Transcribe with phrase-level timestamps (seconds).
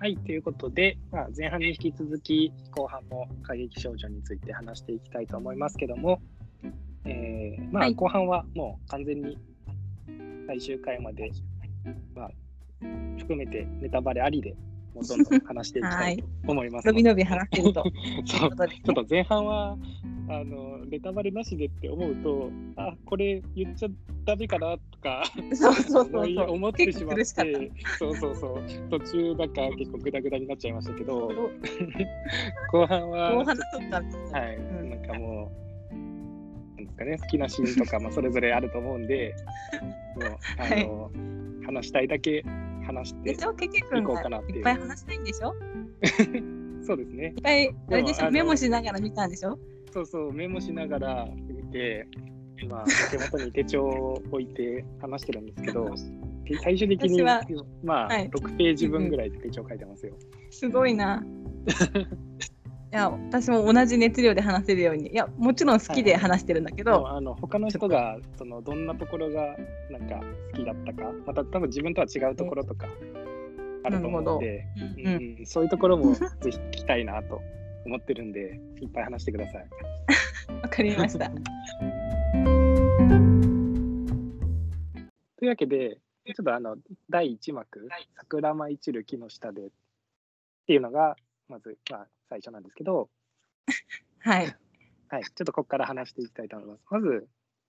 [0.00, 6.20] はい、ということで、まあ、前半に引き続き後半も過激少女について話していきたいと思いますけども、
[7.04, 9.36] えーまあ、はい後半はもう完全に
[10.46, 11.32] 最終回まで、
[12.14, 12.30] まあ、
[13.18, 14.54] 含めてネタバレありで
[14.94, 17.02] もうどんどん話していきたいと思いますので。
[17.02, 17.82] 伸び伸び話せると。
[18.24, 19.76] そうことでちょっと前半は
[20.30, 23.88] あのネタバレなしでって思うと、あこれ言っちゃ
[24.24, 25.24] ダメかなとか
[25.54, 27.24] そうそうそう思ってしまって、
[27.98, 31.30] そうそうそう、途中なんか結構グダグダになっちゃいましたけど、
[32.72, 34.38] 後半は、もう話そうか。
[34.38, 34.90] はい、うん。
[34.90, 35.50] なんかも
[35.92, 36.00] う、な
[36.82, 39.34] んですかね、好きなシーンとかもそれぞれあると思うんで、
[40.16, 41.10] もう、あの、
[41.64, 42.44] 話したいだけ
[42.86, 43.36] 話してい
[44.02, 45.54] こうかなっていっぱい話したいんでしょ？
[46.86, 47.34] そうですね。
[47.36, 49.58] いっぱい、あれでしょ、メモしながら見たんでしょ？
[49.98, 52.06] そうそう、メモしながら見て、
[52.68, 55.90] まあ、手元に手帳を置いて話してるんですけど、
[56.62, 58.30] 最終的にまあ、はい。
[58.30, 60.14] 6ページ分ぐらいで手帳書いてますよ。
[60.50, 61.24] すごいな。
[62.90, 65.10] いや、私も同じ熱量で話せるように。
[65.10, 69.56] いや、もちろん好きで話してるんだけど、でもあの他の人がそのどんなところが
[69.90, 70.20] なんか
[70.52, 72.86] 好きだったか、また多分自分とは違うところとか
[73.82, 74.64] あると思うんで、
[74.96, 77.42] うんううんんそういうところもぜひ聞きたいなと
[77.88, 79.68] 思ってるんで、いっぱい話してください。
[80.62, 81.30] わかりました。
[85.38, 86.76] というわけで、ちょっとあの
[87.08, 89.70] 第1幕、桜舞い散る木の下でっ
[90.66, 91.16] ていうのが、
[91.48, 93.08] まず、まあ、最初なんですけど、
[94.20, 94.56] はい。
[95.08, 96.82] はい、ちょっとここから話していきたいと思います。
[96.90, 97.26] まず、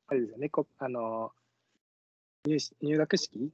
[0.07, 1.31] あれですよね、こあの
[2.45, 3.53] 入試入学式？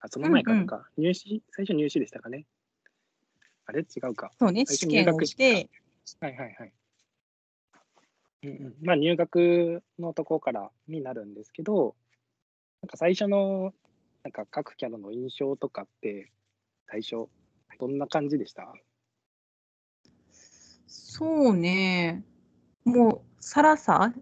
[0.00, 2.44] あ、その前からか、入試、最初入試でしたかね。
[3.64, 3.80] あれ？
[3.80, 4.32] 違うか。
[4.38, 5.70] そうね、最初試験をして、
[6.20, 6.72] はいはいはい。
[8.42, 11.96] うんうん、まあ入学のとこからになるんですけど、
[12.82, 13.74] なんか最初の
[14.22, 16.30] なんか各キャラの印象とかって、
[16.88, 17.28] 最初、
[17.80, 18.72] どんな感じでした？
[20.86, 22.24] そうね、
[22.84, 24.12] もう、サラサ、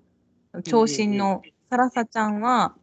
[0.64, 2.74] 長身のサラサちゃんは、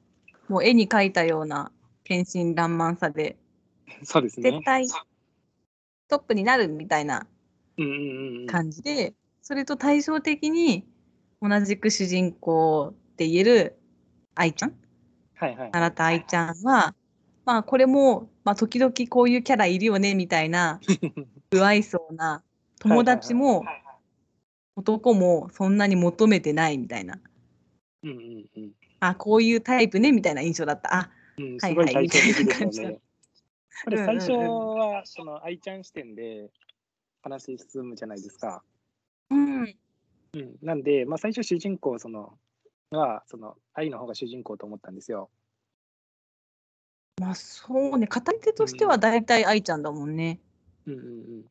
[0.49, 1.71] もう絵に描いたような
[2.03, 3.37] 天真爛漫さで、
[4.03, 4.63] そうですね絶。
[4.63, 4.87] 対
[6.07, 7.25] トップになるみたいな。
[8.47, 10.85] 感じで、それと対照的に
[11.41, 13.79] 同じく主人公って言える
[14.35, 14.73] 愛ちゃん、
[15.35, 15.69] はいはい。
[15.71, 16.95] 新田愛ちゃんは、
[17.45, 20.79] まあこれも、まあ時々こういうキャラいるよねみたいな、
[21.51, 22.43] 不愛想な
[22.79, 23.63] 友達も
[24.75, 27.19] 男もそんなに求めてないみたいな、
[28.03, 28.71] うんうんうん。
[28.99, 30.95] あ、こういうタイプねみたいな印象だった。
[30.95, 32.91] あ、うん、はいすごいみたいな感じだ。
[33.83, 36.49] これ最初は、その愛ちゃん視点で
[37.21, 38.63] 話進むじゃないですか。
[39.29, 39.75] うん、
[40.33, 42.37] うん、なんで、まあ、最初主人公その
[42.91, 45.29] はその愛の方が主人公と思ったんですよ。
[47.19, 50.39] まあそうね、語り手としては大体愛ちゃんだもんね。
[50.87, 51.45] うんうんうん、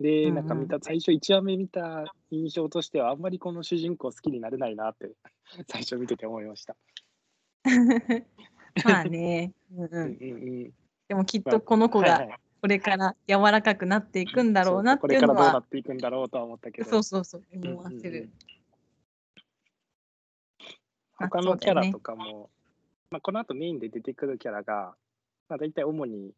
[0.00, 5.10] で、なんか見た最初1話目見た印象としてはあんまりこの主人公好きになれないなって
[5.68, 6.76] 最初見てて思いました。
[8.84, 10.74] まあね、うんう、うんんうん。
[11.08, 16.90] でもきっとこの子がこれから柔らかくなっていくんだろうなっていうのそうこれからどうなは、っていくんだろうとは思ったけど。
[16.90, 18.28] そうそうそう、うんうんうん思わせる。
[21.18, 22.50] あ 他そうだよねのキャラとかも、
[23.12, 24.96] まあ、この後メインで出てくるキャラが、
[25.48, 26.34] まあ、大体主に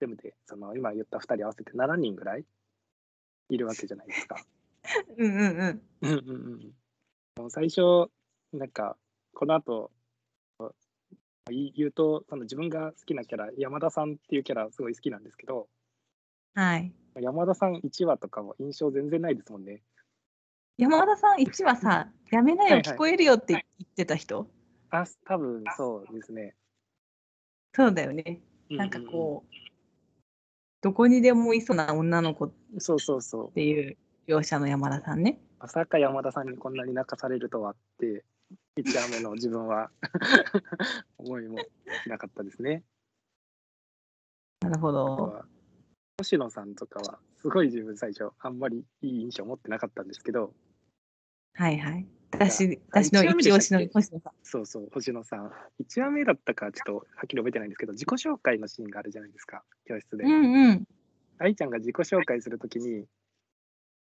[0.00, 2.46] 全部でその今言った2人合わせて7人ぐらい
[3.50, 4.42] いるわけじゃないですか。
[5.18, 5.82] うんうんうん。
[6.00, 6.72] うんうん
[7.36, 8.10] うん最初
[8.54, 8.96] なんか
[9.34, 9.97] この後い
[11.50, 15.68] 言うとその自分が好きなキャラ山田さんっていうキャラすごい好きなんですけど
[16.54, 16.92] はい。
[17.20, 19.82] 山田さん1話とかも印象全然ないですもんね。
[20.76, 24.48] 山田さん1はさ、やめなよ、はいはい聞こえるよって言ってた人？
[24.90, 26.54] あ多分そうですね。
[27.74, 28.40] そうだよね。
[28.70, 29.54] なんかこう、
[30.80, 32.80] どこにでもいそうな女の子っうん。
[32.80, 33.52] そうそうそう。
[33.52, 35.40] ていう描写の山田さんね。
[35.58, 38.24] まさか山田さんにこんなに泣かされるとはって、
[38.76, 39.90] 1話目の自分は
[41.18, 42.84] 思いもしなかったですね。
[44.60, 45.04] なるほど。
[45.04, 45.46] は
[46.18, 50.52] 星野さんとかは、すごい自分最初、あんまりいい印象持ってなかったんですけど、
[51.54, 52.06] はいはい。
[52.32, 54.32] 私、私の一押しの星野さん。
[54.42, 55.52] そうそう、星野さん。
[55.80, 60.24] 1話目だったかちょっとはっきり覚えてないんですけど、自己紹介のシーンがあるじゃないですか、教室で。
[60.24, 60.88] うんうん。
[61.38, 63.06] 愛ちゃんが自己紹介するときに、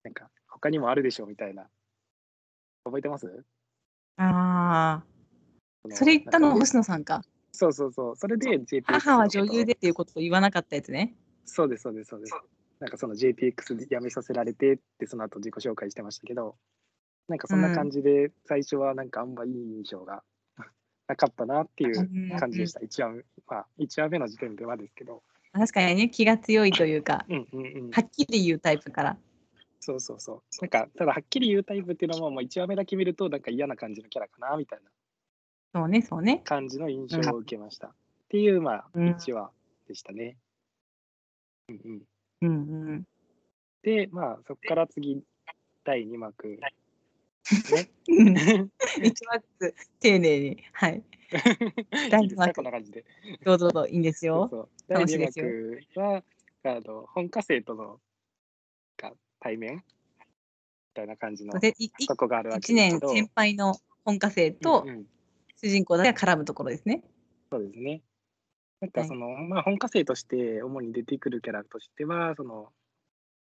[0.04, 1.70] なんか、他にもあるでしょみたいな。
[2.86, 3.46] 覚えてます？
[4.18, 7.24] ああ、のそれ言ったの星野さんか。
[7.52, 8.16] そうそうそう。
[8.16, 11.16] それで JPX 母は女優ででっていうことを言わなかったやつね。
[11.46, 12.34] そうです、そうです、そうです。
[12.80, 16.56] なんかその JPX で辞めさせられてって、その後自己紹介してましたけど、
[17.28, 20.24] なんかそんな感じで、最初はなんかあんまいい印象が
[21.08, 22.80] なかったなっていう感じでした。
[22.80, 25.24] 1話目、まあ、1話目の時点ではですけど。
[25.54, 27.92] 確かにね、気が強いというか、うんうんうん。
[27.92, 29.18] はっきり言うタイプから。
[29.84, 30.42] そうそうそう。
[30.62, 34.90] なんか、ただはっきり言うタイプっていうのも、もう1話目だけ見ると、なんか嫌な感じのキャラかな、みたいな
[35.74, 36.42] そうね、そうね。
[36.46, 37.88] 感じの印象を受けました。
[37.88, 37.92] っ
[38.30, 39.52] ていう、まあ、うん1話
[39.88, 40.38] でしたね。
[41.68, 42.02] うんうん。
[42.42, 43.08] うんうん。
[43.82, 45.22] で、まあ、そこから次、
[45.84, 46.48] 第2幕。
[46.48, 46.60] ね。
[49.04, 50.64] 一幕ずつ丁寧に。
[50.72, 51.04] はい。
[52.10, 53.04] 第 いいですか二幕こんな感じで。
[53.44, 54.48] どうぞどうぞ、いいんですそうよ。
[54.50, 55.46] そう第2楽しいですよ
[55.98, 56.24] 幕は、
[56.66, 58.13] あの本科生とのが
[59.44, 59.76] 対面？
[59.76, 59.82] み
[60.94, 63.08] たいな感じのとこがあるわけ一ですけど。
[63.14, 63.76] 年先輩の
[64.06, 65.06] 本科生とうんうん
[65.58, 67.04] 主人公だけが絡むところですね。
[67.50, 68.02] そうですね。
[68.82, 72.68] なんかはいその、まあ本科生として主に出てくるキャラとしては、その、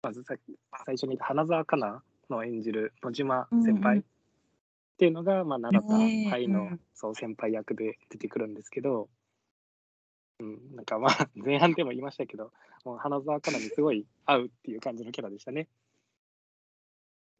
[0.02, 4.06] まずさっき最初に言った花澤香菜の演じる野島先輩っうんうん
[4.98, 9.10] ていうのが、まあ奈良田愛のうんそう先輩役で出てくるんですけど、
[10.40, 12.54] うん、なんかまあ前半でも言いましたけど、
[12.86, 15.68] もう花澤香菜にすごい合うっていう感じのキャラでしたね。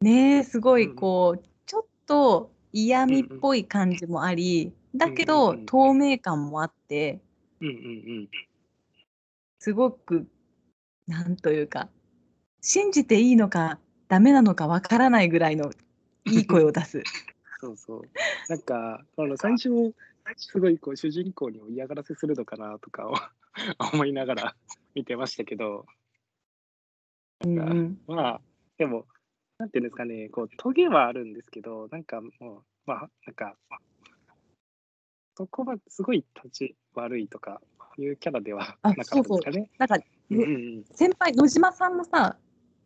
[0.00, 7.20] ねえ、すごいうんこう、ちょっと嫌味っぽい感じもあり、だけうんどうんうん透明感もあって、
[7.60, 7.78] うんうんう
[8.22, 8.28] ん。
[9.58, 10.26] すごく、
[11.06, 11.88] なんというか、
[12.60, 13.78] 信じていいのか
[14.08, 15.70] ダメなのかわからないぐらいの
[16.26, 17.02] いい声を出す。
[17.60, 18.02] そうそう。
[18.48, 19.94] なんか、この最初、
[20.36, 23.14] すごいこう主人公にも嫌がらせするのかなとかを
[23.94, 24.56] 思いながら
[24.94, 25.86] 見てましたけど、
[27.44, 28.40] うんうん、まあ、
[28.76, 29.06] でも、
[29.58, 33.56] なんていうんですかね、こう、トゲはあるんですけど、なんかもう、まあ、なんか、
[35.34, 37.60] そこはすごい立ち悪いとか
[37.98, 39.70] いうキャラではあなかったですかね。
[39.78, 39.98] なんか、
[40.30, 40.44] うんう
[40.80, 42.36] ん先輩、野島さんもさ、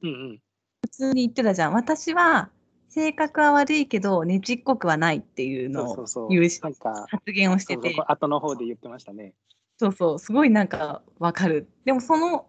[0.02, 0.08] うん。
[0.08, 0.42] うんうん。
[0.82, 1.72] 普通に言ってたじゃん。
[1.72, 2.50] 私は
[2.88, 6.28] 性格は悪いけど、ねちっこくはないっていうのをそうそうそう。
[6.28, 9.34] 言うしなんか、発言をしててそうそう、後の方で言ってましたね。
[9.78, 11.68] そうそう、すごいなんかわかる。
[11.84, 12.46] でもその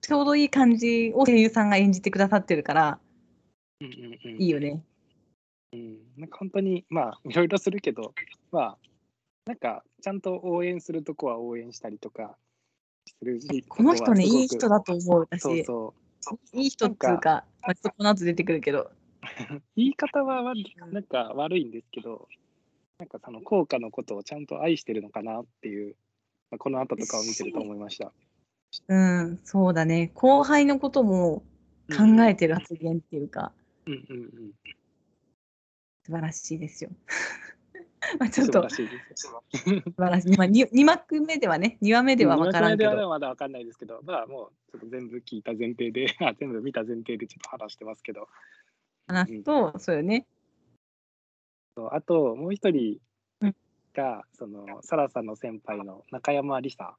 [0.00, 2.98] ちょうどいい感じを声優さんが演じてくださってるから、
[3.80, 4.42] うんうんうん。
[4.42, 4.82] いいよね。
[6.16, 8.12] なんか本当にまあいろいろするけど
[8.50, 8.78] まあ
[9.46, 12.36] なんかちゃんと応援するとこは応援したりとか
[13.06, 15.28] するしこの人ね、いい人だとと思う。
[15.30, 15.94] 私、そうそ
[16.54, 18.90] ういい人っつうか、まあ、ちょっとこの後出てくるけど、
[19.76, 20.52] 言い方は
[20.92, 22.28] なんか悪いんですけど
[22.98, 25.96] なんかその効果のことをちゃんと愛してるのかなっていう、
[26.50, 28.12] まあ、この後とかを見てると思いました
[28.88, 30.12] うん、そうだね。
[30.14, 31.42] 後輩のことも
[31.88, 33.52] 考えてる発言っていうか、
[33.86, 34.52] うんうんうん。
[36.04, 36.90] 素晴らしいですよ。
[38.18, 38.62] まあちょっと。
[38.62, 39.42] らしいですよ。
[39.52, 39.60] 素
[39.96, 40.36] 晴らしい。
[40.36, 44.00] まあ、2, 二幕目ではね、2話目では分からんけ二話目でど、はまだ分かんないですけど。
[44.02, 48.28] まあもうちょっと全部聞いた前提で あ全部見た前提でちょっと話してますけど。
[49.06, 50.26] 話すと、そうよね。
[51.76, 52.98] あともう一人
[53.40, 53.56] うん。
[53.94, 56.96] が、そのサラさんの先輩の中山梨沙、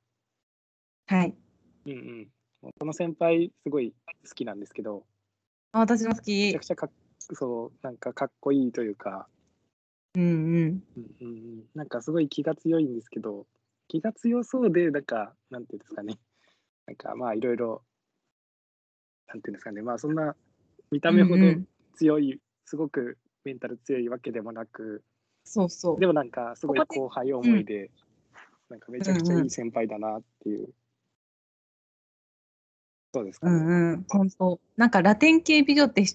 [1.07, 1.35] はい。
[1.85, 2.31] うんうん、
[2.79, 3.93] この先輩すごい
[4.27, 5.05] 好きなんですけど。
[5.05, 5.10] あ
[5.73, 6.65] 私も好めきちゃく。
[6.65, 6.91] ちゃかっ
[7.33, 9.27] そうなんかかっこいいというか、
[10.15, 10.29] うんうん。
[10.29, 10.83] うん
[11.21, 13.45] うんうん、なんかすごい気が強いんですけど
[13.87, 16.17] 気が強そうでなんかなんていうんですかね
[16.87, 17.83] なんかまあいろいろ
[19.27, 20.35] なんていうんですかねまあそんな
[20.91, 25.03] 見た目ほどうんうん強い、すごくメンタル強いわけでもなく
[25.43, 26.07] そうそうで。
[26.07, 27.91] もなんかすごい後輩思いで、
[28.69, 30.69] なんかめちゃくちゃいい先輩だなっていう。
[33.13, 33.53] そうですかね。
[33.53, 34.05] うんうん。
[34.09, 34.59] 本当。
[34.77, 36.05] なんかラテン系美女って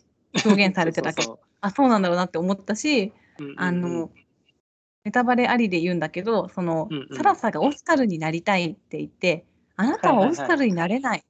[0.45, 3.61] 表現されてたけど、そうあ、そうなんだろうなって思ったし、そううんうんうん。
[3.61, 4.11] あの、
[5.05, 7.17] ネタバレありで言うんだけど、その、うんうん。
[7.17, 9.45] サラサがオスカルになりたいって言って、
[9.77, 11.25] あなたはオスカルになれない、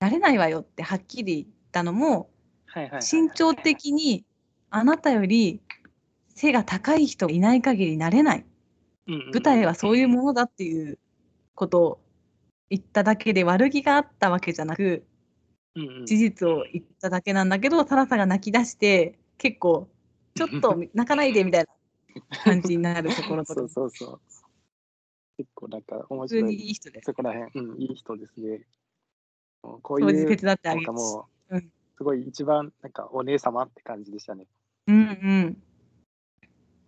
[0.00, 2.30] なれないわよってはっきり言ったのも、
[2.66, 4.24] はいはいはい身長的に
[4.70, 5.60] あなたより
[6.34, 8.46] 背が高い人がいない限りなれない。
[9.06, 9.30] うんうんうん。
[9.30, 10.98] 舞台はそういうものだっていう
[11.54, 12.00] ことを
[12.74, 15.04] 言っただけで悪気があったわけじゃなく、
[15.76, 19.88] うんうん事実を言っただけなんだけど、サラサが泣き出して、結構、
[20.34, 24.20] ちょっと 泣かないでみたいな感じになるところとかそう、そうそう。
[25.36, 26.66] 結構なんか面普通に白い。
[26.68, 27.06] いい人です。
[27.06, 28.64] そこら辺、うん、いい人ですね。
[29.62, 30.76] こういう、手伝ってあげ。
[30.76, 34.46] なんかもう、うんすごい一番なんかお姉様って感じでしたね。
[34.88, 35.62] うんうん。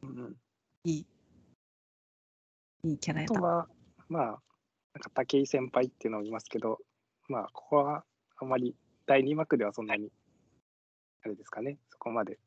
[0.02, 0.36] うんうん、
[0.84, 1.06] いい。
[2.84, 3.34] いいキャラやった。
[3.34, 3.68] あとは、
[4.08, 4.42] まあ、
[4.96, 6.78] なんか武井先輩っていうのをいますけど、
[7.28, 8.02] まあ、ここは
[8.38, 8.74] あまり
[9.04, 10.10] 第2幕ではそんなに、
[11.22, 12.38] あれですかね、そこまで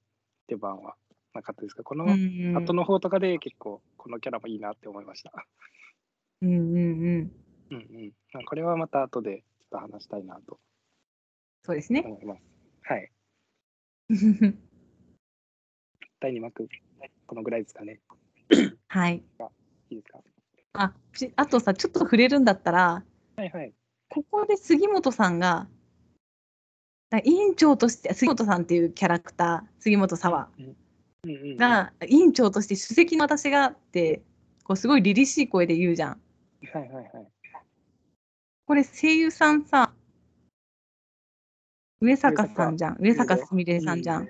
[0.48, 0.96] 出番は
[1.36, 2.06] なかったですけど、この
[2.56, 5.32] 後の方とかで結構このキャラもいいなって思いました。
[6.42, 7.32] うんうんうん。
[7.70, 7.78] うんう
[8.08, 8.14] ん。
[8.34, 10.60] まあこれはまた後でちょっと話したいなと
[11.66, 12.02] そうですね。
[12.04, 12.42] 思います。
[12.82, 13.12] はい。
[16.20, 16.68] 第2幕、
[17.28, 18.00] このぐらいですかね。
[18.88, 19.24] はい。
[19.92, 20.20] いいですか？
[20.74, 23.04] あ、ちあとさ、ちょっと触れるんだったら、
[23.36, 23.74] はいはい。
[24.10, 25.68] ここで杉本さんが、
[27.10, 30.76] だ委員長として、杉本さんっていうキャラクター、杉本沢うん
[31.24, 34.22] うんうん、が、委員長として主席の私がって、
[34.64, 36.22] こうすごい凛々しい声で言うじゃん。
[36.74, 37.28] はいはいはい。
[38.66, 39.94] これ声優さんさ、
[42.02, 42.98] 上坂さんじゃん。
[43.00, 44.24] 上坂すみれさんじゃん。
[44.26, 44.28] い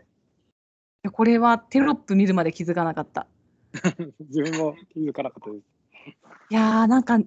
[1.04, 3.28] やこれはテロップ見るまで気づかなかった。
[4.20, 5.79] 自分も気づかなかったです。
[6.50, 7.20] いやーなんか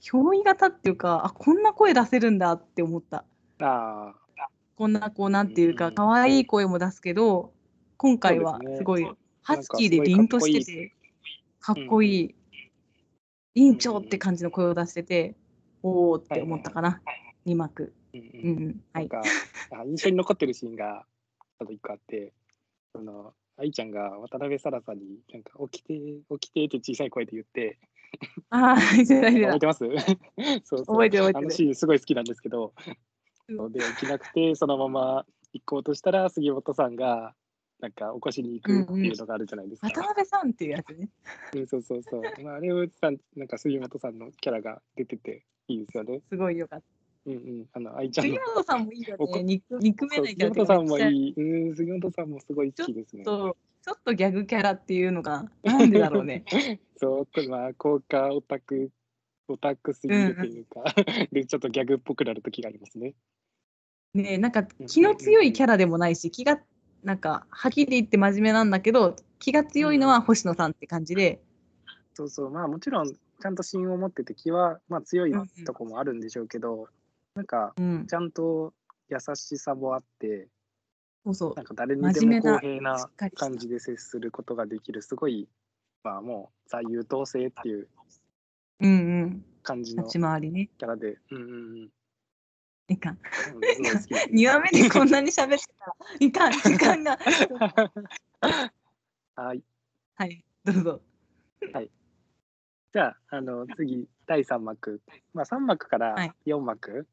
[0.00, 3.24] 憑依型っていうかあこんな声出せるんだって思った。
[3.60, 5.94] ああ、こんなこうなんていうかうん。
[5.94, 7.52] 可愛い声も出すけど
[7.96, 9.10] 今回はすごい
[9.42, 10.92] ハスキーで凛としてて
[11.60, 12.34] かっこいい
[13.54, 15.34] 委員長って感じの声を出してて
[15.82, 17.00] おおって思ったかな
[17.46, 17.94] 2幕。
[18.92, 19.22] なんか、
[19.70, 21.04] あ印象に残ってるシーンが
[21.58, 22.32] ちょっと一個あって、
[22.94, 27.78] その愛ちゃんが渡辺沙羅さんになんか起きて起きてって小さい声で言って、
[28.50, 29.84] ああ覚えてます？
[30.64, 32.72] そうそう覚えてる覚えてるあのシーンすごい好きなんですけど、
[33.48, 37.34] うんで起きなくてそのまま行こうとしたら杉本さんが
[37.80, 39.88] なんか起こしに行くっていうのがあるじゃないですか。
[39.88, 41.08] 渡辺さんっていうやつね
[41.54, 42.22] うんそうそうそう。
[42.42, 46.22] まあ、あれをさんなんか杉本さんのキャラが出てていいですよね。
[46.28, 46.86] すごいよかった
[47.26, 47.66] うんうん。
[47.72, 48.44] あの愛ちゃんの杉。
[48.54, 51.68] 本さんもいいよね憎憎めないキャラ杉本さんもいいい。
[51.68, 53.24] うん、杉本さんもすごい好きですね。
[53.24, 56.44] とちょっとギャグキャラっていうのがなんでだろうね。
[56.98, 58.90] そう、まあ、効果オタク、
[59.46, 60.84] オタクすぎるというか、
[61.30, 63.14] で、ちょっとギャグっぽくなる時がありますね。
[64.14, 66.58] ねえなんか気の強いキャラでもないし気が
[67.04, 71.42] なんかはっきり言って真面目なんだけど気が強いのは星野さんって感じで、
[72.14, 75.64] そうそう、まあもちろん、ちゃんと芯を持ってて気は、まあ強いうんうん。
[75.64, 76.88] とこもあるんでしょうけど、
[77.34, 78.06] なんか、うん。
[78.06, 78.72] ちゃんと
[79.10, 80.48] 優しさもあって、
[81.26, 81.54] そうそう。
[81.56, 85.48] なんか誰にでも公平な感じで接することができる、すごい、
[86.04, 87.88] まあもう、ザ・優等生っていう
[88.80, 88.94] うんう
[89.26, 89.44] ん。
[89.62, 90.70] 感じの立キち回りね。
[90.78, 91.54] ャラで、うんうんう
[91.86, 91.90] ん。
[92.88, 93.14] いかん。
[93.14, 93.18] うい
[93.76, 93.84] 好き。
[93.90, 95.90] です2話目でこんなに喋ってたら
[96.20, 97.18] いかん時間が。
[99.34, 99.64] はい。
[100.14, 101.02] はいどうぞ。
[102.92, 105.02] じゃあ、あの次、第3幕、
[105.34, 106.32] まあ、3幕からはい。
[106.46, 107.04] 4幕っ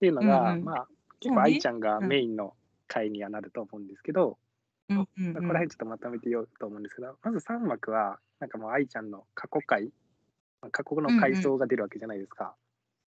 [0.00, 0.64] ていうのが、うんうん。
[0.64, 0.88] まあ、
[1.20, 2.08] 結構愛ちゃんがうん。
[2.08, 2.56] メインの
[2.90, 4.36] 回にはなると思うんですけど、
[4.88, 5.32] うんうんうん。
[5.32, 9.84] まあこの辺ちょっとまとめてようと思うんですけど、まず3幕は、なんかもう愛ちゃんの過去回、
[10.60, 12.54] まあ過去の回想が出るわけじゃないですか。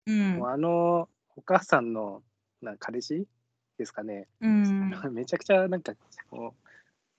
[0.07, 2.23] うんもうあの、お母さんの
[2.61, 3.27] な彼氏
[3.79, 4.91] ですかね、うん。
[5.15, 5.95] めちゃくちゃなんか
[6.31, 6.55] こ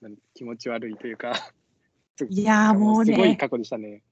[0.02, 1.34] う気持ち悪いというか、
[2.30, 3.14] いやーもうね。
[3.14, 4.04] すごい過去でしたね。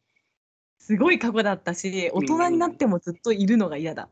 [0.77, 4.07] すごい過去だったし大人になってもずっといるのが嫌だ、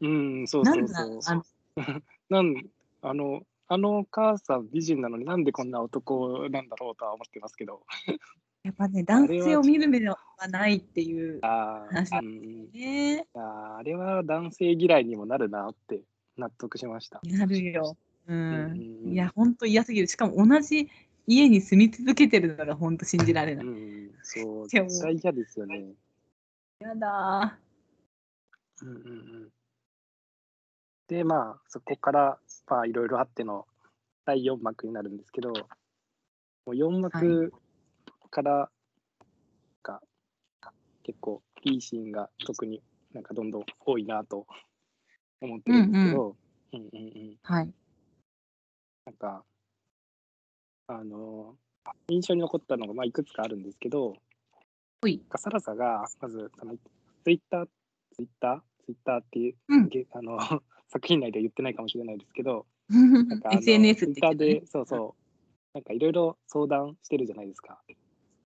[0.00, 1.22] うん、そうなそうんそう。
[1.22, 1.44] だあの。
[2.28, 2.54] なん
[3.02, 7.82] あのあのお母さん美人なのになんでこんな男なんだろうとは思ってますけど。
[8.64, 10.18] やっぱね男性を見る目は
[10.50, 16.02] ないっていう話だうんねあーあれは男性嫌いにもなるなって
[16.36, 17.20] 納得しました。
[17.24, 17.96] なるよ。
[18.26, 18.72] ううん
[19.06, 19.12] ん。
[19.12, 20.08] いや、ほんと嫌すぎる。
[20.08, 20.90] しかも同じ
[21.28, 23.68] 家に住み続けてるのがほんと信じられなうい。
[23.68, 25.92] ん、そう、絶対嫌ですよね。
[26.80, 27.56] やだ
[28.82, 28.98] うんうんう
[29.46, 29.48] ん。
[31.06, 32.38] で、まあ、そこから、
[32.70, 33.66] まあ、いろいろあっての
[34.24, 35.56] 第4幕になるんですけど、も
[36.68, 37.52] う4幕
[38.30, 38.70] から
[39.82, 40.00] が、
[41.02, 42.80] 結構いいシーンが特に
[43.12, 44.46] なんかどんどん多いなと
[45.40, 46.36] 思ってるんですけど、
[46.72, 46.98] うんうんう
[47.32, 47.36] ん。
[47.42, 47.72] はい。
[49.04, 49.44] なんか、
[50.86, 51.56] あの、
[52.08, 54.14] 印象に残ったのが、まあ、いくつかあるんですけど。
[55.36, 56.76] サラサが、まず、その
[57.24, 57.66] ツイッター、
[58.12, 59.88] ツイッターツイッターっていう、うん。
[59.88, 60.38] げあの
[60.90, 65.20] 作品内では言ってないかもしれないですけど、なんか SNS って言ってねで、そうそう、
[65.72, 67.80] なんかいろいろ相談してるじゃないですか。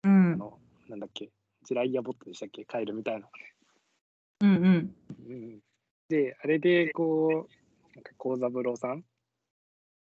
[0.04, 0.34] うん。
[0.34, 0.60] あの
[0.90, 1.30] なんだっけ、
[1.64, 3.28] ジライアボットでしたっけ、カエルみたいな。
[4.42, 4.96] うんうん。
[5.28, 5.60] うん、
[6.10, 9.04] で、あれで、こう、なんか幸三郎さん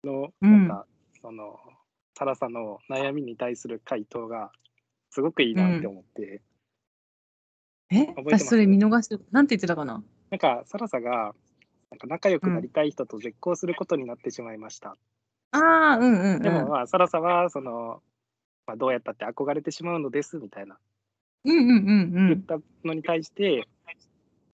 [0.03, 0.87] の、うんなんか、
[1.21, 1.59] その、
[2.15, 4.51] サラサの悩みに対する回答が、
[5.09, 6.41] すごくいいなって思って、
[7.91, 8.07] え？
[8.07, 9.25] 覚え私それ見逃してる。
[9.31, 10.03] なんて言ってたかな？
[10.31, 11.35] なんか、サラサが、
[11.93, 14.97] なんか仲良くなりたい人と絶交することになってしまいました。
[15.51, 15.57] あ
[15.93, 16.41] あ、うんうんうん。
[16.41, 18.01] でも、まあ、サラサは、その、
[18.65, 20.79] まあ、どうやったって憧れてしまうのです、みたいな、
[21.45, 22.27] うんうんうんうん。
[22.29, 23.67] 言ったのに対して、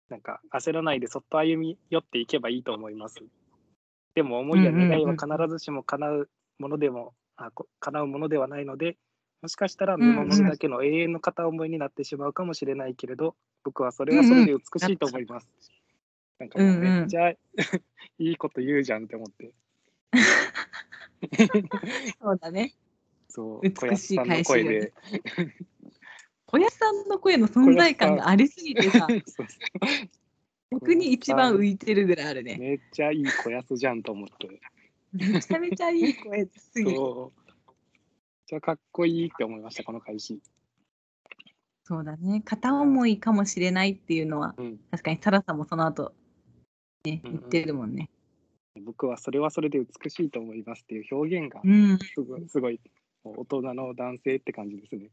[0.10, 3.24] なんか、焦らないでそっと歩み寄っていけばいいと思います。
[4.14, 8.96] でも、思いや願いは必ずしも叶うものでも、あこ叶うものではないので、
[9.42, 15.48] もしかしたら見守るだけの永遠の片思いになってしまうかもしれないけれど、僕はそれはそれで美しいと思います。
[16.44, 17.38] なんかもうめっちゃい
[18.18, 19.54] いこと言うじゃんって思って。
[22.22, 22.76] そうだね。
[23.30, 24.92] そう、美しい返しで。
[26.46, 29.48] 小安さんの声の存在感がありすぎてさ、 そうそう
[30.72, 32.58] 逆に一番浮いてるぐらいあるね。
[32.60, 34.60] めっちゃいい子やつじゃんと思って。
[35.14, 37.00] めちゃめちゃいい声すぎる。
[37.00, 37.32] めっ
[38.48, 40.42] ちゃかっこいいって思いました、この開始。
[41.86, 42.42] そうだね。
[42.46, 44.80] 片思いかもしれないっていうのは、うん。
[44.92, 46.14] 確かにサラさんもその後、
[47.06, 48.10] ね、言ってるもんね。
[48.82, 52.00] 僕はそれはそれで美しいと思いますっていう表現がうん。
[52.00, 52.80] すごい、すごい
[53.24, 55.10] 大人の男性って感じですね。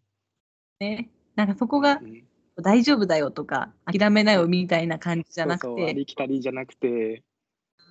[0.81, 1.11] ね。
[1.37, 2.25] なんかそこがうん、
[2.63, 7.23] 大丈夫だよとか、諦めなよみたいな感じじゃなくそうそう、あて、りきたりじゃなくて、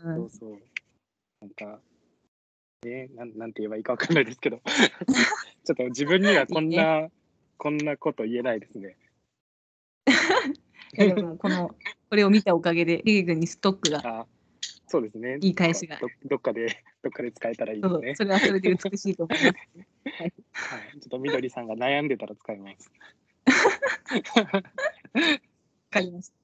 [0.04, 0.60] うんそうそう。
[1.42, 1.80] なんか、
[2.84, 4.62] ね、なんなんて言えばいいかわかんないですけど、
[5.66, 7.10] ちょっと自分にはこんな、
[7.58, 8.98] こんなこと言えないですね。
[10.98, 11.76] いやでもこの、
[12.10, 14.26] これを見たおかげで、リゲ君にストックが、あ
[14.88, 15.38] そうですね。
[15.42, 18.16] いい返しがどどっかで、 どっかで使えたらいいですね。
[18.16, 19.54] それはそれで美しいと思います。
[20.20, 20.32] はい、
[21.00, 22.92] ちょっとみどりさんが悩んでたら使います。
[24.36, 24.64] わ
[25.92, 26.36] かりました。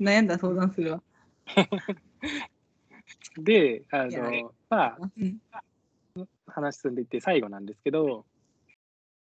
[0.00, 1.02] 悩んだら相談するわ。
[3.38, 5.40] で、あの、まあ、うん。
[6.46, 8.24] 話進んでいって最後なんですけど、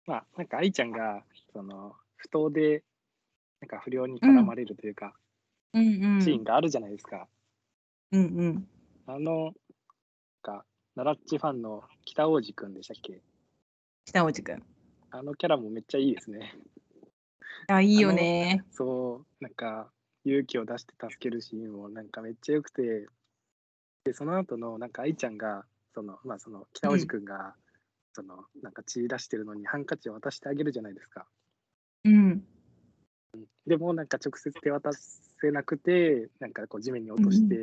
[0.06, 2.84] まあ、なんか愛ちゃんが、その、不当で、
[3.60, 5.14] なんか不良に絡まれるというか、
[5.74, 6.20] うんうん。
[6.22, 7.28] シーンがあるじゃないですか。
[8.12, 8.68] うんうん。
[9.06, 9.52] あの、
[10.42, 10.64] か、
[10.96, 13.22] ナラッチファンの北王子くんでしたっけ？
[14.06, 14.62] 北落くん。
[15.10, 16.54] あのキャラもめっちゃいいですね。
[17.68, 18.62] あ、いいよね。
[18.72, 19.90] そう、なんか、
[20.24, 23.06] 勇気を出して助けるシーンもなんかめっちゃ良くて、
[24.04, 25.64] で、その後の、なんか愛ちゃんが、
[25.94, 27.54] その、まあ、その、北王子くんが、
[28.12, 31.26] その、なんか血出してるのにハンカチを渡してあげるじゃないですか。
[32.04, 32.46] うん。
[33.66, 34.92] でも、なんか直接手渡
[35.44, 37.58] せなくて、なんかこう地面に落として、っ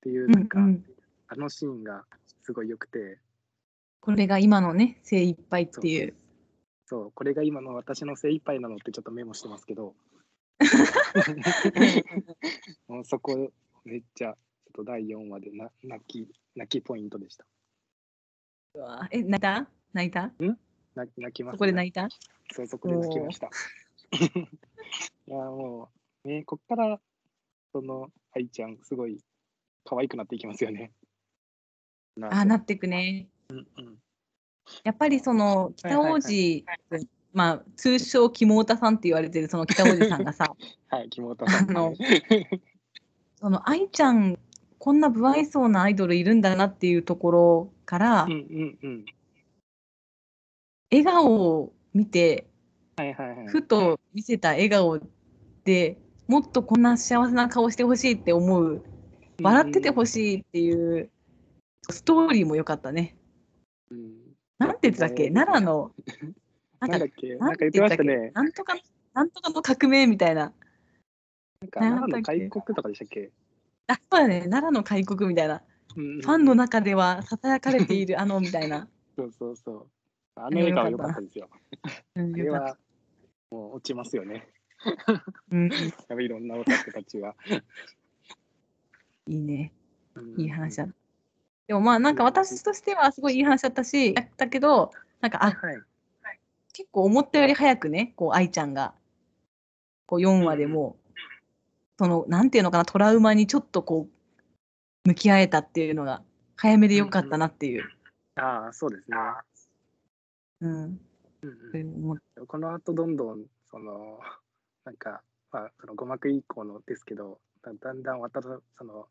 [0.00, 0.84] ていう、うなんか、んうん。
[1.28, 2.04] あのシーンが
[2.42, 3.18] すごい良くて、
[4.00, 6.14] これが今のね、精一杯っていう。
[6.86, 9.94] そう、これが今の私の精一杯なのってちょっとメモしてますけど、
[12.88, 13.50] もうそこ
[13.84, 14.36] めっちゃ、ちょっ
[14.76, 17.44] と第4話でな泣き、泣きポイントでした。
[18.74, 19.68] うわえ、泣いた？
[19.92, 20.32] 泣いた？
[20.94, 22.08] 泣泣きます、そこで泣いた？
[22.52, 23.48] そう、そこで泣きました。
[25.26, 25.95] いや、もう、
[26.26, 27.00] ね、こっから、
[27.72, 29.18] その、愛ちゃん、すごい
[29.84, 30.92] 可愛くなっていきますよね。
[32.20, 33.28] あ、なってくね。
[33.48, 33.98] うんうん。
[34.82, 36.64] やっぱりその北王はい子
[37.32, 40.56] まあ通称キモータさんって言われてるその北王子さんがさ、
[40.88, 42.50] はい、木本さん、あのね。
[43.38, 44.38] その愛ちゃん、
[44.78, 49.04] こんな不愛想なアイドルいるんだなっていうところから、うんうんうん。
[50.90, 52.48] 笑顔を見て、
[52.96, 53.46] はいはいはい。
[53.48, 54.98] ふと見せた笑顔
[55.64, 58.82] でもっとこんな幸せな顔してほしいって思う、
[59.40, 60.06] 笑っててほい。
[60.06, 61.10] しいっていう
[61.90, 63.16] ストーリーも良かったね。
[63.90, 64.16] うん
[64.58, 65.24] なんて言ってたっけ？
[65.28, 65.92] ね奈良の、
[66.80, 67.34] なかなんんだっけ？
[67.36, 68.30] ななんか言ってましたけね。
[68.34, 68.74] なんとか、
[69.12, 70.52] なんとかの革命みたいな。
[71.60, 73.30] なんか、奈良の開国とかでしたっけ、
[73.86, 74.40] あ、そうだね。
[74.40, 75.62] 奈良の開国みたいな。
[75.94, 78.88] うんファンの中では囁かれているあのみたいな。
[79.16, 79.86] そうそうそう。
[80.36, 81.48] あの笑顔良かったですよ。
[82.14, 82.76] うんあれは、
[83.50, 84.48] もう落ちますよね。
[85.50, 85.70] うん、
[86.20, 87.34] いろんなオタクたちは。
[89.26, 89.72] いいね。
[90.14, 90.94] うんいい話だった。
[91.66, 95.82] でもまあなんか私としてはすごいいい話だったし、だったけど、なんかあはい。
[96.72, 98.94] 結構思ったより早くね、こう愛ちゃんが
[100.06, 101.12] こう4話でもう、
[101.98, 104.08] そのなんていうのかなトラウマにちょっとこ
[105.04, 106.22] う向き合えたっていうのが
[106.56, 107.84] 早めでよかったなっていう。
[108.36, 109.16] ああ、そうですね。
[110.60, 110.72] うん。
[110.72, 111.00] うん
[111.72, 114.20] うんこの後どんどん、その、
[114.86, 115.20] なんか、
[115.50, 119.08] まあ、その五幕以降のですけど、だだんだん渡るその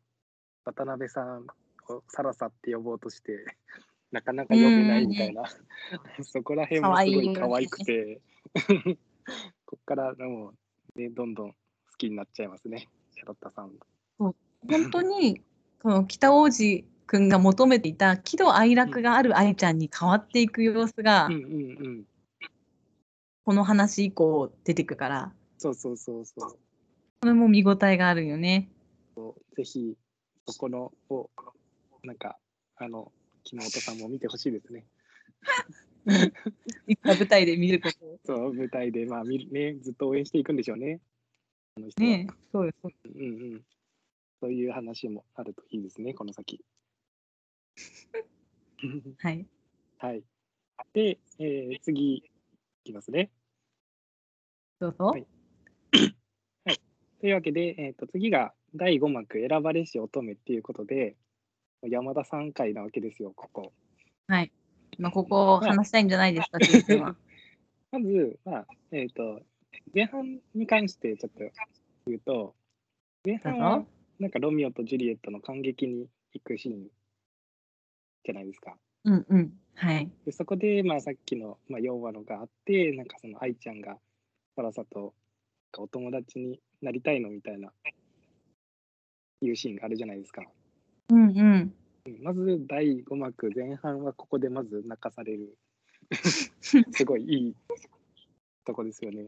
[0.64, 1.46] 渡辺さん
[1.90, 3.44] をサラサって呼ぼうとして、
[4.10, 5.44] なかなか呼べないみたいな、
[6.24, 8.22] そこら辺もすごい可愛くて、
[9.66, 10.54] こっからも
[10.96, 11.56] う、ね、どんどん好
[11.98, 13.78] きになっちゃいますね、シャロッタさん。
[14.18, 14.34] 本
[14.90, 15.42] 当に
[15.82, 21.28] この北王子くんが求めていた喜怒哀楽がある愛ちゃんに変わっていく様子が。
[23.44, 26.58] この話以降出てくから、そうそうそうそう。
[27.20, 28.68] これも見応えがあるよね。
[29.56, 29.96] ぜひ、
[30.46, 31.30] そこのを、
[32.02, 32.36] なんか、
[32.76, 33.10] あの、
[33.42, 34.84] 木本さんも見てほしいですね。
[36.86, 38.20] いつか舞台で見ることを。
[38.24, 41.00] そう、舞台で、まあ、見るね、ずっと応援していくんでしょうね。
[41.98, 42.76] ねそうです。
[43.14, 43.64] うんうん。
[44.40, 46.62] そういう話もあるといいですね、この先。
[49.18, 49.46] はい。
[49.98, 50.22] はい。
[50.92, 52.22] で、えー次、い
[52.84, 53.30] きますね。
[54.78, 55.06] どうぞ。
[55.06, 55.26] はい
[57.20, 61.16] というわけで、えー、と次が第5幕選ばれし乙女っていうことで、
[61.82, 63.72] 山田さん回なわけですよ、ここ。
[64.28, 64.52] はい。
[64.98, 67.16] まあ、ここを話したいんじゃないですか、先生は。
[67.92, 69.42] まず、まあ、えっ、と、
[69.94, 71.44] 前半に関してちょっと
[72.06, 72.54] 言うと、
[73.24, 73.86] 前半は
[74.18, 76.88] なんかロミオとジュリエットの感激に行くシーン
[78.24, 78.76] じゃないですか。
[79.04, 79.52] うんうん。
[79.74, 80.10] はい。
[80.24, 83.98] でそこで、まあ、さっきの、まあ、4話のがあってなんかその愛ちゃんが
[84.56, 85.14] サラサと
[85.82, 87.70] お友達になりたいのみたいな
[89.40, 90.42] いうシーンがあるじゃないですか。
[91.10, 91.36] うんうん。
[91.36, 95.56] うんまず第5幕前半はここでまず泣かされる
[96.60, 97.54] すごいいい
[98.64, 99.26] とこですよね。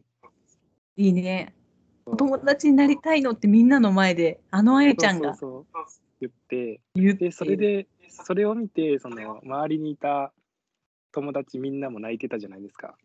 [0.97, 1.53] いいね。
[2.07, 5.37] お友達になりたいのってみんなの前で、あのあゆちゃんが
[6.21, 10.33] 言って言ってでそれでそれを見てその周りにいた
[11.11, 12.97] 友達みんなも泣いてたじゃないですか。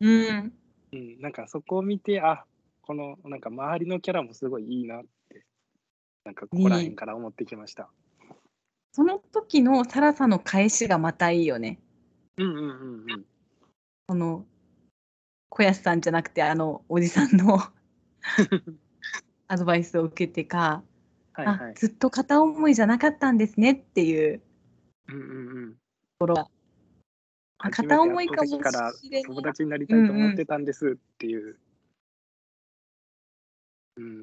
[0.00, 0.52] うん。
[0.92, 2.44] うん、なんかそこを見てあ
[2.82, 5.44] このなんか周りのキャラもすごいいいなって
[6.24, 7.90] なんかここら辺から思ってきました。
[8.92, 11.78] その時のサラサの返しがまたいいよね。
[12.36, 13.24] うんうんうんうん。
[14.08, 14.46] この
[15.48, 17.58] 小安さんじゃなくてあのおじさんの
[19.46, 20.82] アドバイスを受けてか、
[21.32, 21.70] はいはい。
[21.70, 24.42] あずっと片思いじゃなかったんですねっていう
[25.08, 25.76] うんうんうん。
[27.58, 31.46] あ片思いかもしれない友達になりたいと思ってたんですっていう。
[31.46, 31.56] うん、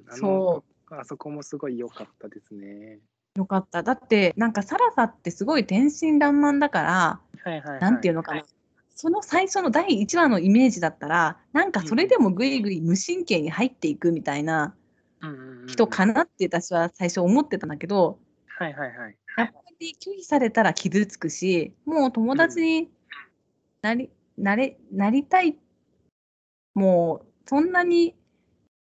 [0.09, 2.99] そあそこもすごい良かったですね。
[3.35, 3.83] よかった。
[3.83, 7.81] だってなんかサラサってすごい天真爛漫だからはいはい、はい。
[7.81, 8.43] なんていうのかな、
[8.95, 14.75] その最初の第1話のイメージだったらなんかそれでもぐいぐい無神経に入っていくみたいな
[15.21, 19.17] うんうんうん人かなって私は最初思ってたんだけど、はいはいはい。
[19.37, 22.89] やっぱり拒否されたら傷つくしもう友達に
[23.81, 25.57] なり,、なれなりたい。
[26.73, 28.15] もうそんなに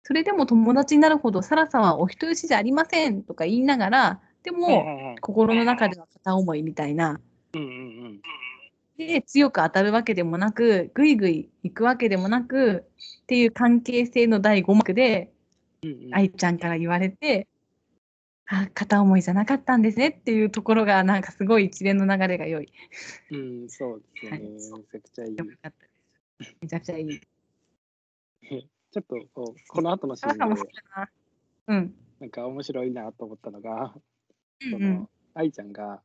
[0.02, 5.16] それでも友達になるほどサラさんはお人よしじゃありませんとか言いながらでも。
[5.20, 7.20] 心の中では片思いみたいな。
[7.54, 7.72] うんうんう
[8.08, 8.20] ん。
[8.96, 12.84] で強く当たるわけでもなくぐいぐい行くわけでもなく
[13.22, 15.32] っていう関係性の第5幕で
[15.82, 17.48] うんうん、愛ちゃんから言われて
[18.46, 22.72] あ片思いじゃなかったんですねっていうところがなんかすごい一連の流れが良い。
[23.30, 24.38] うん、そうですよね。
[24.38, 25.36] はいめちゃくちゃいい。
[26.60, 27.20] めちゃくちゃいい。
[28.92, 30.62] ちょっとこうこの後のシーンで
[31.66, 31.94] なん。
[32.20, 33.94] なんか面白いなと思ったのが、
[34.60, 36.02] そうんうんの愛ちゃんが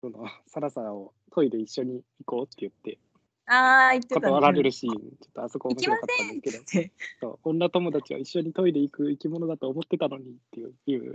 [0.00, 2.98] そのサラサラをトイレ一緒に行こうって言って
[3.46, 4.26] ああ、言ってたね。
[4.28, 11.14] 断られるシーン、ちょっとあそこ面白かったせんですけど、う女友達は一緒にトイレ行く生き物だと思ってたのにっていういう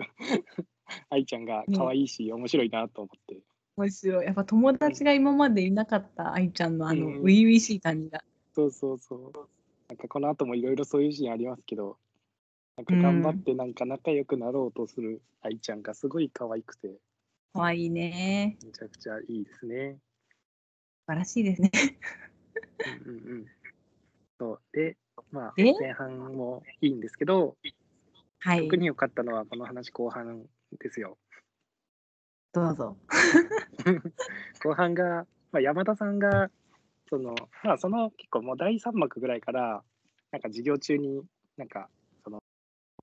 [1.09, 3.39] 愛ちゃんが可愛いし、面白いなと思って。
[3.77, 4.25] 面白い。
[4.25, 8.23] やっぱ友達が今までいなかった愛ちゃんのあのうん初々しい感じが。
[8.53, 9.56] そうそうそう。
[9.89, 11.97] なんかこの後もいろいろそういうシーンありますけど、
[12.75, 16.99] なんか頑張ってなんか仲良くなろうとする愛ちゃんがすごい可愛くて、
[17.53, 18.57] 可愛いね。
[18.63, 19.97] めちゃくちゃいいですね。
[21.05, 21.71] 素晴らしいですね。
[23.05, 23.45] うんうんうん。
[24.39, 24.97] そうで、
[25.31, 25.73] まあで？
[25.79, 27.55] 前半もいいんですけど、
[28.39, 28.77] はい特。
[28.77, 30.43] に良かったのはこの話後半
[30.79, 31.17] ですよ。
[32.51, 32.97] どうぞ。
[34.63, 36.51] 後半が、まあ、山田さんが
[37.09, 39.83] そのまあその結構もう第3幕ぐらいから
[40.31, 41.21] なんか授業中に
[41.57, 41.89] なんか
[42.23, 42.39] その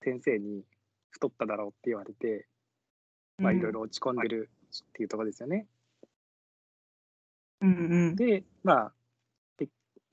[0.03, 0.63] 先生に
[1.11, 2.47] 太っただろうって言われて
[3.39, 5.67] まあいろいろ落ち込んでるっていうところですよね。
[7.61, 7.73] うんう
[8.13, 8.17] ん。
[8.17, 8.93] でまあ
[9.59, 9.69] け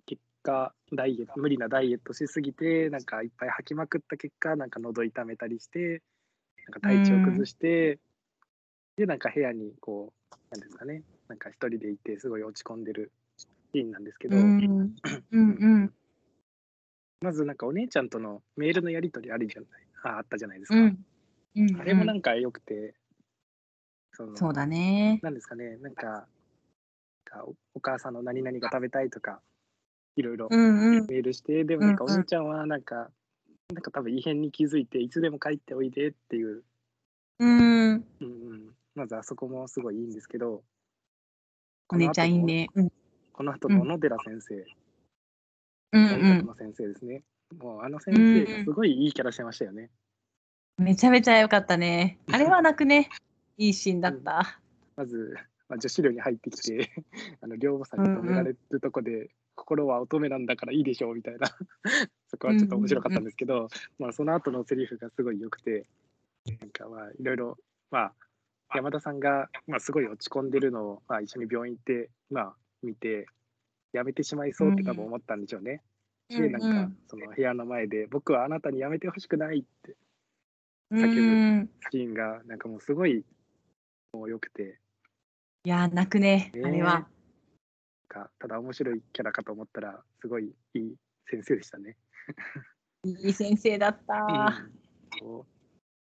[0.06, 6.02] 結果ダイエット無理なダイエットしすぎてなんかいっぱい吐きまくった結果なんか喉痛めたりして
[6.68, 8.00] なんか体調崩して、
[8.96, 13.12] でなんか部屋にこうなんですかねなんか一人でいてすごい落ち込んでる
[13.74, 14.96] シーンなんですけど、うん
[15.32, 15.94] うんうん
[17.22, 19.70] まずなんかお姉ちゃんとのメールのやり取りあるじゃない
[20.04, 21.06] ああったじゃないですか、うん
[21.56, 21.80] うん。
[21.80, 22.96] あれもなんか良くて
[24.14, 25.20] そのそうだね。
[25.22, 26.26] なんですかねなんかなん
[27.26, 29.40] かおお母さんの何々が食べたいとか
[30.16, 31.06] いろいろうんうん。
[31.08, 33.10] メールして、でもなんかおうんうん姉ちゃんはなんか、
[33.74, 36.64] なんか多分異変に気づいていつでも帰っておいでっていう、
[37.40, 37.92] うん。
[37.92, 40.64] うんうん、まずあそこもすごいいいんですけど
[41.90, 42.68] お姉ちゃんいいね。
[42.76, 42.92] うん
[43.42, 44.54] この後の小野寺先生、
[45.94, 47.24] うん音先生ですね
[47.60, 49.90] もうあの先生がすごいいいキャラしてましたよね、
[50.78, 50.86] うん。
[50.86, 52.20] めちゃめちゃ良かったね。
[52.32, 53.10] あれは泣くね。
[53.58, 54.60] いいシーンだった。
[54.96, 55.36] まず、
[55.68, 56.92] まあ、女子寮に入ってきて
[57.42, 61.48] あの寮母さんに止められるとこで、心は乙女なんだからいいでしょうみたいな
[62.30, 65.88] そこはちょっと面白かったんですけど、まあ、その後のセリフがすごい良くて
[66.60, 67.58] なんかまあいろいろ
[67.90, 68.14] まあ
[68.76, 73.28] 山田さんが、まあ、すごい落ち込んでるのを、まあ、一緒に病院行って、まあ、見て
[73.94, 75.82] やめてしまいそうって多分思ったんでしょうね。
[76.30, 79.98] でなんかその部屋の前で「僕はあなたにやめてほしくない」って
[80.92, 81.70] うん叫ぶうん。
[81.92, 83.26] シーンがなんかもうすごい
[84.14, 84.80] もう良くて
[85.64, 86.52] いやー、泣くね。
[86.56, 87.08] ねあれは。
[88.08, 90.96] かただ面白いキャラかと思ったらすごいいい
[91.30, 91.98] 先生でしたね。
[93.04, 94.66] いい先生だった。
[95.24, 95.44] うん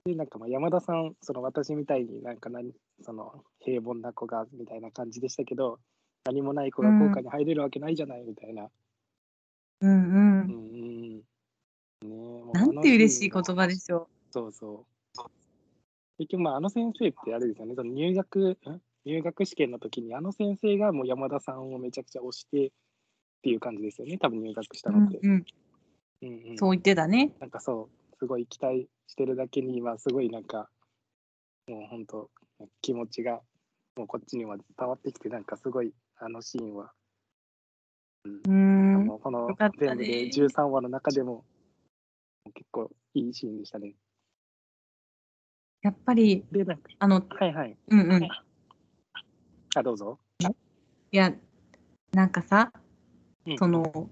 [0.05, 5.79] で、なんかまあ山田さん、その私みたいになんか何、その平凡な子がみたいな感じでしたけど、
[6.25, 8.69] 何もない子が校歌に入れるわけないじゃないみたいな。
[9.81, 9.93] うんう。
[9.93, 10.53] うんんう
[11.17, 11.17] ん。
[11.17, 11.25] ね
[12.03, 15.21] えもうなんて嬉しい言葉でしょそうそう。
[16.19, 18.57] 結局、まあ、あの先生ってあれですよね、その入学、ん？
[19.05, 22.71] 入学試験の時に、あの先生がもう山田さんをめちゃくちゃ推してっ
[23.43, 24.95] ていう感じですよね、多分入学したう。
[24.95, 25.19] うのって。
[25.27, 25.45] んうん。
[26.23, 27.33] うんうんそう言ってたね。
[27.41, 30.69] なんかそう、すごい期待してるだけに、今、すごいなんか、
[31.67, 32.31] もう本当、
[32.81, 33.41] 気持ちが、
[33.97, 35.93] もうこっちには伝わってきて、なんかすごい、
[36.25, 36.93] あのシーンは、
[38.25, 39.07] うーん。
[39.07, 41.45] もうこのよかったね全部で13話の中でも、
[42.55, 43.97] 結構いいシーンでしたね。
[45.83, 46.45] やっぱり、
[47.01, 47.77] あの、はいはい。
[47.89, 48.23] うんうん。
[48.23, 48.31] い
[49.75, 50.21] あ、どうぞ。
[51.11, 51.35] や、
[52.13, 52.73] なんかさ、
[53.45, 54.09] うんその、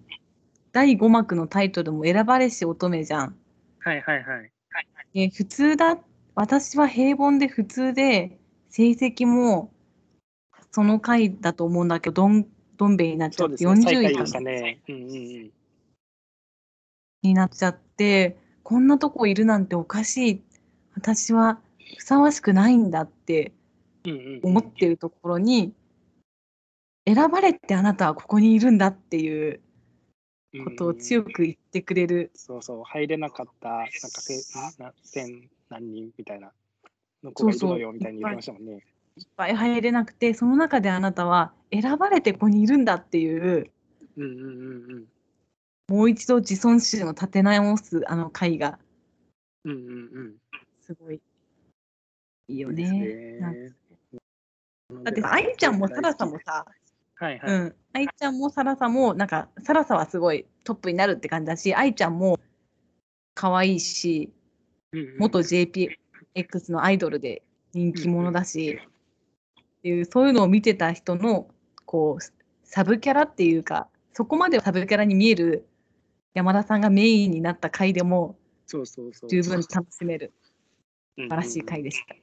[0.73, 3.37] 第5幕のタイトルも選ばれし乙女じゃん。
[3.79, 4.53] はいはいはい。
[5.14, 5.96] で普通だ、
[6.35, 9.73] 私は平凡で普通で、成績も
[10.70, 14.80] その回だと思うんだけど、どんどん兵衛になっちゃって、そうですね、最40位下位でしたね。
[14.88, 15.09] うんうんう
[15.44, 15.50] ん。
[17.22, 20.42] になっちゃって、こんなとこいるなんておかしい。
[20.94, 21.61] 私は
[21.96, 23.52] ふさわしくないんだって
[24.42, 25.74] 思ってるところに、
[27.06, 29.61] 選ばれてあなたはここにいるんだっていう
[30.64, 31.33] ことを強く。
[31.33, 32.30] く言ってくれる。
[32.35, 34.38] そうそう、入れなかった、なんかせん
[34.78, 36.52] な千何人みたいな
[37.22, 38.85] の子がいるのよみたいに言ってましたもんね。
[39.20, 43.70] いっぱい入れなくて、その中であなたは選ばれてここにいるんだっていう、
[44.16, 45.06] うんうんうん
[45.88, 45.94] うん。
[45.94, 48.78] もう一度自尊心を立て直すあの回が
[49.64, 49.80] うんうんう
[50.22, 50.35] ん。
[50.80, 51.20] すごい
[52.48, 53.38] いいよね。
[55.04, 56.64] だって愛ちゃんもサラさもさ、
[57.16, 57.54] はいはい。
[57.54, 62.40] うん、愛ちゃんもサラさもなんかサラさはすごいトップになるって感じだし愛ちゃんも
[63.35, 64.33] 可愛いし
[64.92, 68.80] うんうん元 JPX のアイドルで人気者だし、
[69.80, 71.48] っていうそういうのを見てた人の
[71.86, 72.22] こう
[72.64, 75.66] サブキャラっていうかそこまでサブキャラに見える
[76.34, 78.36] 山田さんがメインになった回でも
[78.70, 79.30] そうそうそう。
[79.30, 80.32] 十分楽しめる
[81.16, 82.14] 素素晴らしい回でした。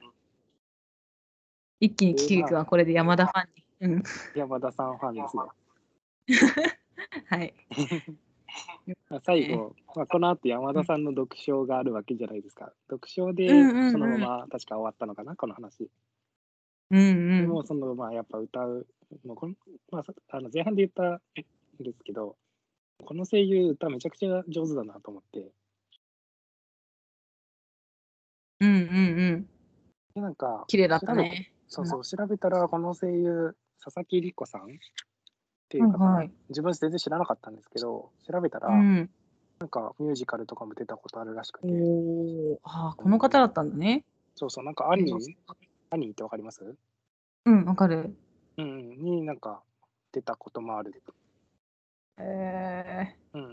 [1.78, 3.64] 一気にキキ君はこれで山田ファンに。
[3.80, 4.02] うん、
[4.34, 5.42] 山田さんファンですね。
[7.28, 7.54] はい。
[9.10, 12.72] まあ最後、まあ、この後山田さんの読書があるわけじゃないですか。
[12.88, 15.90] 読書でそのまま確か終わったのかな、この話。
[16.90, 17.02] うんう
[17.38, 17.40] ん。
[17.42, 18.86] でもそのまあやっぱ歌う、
[19.24, 19.54] もうこの
[19.90, 21.20] まあ、さあの前半で言ったん
[21.80, 22.36] ですけど、
[23.04, 25.50] この声優歌めちゃくちゃ上手だなと思って、
[28.60, 28.80] うんうんう
[29.36, 29.48] ん。
[30.14, 31.52] でなんか、綺麗だったね。
[31.68, 34.64] そうそう、調べたらこの声優、佐々木莉子さんっ
[35.68, 39.10] ていう方、はいはい自分全然知らなかったんですけど、調べたら、うん。
[39.60, 42.60] なんかミュージカルとかも出たことあるらしくて、おお。
[42.62, 44.04] ああ、この方だったんだね。
[44.34, 45.18] そうそう、なんかアニー、
[45.90, 46.76] アニーってわかります？
[47.44, 48.14] うん、わかる。
[48.56, 49.62] うん、になんか
[50.12, 51.02] 出たこともある。
[52.18, 53.44] えうん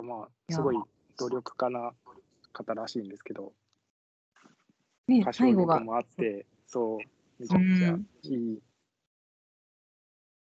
[0.00, 0.06] うん。
[0.06, 0.76] まいあ、やすごい
[1.18, 1.92] 努力家な
[2.52, 5.76] 方らしいんですけど、ー、ね歌、唱最後が。
[5.76, 6.98] 力もあって、そう、
[7.40, 8.62] めちゃくちゃうんいい。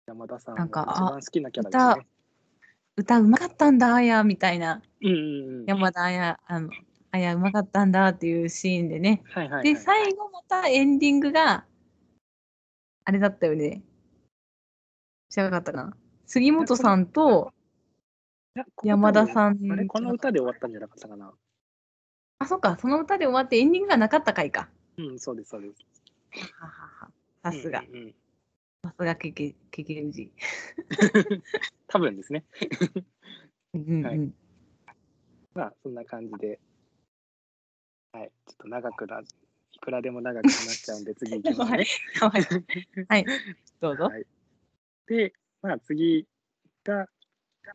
[0.06, 2.06] 山田さんの一番好きなキャラですね。
[2.96, 4.82] 歌うまかったんだ、あやみたいな。
[5.00, 5.66] うんうんうん。
[5.66, 6.70] 山田あや、あの、
[7.10, 9.22] あやうまかったんだっていうシーンでね。
[9.32, 9.74] はいはい、はい。
[9.74, 11.64] で、最後またエンディングが、
[13.04, 13.82] あれだったよね。
[15.30, 15.96] 知らなかったかな。
[16.26, 17.52] 杉本さんと、
[18.82, 21.32] 山田さんあれ、この歌で終わったんじゃなかったかな。
[22.40, 24.68] あ、そっか、その歌で終わってエンディングがなかった回か。
[24.98, 25.86] うん、そうです、そうです。
[26.60, 27.10] ははは
[27.42, 28.14] さすがうん、うんうん
[28.84, 30.30] さすがけけ、けけうじ。
[31.88, 32.44] 多分ですね。
[33.74, 34.02] うん。
[34.04, 34.32] はい
[35.54, 36.60] まあ、そんな感じで。
[38.12, 41.86] はい、ちょっと長くな、いくらでも長く話しちゃうんで、次行きますね。
[42.20, 42.42] はい。
[43.08, 43.26] はい。
[43.80, 44.04] どうぞ。
[44.04, 44.26] はい、
[45.06, 46.26] で、まあ、次
[46.84, 47.08] が、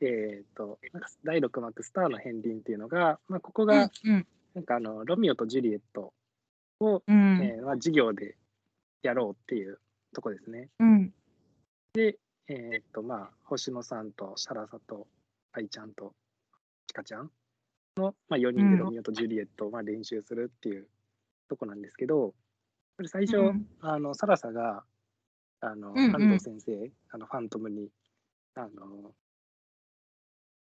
[0.01, 4.27] えっ、と、なんか第6幕、スターの片鱗っていうのが、まあ、ここが、うん。
[4.55, 6.13] なんかあの、ロミオとジュリエット
[6.79, 7.39] を、うん。
[7.43, 8.35] えーまあ、授業で
[9.01, 9.79] やろうっていう
[10.13, 10.69] とこですね。
[10.79, 11.13] うん。
[12.47, 15.07] えっ、と、まあ、星野さんとシャラサと
[15.53, 16.13] 愛ちゃんと
[16.87, 17.31] チカちゃん
[17.97, 20.87] の、まあ、4人でロミオとジュリエットをまあ練習するっていう
[21.49, 22.33] とこなんですけど、
[22.97, 24.83] これ最初、うんあのサラサが、
[25.61, 27.89] あの、安藤先生、あのファントムに、
[28.55, 28.71] あの、で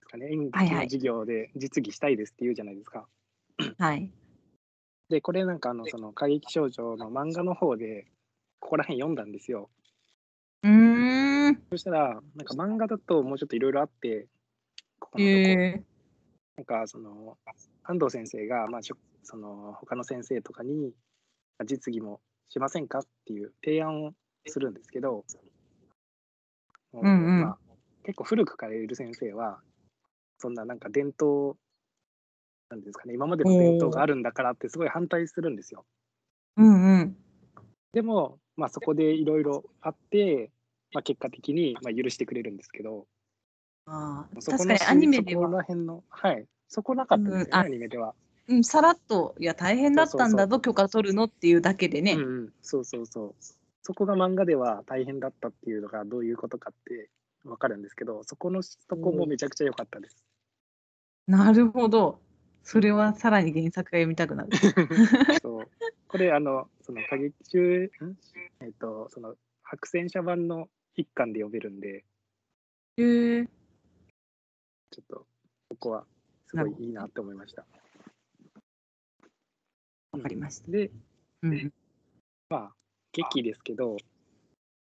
[0.02, 3.06] すかね、演劇の授業で実技したいですって言うじゃないですか。
[3.78, 4.10] はい。
[5.08, 8.06] で、これなんかあの、その過激少女の漫画の方で、
[8.60, 9.70] ここら辺読んだんですよ。
[10.62, 11.62] うーん。
[11.70, 14.26] そしたら、なんか漫画だともうちょっといろいろあって、
[14.98, 15.82] ここのとこ、え
[16.56, 17.38] なんかその、
[17.84, 20.92] 安藤先生が、まあ、しょその他の先生とかに
[21.58, 24.12] まあ実技もしませんかっていう提案を
[24.46, 25.24] するんですけど、
[26.94, 27.58] んうんまあ、
[28.04, 29.60] 結構古くからいる先生は
[30.38, 31.56] そんななんか伝統
[32.68, 35.84] なんですかね今までの伝統があるんだからってすごい反対するんですよ。
[36.56, 37.16] うんうん。
[37.92, 40.50] でも、まあ、そこでいろいろあって、
[40.92, 43.06] まあ、結果的にまあ許してくれるんですけど、
[43.86, 48.14] あ確かにアニメでそこは、ら辺の、はい、そこなかったですよね、うんあアニメでは。
[48.48, 52.14] うん、さらっと、いや、大変だったんだぞ、許可取るのっていうだけでね。
[52.14, 53.34] うんうん、そうそうそう。
[53.82, 57.08] そこが漫画では大変だったっていうのがどういうことかって
[57.44, 60.24] わかるんですけど、そこのそこもめちゃくちゃ良かったです。
[61.26, 62.20] なるほど。
[62.62, 64.50] それはさらに原作が読みたくなる。
[65.42, 65.68] そう
[66.06, 68.16] これあのその歌劇中、ん？
[68.60, 72.04] えっ、とその白戦車版の一巻で読めるんで、
[72.98, 73.48] へえ。
[74.92, 75.26] ちょっと
[75.70, 76.04] ここは
[76.46, 77.64] すごいいいなって思いました。
[80.12, 80.70] わかりました。
[80.70, 80.90] で、
[81.42, 81.72] うん。
[82.50, 82.72] まあ
[83.12, 83.96] 劇ですけど、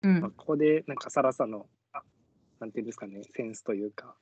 [0.02, 1.66] うんまあ、ここでなんかサラサの
[2.58, 4.16] なんていうんですかねセンスというか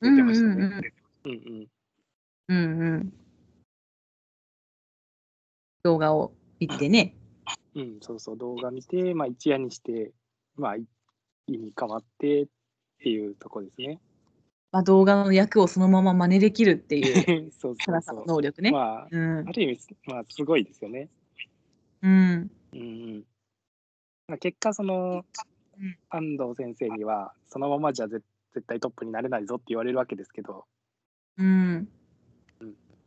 [0.00, 0.92] うんうん出てましたね。
[1.24, 1.68] うんうんうん
[2.48, 3.12] うんうん。
[5.82, 7.16] 動画を見てね。
[7.74, 10.12] うん、そうそう、動画見て、まあ、一夜にして、
[10.56, 10.86] まあ、い
[11.46, 12.46] 意味変わってっ
[12.98, 14.00] ていうとこですね。
[14.74, 18.16] まあ、動画の役をそのまま真似できるっていう、 そうそうそう。
[18.16, 18.72] の能力ね。
[18.72, 19.52] まあ、うんあ。
[19.52, 21.08] る意味、まあ、すごいですよね。
[22.02, 22.50] うん。
[22.72, 22.82] うんう
[23.18, 23.24] ん。
[24.26, 25.24] まあ、結果、その
[25.78, 30.64] うん、安藤先生には、そのままじゃ絶絶対トップになれないぞって言われるわけですけど、
[31.38, 31.88] うん。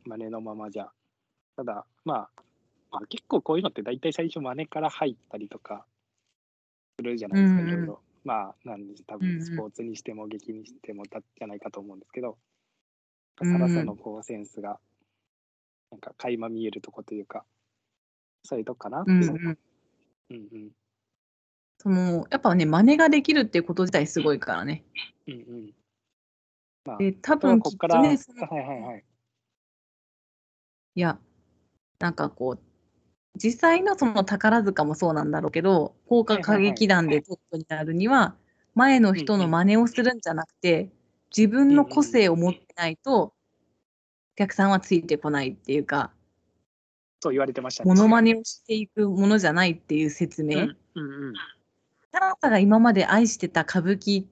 [0.06, 0.90] 真似のままじゃ。
[1.58, 2.30] ただ、まあ、
[2.92, 5.86] まあ、結構こういうのって大体最初真似から入ったりとか
[6.98, 8.02] するじゃないですか、うんうんいろいろ。
[8.28, 12.38] まあ、なんで、多分スポーツにしても劇にしてもだじゃないかと思うんですけど、うん
[13.40, 14.80] サラサのこうセンスが、
[15.92, 17.46] なんか垣間見えるとこというか、
[18.44, 19.36] そういうとこかなうんいうう。
[19.36, 19.38] ん。
[19.38, 20.72] うんうん
[21.80, 24.84] その、やっぱね、真似ができるっていうこと自体すごいからね。
[25.28, 25.74] うんうん。
[26.84, 29.06] まあ、で、多分こっから、きっとね、はいはいはい。
[30.96, 31.20] いや、
[32.00, 32.67] なんかこう、
[33.38, 38.36] 実際のその宝塚もそうなんだろうけど、効果歌劇団でトップになるには、
[38.76, 40.90] 前の人の真似をするんじゃなくて、
[41.36, 43.34] 自分の個性を持ってないと、お
[44.36, 46.12] 客さんはついてこないっていうか、
[47.20, 47.88] そう言われてましたね。
[47.88, 50.60] モノマネをしていくものじゃないっていう説明。
[50.60, 50.70] うん
[51.32, 51.34] う。
[52.12, 54.26] あなたが今まで愛してた歌舞伎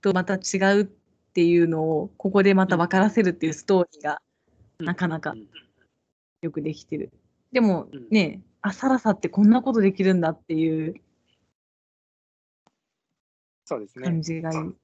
[0.00, 0.84] とまた違うっ
[1.32, 4.22] ていうのを、ここでまた分からせるっていうストーリーが
[4.78, 5.46] なかなかうん
[6.42, 7.10] よくできてる。
[7.52, 10.94] でもうんね、あ、サラサってこんなことできるんだっていう
[13.70, 14.20] そうですね感。
[14.20, 14.74] じがいい。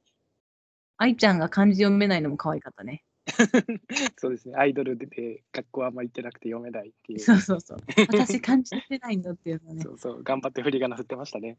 [0.98, 3.02] 愛ちゃんが漢字読めないのも可愛かったね。
[4.16, 4.54] そうですね。
[4.56, 7.18] アイドルで学校あんま行ってなくて読めないっていう。
[7.18, 7.78] そうそうそう。
[8.08, 9.90] 私漢字読めないのっていうのねそ。
[9.90, 11.58] うそう、頑張って振り仮名振ってましたね。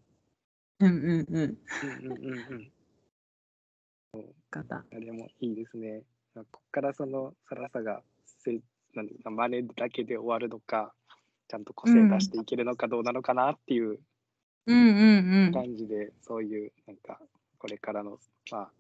[0.80, 1.58] うんうんうん。
[1.84, 2.72] うんうんうん
[4.14, 4.36] うん。
[4.50, 4.76] 方。
[4.78, 6.04] あれもいいですね。
[6.34, 8.62] ここからそのサラサがせ
[8.98, 10.94] なんですか真似だけで終わるのか、
[11.48, 14.00] ちゃんと個性出していけるのかどうなのかなっていう
[14.66, 15.54] うんうんうん。
[15.54, 17.20] 感じで、そういうなんか
[17.58, 18.20] これからの
[18.52, 18.72] まあ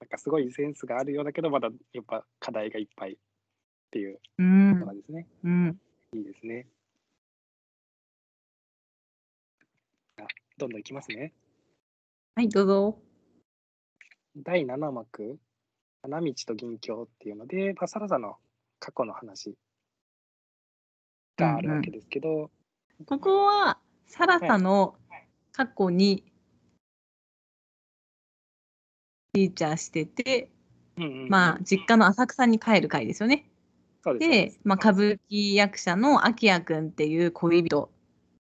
[0.00, 3.16] なんかすごいセンスがあるようだけどまだやっぱ課題がいっぱいっ
[3.90, 5.80] ていううんのがですね、うん。
[6.14, 6.66] いいですね。
[10.18, 10.26] あ
[10.58, 11.32] どんどんいきますね。
[12.36, 12.98] はい、どうぞ。
[14.36, 15.38] 第7幕
[16.02, 18.36] 「花道と銀鏡」っていうので、まあ、サラサの
[18.82, 19.54] 過去の話
[21.38, 22.50] があるわけですけど、
[23.06, 24.96] ここは、サラサの
[25.52, 26.24] 過去に
[29.32, 30.50] フィーチャーしてて、
[30.96, 31.28] うんうんうん。
[31.28, 33.48] まあ、実家の浅草に帰る回ですよね。
[34.18, 37.88] でまあ、歌舞伎役者のアキヤくんっていう恋人、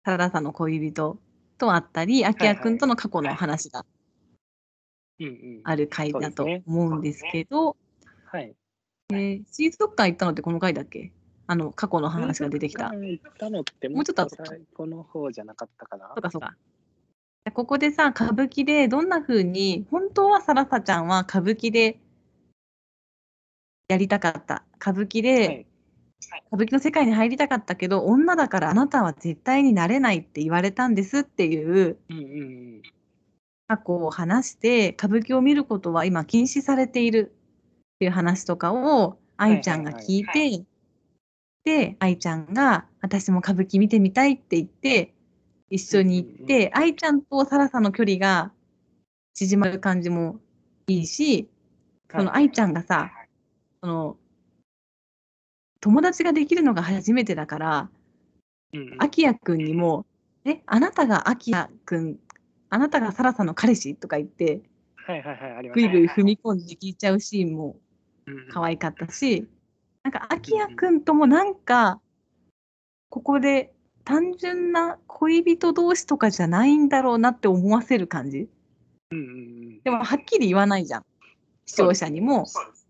[0.03, 1.19] サラサの恋人
[1.59, 3.85] と会ったり、アキヤくんとの過去の話が
[5.65, 7.77] ある回だと思うんですけど、
[8.25, 8.55] はい、
[9.11, 11.11] 水族館行ったのってこの回だっけ？
[11.47, 12.91] あの、過去の話が出てきた。
[12.93, 16.07] 行ったのってもうちょっと後最後の方じゃなかったかな？
[16.07, 16.55] そうかそうか。
[17.53, 21.99] ここでさ、歌舞伎でどんな風に、本当はサラサちゃんは歌舞伎で
[23.87, 24.63] やりたかった。
[24.77, 25.65] 歌舞伎で、はい
[26.47, 31.97] 歌舞伎の世界に入りたかったけど、女だからあなたは絶対になれないって言われたんですっていう
[33.67, 37.34] 過去を話して、歌舞伎を見ることは今禁止されている
[37.95, 40.65] っていう話とかを愛ちゃんが聞いて、
[41.63, 45.13] で、愛ちゃんが私も歌舞伎見てみたいって言って、
[45.69, 48.51] 一緒に行って、愛ちゃんとサラサの距離が
[49.33, 50.39] 縮まる感じも
[50.87, 51.49] いいし、
[52.11, 53.11] その愛ちゃんがさ、
[53.81, 54.17] その、
[55.81, 57.89] 友達ができるのが初めてだから、
[58.73, 58.95] うんうん。
[58.99, 60.05] アキヤくんにも、
[60.43, 62.17] え、あなたがアキヤくん、
[62.69, 63.95] あなたがサラさんの彼氏？
[63.95, 64.61] とか言って、
[64.95, 65.89] はいはいはい、ありまぐい。
[65.89, 66.07] ぐい。
[66.07, 67.77] 踏み込んで聞いちゃうシーンも
[68.51, 69.47] 可愛かったし、
[70.03, 71.99] なんか、アキヤくんともなんか、
[73.09, 73.73] ここで
[74.03, 78.47] 単純な恋人同士とかじゃないんだろうなって思わせる感じ。
[79.11, 79.31] うんうんう
[79.77, 79.81] ん。
[79.81, 81.05] でも、はっきり言わないじゃん。
[81.65, 82.45] 視聴者にも、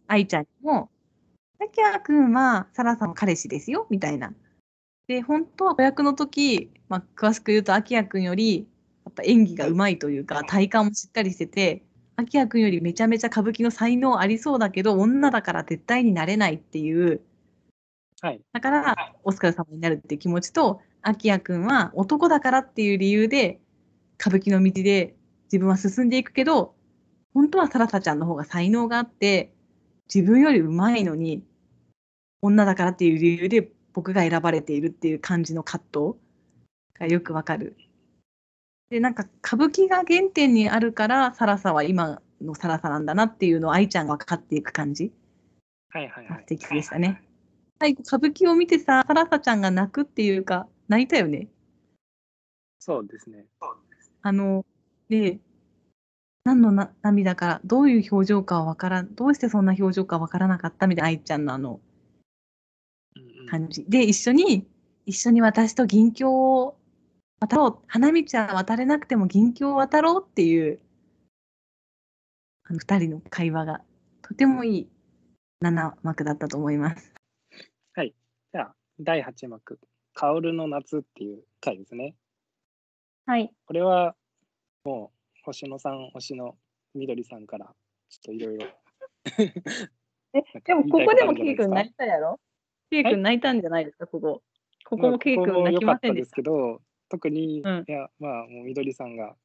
[0.08, 0.90] 愛ちゃんにも、
[1.62, 4.34] アキヤくんはサラさんの彼氏ですよ、みたいな。
[5.08, 8.68] で、本当は子役の時、まあ、詳しく言うと、アキヤくんより、
[9.06, 11.84] やっぱ演技がうまいというか、体感もしっかりしてて、
[12.18, 17.22] アキヤくんよりめちゃめちゃ歌舞伎の才能ありそうだけど、女だから絶対になれないっていう、
[18.22, 18.41] はい。
[18.53, 23.59] だから、オスカル様になるっていう気持ちと、アキヤくんは男だからっていう理由で、
[24.20, 26.76] 歌舞伎の道で自分は進んでいくけど、
[27.34, 29.53] 本当はサラサちゃんの方が才能があって、
[30.13, 31.43] 自分より上手いのに、
[32.41, 36.20] 女だからっていう理由で僕が選ばれているっていう感じの葛藤
[36.97, 37.76] がよくわかる。
[38.90, 45.12] で、なんか歌舞伎が原点にあるから、サラサは今のサラサなんだなっていうのを愛ちゃんが分かっていく感じ。
[45.90, 46.40] はいはいはい。
[46.42, 47.22] 素敵でしたね。
[47.80, 51.48] 最後、歌舞伎を見てさ、サラサちゃんが泣くっていうか、泣いたよね。
[52.80, 53.46] そうですね。
[54.22, 54.66] あの、
[55.10, 55.40] で、
[56.44, 61.80] 何のな涙か、どういう表情かはわからん、どうしてそんな表情かわからなかったみたいな愛ちゃんのあの
[63.16, 63.84] うんうん感じ。
[63.90, 64.68] で、一緒に、
[65.08, 66.78] 一緒に私と銀鏡を
[67.40, 67.78] 渡ろう。
[67.88, 70.80] 花道は渡れなくても銀鏡を渡ろうっていう、
[72.64, 73.82] あの二人の会話が、
[74.22, 74.90] とてもいい
[75.64, 77.12] 7幕だったと思います。
[78.54, 79.80] じゃあ、第8幕、
[80.14, 82.16] 薫の夏っていう回ですね。
[83.26, 83.52] はい。
[83.66, 84.16] これは、
[84.86, 86.56] もう、星野さん推しの
[86.94, 87.66] みどりさんから、
[88.08, 88.68] ちょっといろいろ。
[90.34, 92.40] え、でもここでもケイ君泣いたやろ？
[92.90, 94.42] ケイはい君泣いたんじゃないですか、ここ。
[94.86, 99.36] ここもケイ君泣きませんでしたですけど、特に、うんいや、まあ、もうみどりさんが、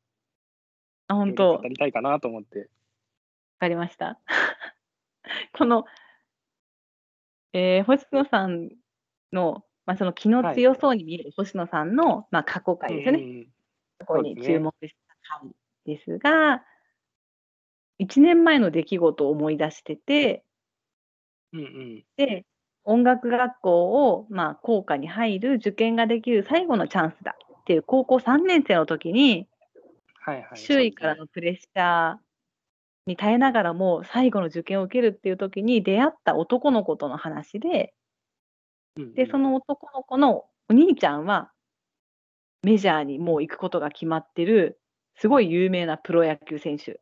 [1.08, 2.60] あ、本当語りたいかなと思って。
[2.60, 2.66] わ
[3.60, 4.18] かりました。
[5.52, 5.84] この、
[7.52, 8.70] えー星野さん
[9.32, 13.18] の、まあ、その気の強そうに見える星野さんの、まあ、過去回ですよね。
[13.18, 13.52] うん
[14.06, 15.50] ここに注目した回
[15.84, 16.64] ですが、
[17.98, 20.44] 1年前の出来事を思い出してて、
[21.52, 22.04] うんうん。
[22.16, 22.46] で、
[22.84, 27.36] 音楽学校を、まあ、校歌に入る受験ができる最後のチャンスだ
[27.70, 29.46] っていう高校3年生の時に、
[30.24, 30.58] はいはい。
[30.58, 32.16] 周囲からのプレッシャー
[33.06, 37.94] に耐えながらも最後の受験を受けるっていう時に出会った男の子との話で、
[39.14, 41.52] で、その、の男の子のお兄ちゃんは
[42.64, 44.80] メジャーにもう行くことが決まってる
[45.14, 47.00] すごい有名なプロ野球選手。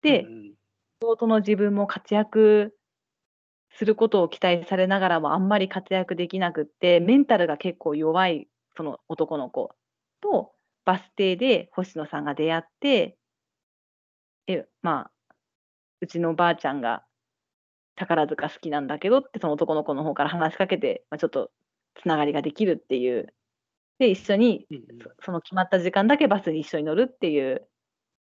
[0.00, 0.54] でう、ん
[1.02, 2.74] 弟の自分も活躍
[3.76, 9.74] することを期待されながらもあんまり活躍できなくって、メンタルが結構弱いその男の子
[10.20, 10.52] と
[10.84, 13.16] バス停で星野さんが出会って、
[14.46, 15.10] え、まあ、
[16.00, 17.04] うちのばあちゃんが
[17.96, 21.50] 宝塚好きなんだけどってその男の子の方から話しかけて、まあ、ちょっと
[21.94, 23.32] つながりができるっていう。
[23.98, 24.66] で、一緒に
[25.02, 27.66] そその決まった時間だけバスに一緒に乗るっていう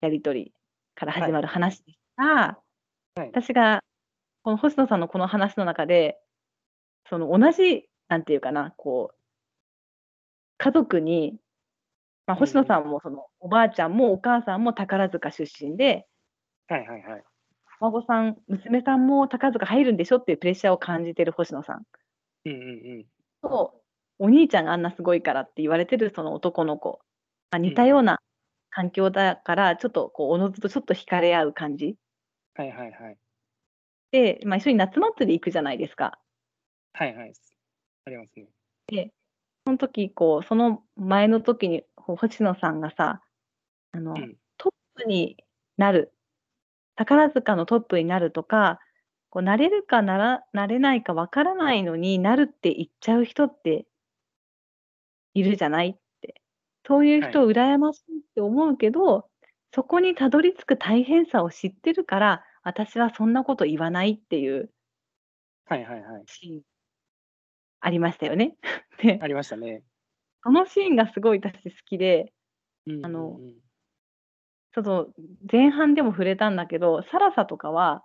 [0.01, 0.53] やり取り
[0.95, 2.23] から始まる話でした。
[2.23, 2.63] はい
[3.15, 3.83] 私が
[4.43, 6.17] この星野さんのこの話の中で
[7.07, 9.15] その同じなんていうかなこう
[10.57, 11.37] 家族に、
[12.25, 16.05] まあ、うん星野さんもそのおばあちゃんもお母さんも宝塚出身で
[16.67, 17.23] はいはいはい。
[17.81, 21.83] お孫さん娘さんも宝塚入るんでしょっていうプレッシャーを感じてる星野さん
[22.45, 22.63] うんうんう
[22.99, 23.05] ん。
[23.41, 23.81] と
[24.19, 26.99] お兄ちゃんがあんなすごいからって言われてるその男の子、
[27.51, 28.21] まあ、似たような
[28.69, 31.95] 環境だからちょっとこうおのずとちょっと惹かれ合う感じ
[32.55, 33.17] はいはいはい。
[34.11, 36.19] で、まあ、一緒に夏祭り行くじゃないですか。
[36.93, 37.33] はいはい。
[38.05, 38.45] ありますね。
[38.87, 39.11] で、
[39.65, 43.21] その時こうその前の時に星野さんがさ
[43.91, 44.35] あの、うん。
[44.57, 45.37] トップに
[45.77, 46.13] なる
[46.95, 48.79] 宝塚のトップになるとか
[49.29, 53.87] こうなれるかならなれないかわからないのになるって言っちゃう人って
[55.33, 56.41] いるじゃないって。
[56.85, 59.29] そういう人羨ましいって思うけど、
[59.73, 64.69] そこにたどり着く大変さを知ってるから私はそんなこと言わないっていう。
[65.65, 66.23] はいはいはい。
[67.85, 68.55] ありましたよね。
[69.03, 69.83] でありましたね。
[70.43, 72.33] そのシーンがすごい私好きで
[72.85, 73.63] うんあのうんうん
[74.73, 75.09] ちょっと
[75.49, 78.03] 前半でも触れたんだけど、サラサとかは、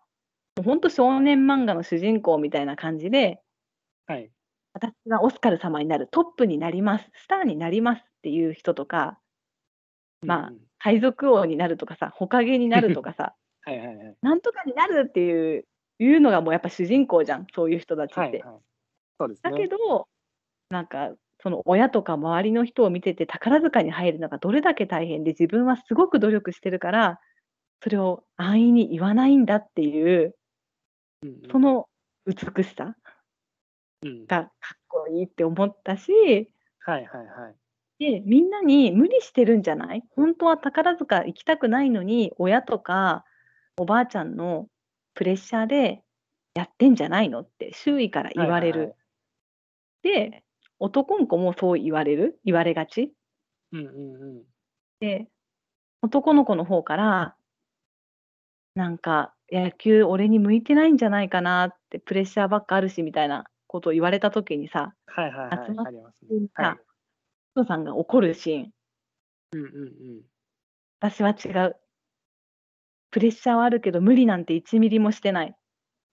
[0.56, 3.40] もう本当少年漫画の主人公みたいな感じで、
[4.06, 4.30] はい。
[4.74, 9.18] 私がオスカル様になる、トップになります、スターになりますっていう人とか、
[10.20, 14.16] まあ海賊王になるとかさ、ほかげになるとかさ、 はいはいはい。
[14.20, 15.64] なんとかになるっていう
[15.98, 18.20] いうのがもうやっぱ主人公じゃん、そういう人たちって。
[18.20, 18.60] はいはい。
[19.18, 19.68] そうですだけね。
[19.68, 20.08] ど、
[20.70, 27.20] なんか、その親とか周りの人を見てて宝塚に入るのがどれだけ大変で、自分はすごく努力してるから、
[27.82, 30.34] それを安易に言わないんだっていう、
[31.22, 31.88] うんうんその
[32.26, 32.94] 美しさ
[34.04, 36.12] うんがかっこいいって思ったし、
[36.80, 37.54] はいはいはい。
[37.98, 40.02] で、みんなに無理してるんじゃない？
[40.14, 43.24] 本当は宝塚行きたくないのに、親とか
[43.76, 44.68] おばあちゃんの
[45.14, 46.02] プレッシャーで
[46.54, 48.78] やってんじゃないのって周囲から言われる。
[48.80, 48.98] はいはいはい
[50.02, 50.44] で、
[50.78, 52.40] 男の子もそう言われる？
[52.44, 53.12] 言われがち？
[53.72, 53.88] うんうんう
[54.40, 54.42] ん。
[55.00, 55.28] で、
[56.02, 57.36] 男の子の方から、
[58.74, 65.66] なんか野球俺に向いてないんじゃないかなってプレッシャーばっかあるしみたいなことを言われた時にさ、はいはいはい。
[65.66, 66.48] 集まっありますてね。
[66.56, 67.66] さはい。
[67.66, 68.72] さんが怒るシーン。
[69.52, 69.68] うんうんう
[70.20, 70.22] ん。
[71.00, 71.76] 私は違う。
[73.10, 75.56] プレッシャーはあるけど無理なんて1ミリもしてない。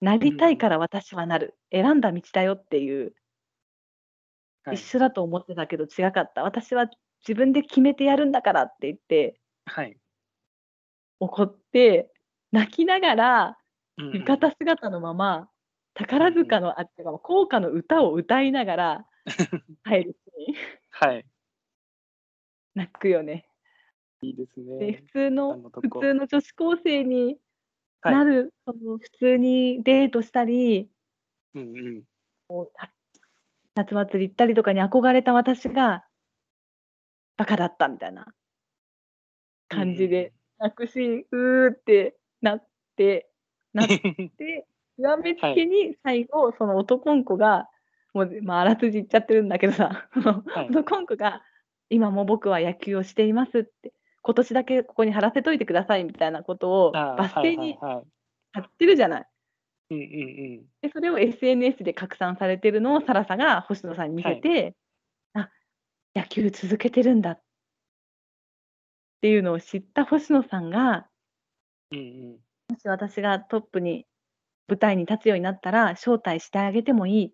[0.01, 1.55] なりたいから私はなる。
[1.71, 3.13] 選んだ道だよっていう、
[4.66, 6.43] はい一緒だと思ってたけど違かった。
[6.43, 6.89] 私は
[7.28, 9.97] 自分で決めてやるんだからって言ってはい。
[11.20, 12.11] 怒って
[12.51, 13.57] 泣きながら
[13.97, 15.49] うんうん浴衣姿のまま
[15.93, 19.05] 宝塚のあってか校歌の歌を歌いながら
[19.84, 20.55] 入るシーン
[20.89, 21.26] はい。
[22.74, 23.47] 泣くよね。
[24.22, 25.11] いいですでね普。
[25.11, 27.38] 通あの普通の女子高生に
[28.01, 30.89] はいなる、その普通にデートしたり
[31.53, 32.03] うんうん。
[33.76, 36.05] 夏祭り行ったりとかに憧れた私が
[37.38, 38.26] バカだったみたいな
[39.67, 43.30] 感じで泣くシーン、うーってなって
[43.73, 43.88] なっ。
[43.88, 44.67] て
[44.97, 47.69] 極めつけに最後、その男の子が
[48.13, 51.43] もう、まあ、あらすじ言っちゃってるんだけどさ、はい 男の子が
[51.89, 57.78] 今も僕は野球をしていますって今年だけここに貼らせといてくださいみたいなことをバス停に。
[58.53, 59.28] 貼ってるじゃない。
[59.91, 64.75] うんうんでそれを SNS で拡散されてるのをサラサが星野さんに見せて、
[65.33, 65.49] あ
[66.15, 67.41] 野球続けてるんだっ
[69.21, 71.07] ていうのを知った星野さんが
[71.91, 71.99] うん。
[71.99, 72.39] うんうん。
[72.69, 74.05] もし私がトップに
[74.67, 77.33] 舞台に立つようになったら招待してあげてもいい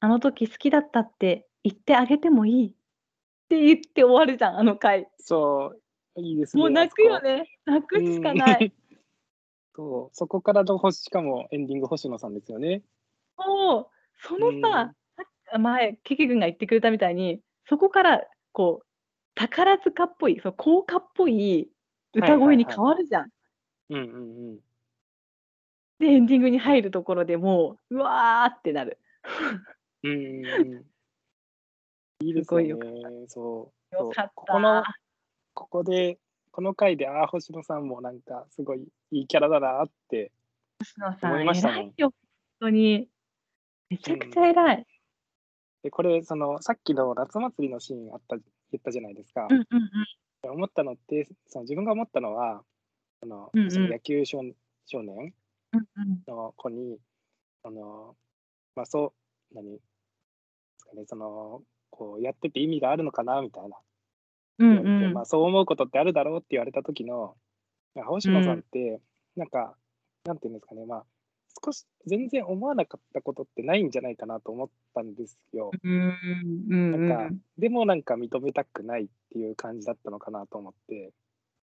[0.00, 2.70] あの時好きだったって言ってあげてもいいっ
[3.48, 5.72] て言って終わるじゃんあの回そ
[6.16, 6.62] う、いいですね。
[6.62, 7.20] もう泣くよ。
[7.20, 8.87] ね泣くしかないうん。
[9.78, 12.82] そう、そこからの星、しかもエンディング星野さんですよね。
[13.36, 13.86] もう
[14.20, 18.86] そのうんさ、さっき前ケケ君が言ってくれたみたいにそこからこう
[19.36, 21.70] 宝塚っぽいそう効果っぽい
[22.12, 23.28] 歌声に変わるじゃん。
[23.90, 24.58] うんうんうん。
[26.00, 28.98] でエンディングに入るところでもううわーってなる。
[30.02, 30.84] うんうんう
[32.24, 32.26] ん。
[32.26, 32.90] いいですすごいよかっ。
[33.28, 33.94] そう。
[33.94, 34.32] そうよかった。
[34.34, 34.82] ここの、
[35.54, 36.18] ここで、
[36.50, 40.32] この回で、ああ、星野さんもなんか、すごいいいキャラだなって
[40.80, 42.12] 星野さん思いましたもん偉いよ本
[42.60, 43.08] 当に
[43.90, 44.86] めちゃくちゃ偉い。
[45.82, 48.44] で、これ、その、さっきの夏祭りのシーンあった、言
[48.78, 49.46] ったじゃないですか。
[49.48, 49.90] うんうんうん
[50.40, 52.62] 思ったのって、その自分が思ったのは、
[53.20, 54.40] その、うんうんその野球少
[54.86, 55.34] 少年
[55.72, 56.98] うんうんの子に、
[57.64, 58.16] あの、
[58.76, 59.12] まあ、そ
[59.50, 59.80] う、何で
[60.78, 63.76] すかね、その、こう、やってて意味があるのかな、みたいな。
[64.58, 65.12] うんうん。
[65.14, 67.36] まあ、そう思うことってあるだろうって言われた時の、
[67.94, 69.00] まあ星野さんって、
[69.36, 69.76] なんか、
[70.24, 71.04] なんていうんですかね、まあ、
[71.64, 75.70] 少し全然思わなかったことってないんじゃないかなと思ったんですよ。
[75.82, 81.12] うんうんうんなんか、でもなんか認めたくないっていう感じだったのかなと思って、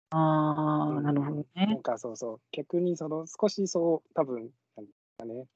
[0.10, 1.80] ああなるほどなんね。
[1.84, 4.86] かそうそう、逆にその少しそう、多分なん
[5.18, 5.48] かね、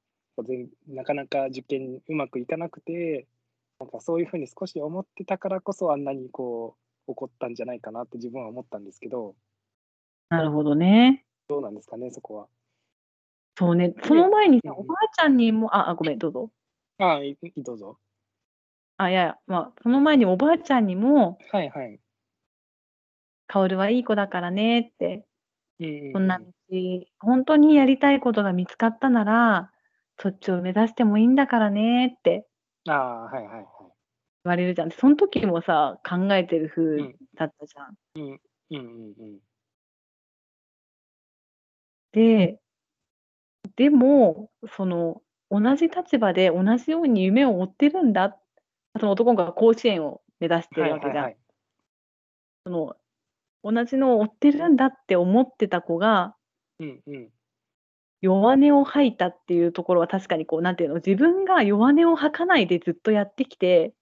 [0.87, 3.27] なかなか受験うまくいかなくて、
[3.79, 9.35] なんかそういうふうに少し思ってたからこそあんなにこう怒ったんじゃないかなって自分は思ったんですけど、
[10.29, 11.25] なるほどね。
[11.47, 12.47] どうなんですかね、そこは。
[13.57, 16.51] そうね、その前にさ、うんおばあちゃんにも、あ、あごめん、どうぞ。
[16.99, 17.97] ああ、いいどうぞ。
[18.97, 21.99] あ、いやいや、まあ、その前におばあちゃんにも、はいはい。
[23.47, 25.25] 薫はいい子だからねって、
[26.13, 26.45] そんな道、
[27.19, 29.71] 本当にやりたいことが見つかったなら、
[30.17, 32.47] そっちを目指してもいいんだからねって
[32.87, 33.65] ああ、はいはいはい。
[34.43, 34.91] 言われるじゃん。
[34.91, 37.95] その時もさ、考えてるう風んだったじゃん。
[38.15, 38.39] うん
[38.71, 39.39] うんうん。
[42.11, 42.59] で、
[43.75, 48.37] でも、その、同じ立場で同じように夢を追ってるんだ。
[48.99, 51.23] その男が甲子園を目指してるわけじゃん。
[51.23, 51.37] はい
[52.63, 52.95] その
[53.63, 56.35] 同じのを追ってるんだって思ってた子が
[56.79, 57.29] うんうん。
[58.21, 60.95] 弱音を吐いたっていうところは確かにこうなんていうの？
[60.95, 63.93] 自分が弱音を吐かないでずっとやってきて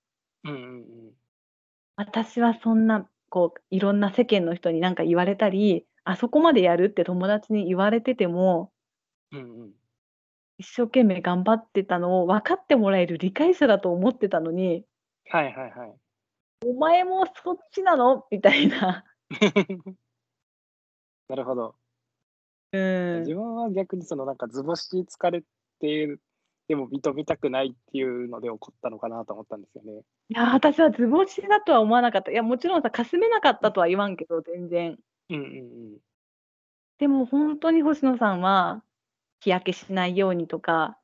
[0.44, 0.60] うんうんう
[1.10, 1.14] ん。
[1.96, 8.72] 私はそんなこういろんな世間の人に何か言われたりあそこまでやるって友達に言われてても
[9.32, 9.72] うんうん。
[10.58, 14.84] 一生懸命頑張ってたのを分かってもらえる理解者だと思ってたのに、
[15.30, 15.94] はいはいはい。
[16.66, 18.26] お前もそっちなの？
[18.30, 19.06] みたいな。
[21.30, 21.76] なるほど。
[22.74, 23.20] うん。
[23.22, 25.44] 自分は逆にそのなんか図星疲れ
[25.80, 26.18] て
[26.70, 30.04] でも認めたくないっていうので怒ったのかなと思ったんですよね。
[30.30, 32.32] いや、私は図星だとは思わなかった。
[32.32, 34.96] いや、もちろんさ、かすめなかったとは言わんけど、全然。
[35.30, 35.98] うんうん
[37.00, 38.84] でも本当に星野さんは、
[39.40, 41.00] 日焼けしないようにとか、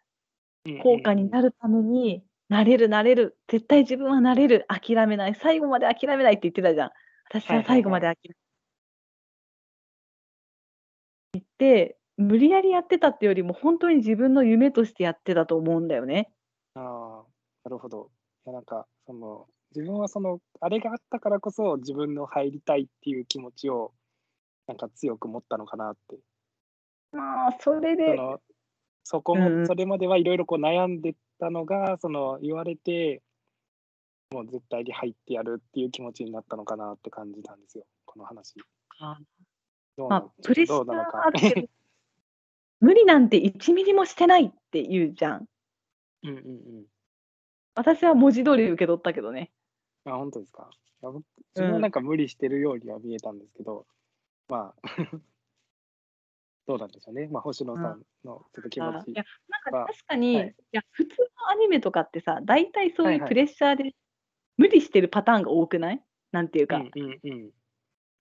[0.65, 0.79] うん。
[0.79, 6.91] 効果になるために、なれるなれる、絶対自分はなれる、諦めない、最後まで諦めないって言ってたじゃん。
[7.29, 8.37] 私は最後まで諦めない。
[11.33, 16.31] 言って、無理やりやってたってよりも、本当に自分の夢としてやってたと思うんだよね。
[16.75, 17.23] ああ、
[17.63, 18.09] なるほど。
[18.45, 23.91] いやなんかその自分はそのあれがあったからこそ自分の入りたいっていう気持ちを
[24.67, 26.17] なんか強く持ったのかなって。
[27.11, 28.39] まあ、それそで、の
[29.03, 33.21] そこもそれまではいろいろこう悩んでたのがその言われて
[34.31, 38.55] もう絶対に入ってやるっていう気持ちになったのかなって感じたんですよこの話。
[38.99, 39.17] あ
[39.97, 41.67] どうなまあ、プレッシャーどうなのかはあるけど、
[42.79, 45.45] 無理なんて1ミリもしてないって言うじゃん。
[46.23, 46.39] うんうんう
[46.81, 46.85] ん。
[47.75, 49.51] 私は文字通り受け取ったけどね。
[50.05, 50.69] あ、本当ですか？
[51.01, 53.85] いや僕自分はなんか無理してるようには見えたんですけど、
[54.47, 54.81] まあ、
[56.67, 57.27] どうなんでしょうね。
[57.27, 59.13] まあ、星野さんのちょっと気持ちあい。
[59.15, 63.91] やなんかは確かに、はいい、や普通のアニメとかってさ大体そうはいはいいうプレッシャーで
[64.57, 66.01] 無理してるパターンが多くない？
[66.31, 67.51] なんていうか、うんうんうん。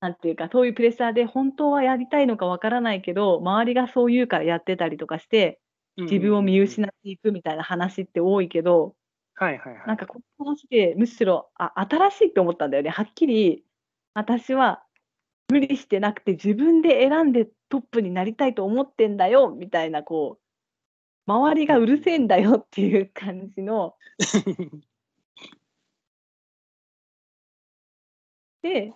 [0.04, 5.58] なんていうかそういうプレッシャーで本当はやりたいのかわからないけど周りがそう言うからやってたりとかして
[5.96, 8.94] 自分を見失っっていくみたいな話って多いけど、
[9.34, 9.86] はいはいはい。
[9.86, 12.90] なんかこの話でむしろあ新しいって思ったんだよね。
[12.90, 13.64] はっきり
[14.12, 14.84] 私は
[15.50, 23.96] 無理してなくて自分で選んでトップになりたいと思ってんだよみたいなこう周りがうるせえんだよっていう感じの。
[28.62, 28.94] で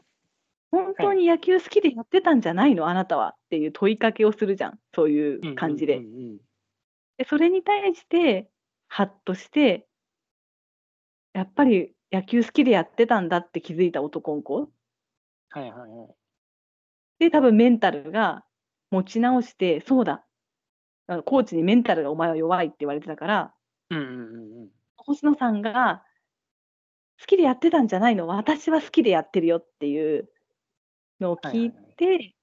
[0.71, 2.89] 本当に野球好きでやってたんじゃないの？
[2.89, 4.79] あなたはっていう問いかけをするじゃん。
[4.95, 6.05] そういう感じでうん。
[6.05, 6.31] うんうん。
[6.31, 6.39] うん
[7.19, 8.49] でそれに対して
[8.87, 9.89] ハッとして
[11.35, 14.61] やっぱり野球好きでやってたんだって気づいた男の子。
[14.61, 14.67] は
[15.57, 16.15] いはいはい。
[17.19, 18.45] で多分メンタルが
[18.93, 20.25] 持ち直してそうだ。
[21.09, 23.55] あのコーチにメンタルがお前は弱いって言われてたから
[23.91, 24.69] うんうんうんうん。
[24.97, 26.05] 星野さんが
[27.21, 28.29] 好きでやってたんじゃないの？
[28.29, 30.29] 私は好きでやってるよっていう
[31.21, 32.35] のを聞いて、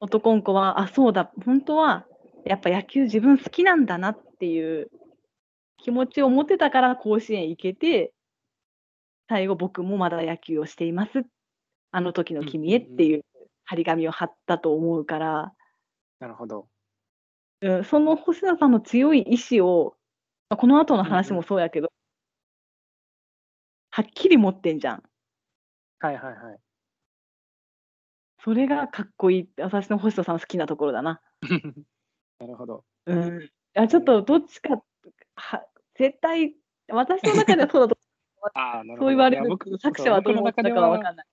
[0.00, 2.06] 男の子はあそうだ本当は
[2.46, 4.90] やっぱ野球自分好きなんだなっていう
[5.76, 8.12] 気持ちを持ってたから甲子園行けて
[9.28, 11.24] 最後僕もまだ野球をしています
[11.92, 13.24] あの時の君へっていう
[13.64, 15.52] 張り紙を貼ったと思うから、
[16.18, 16.66] なるほど。
[17.62, 19.94] うん、その星野さんの強い意志を
[20.48, 21.92] まあこの後の話もそうやけど、
[23.90, 25.02] はっきり持ってんじゃん。
[26.00, 26.58] はいはいはい。
[28.42, 31.20] それがかっこいいって私の星野さん好きなところだな。
[32.38, 32.84] なるほど。
[33.06, 34.82] うん、いやちょっとどっちか
[35.34, 36.54] は絶対
[36.88, 37.98] 私の中ではそうだと
[38.54, 39.00] ああ、なるほど。
[39.00, 41.26] そう言われる作者はどう思ったかは分かんない。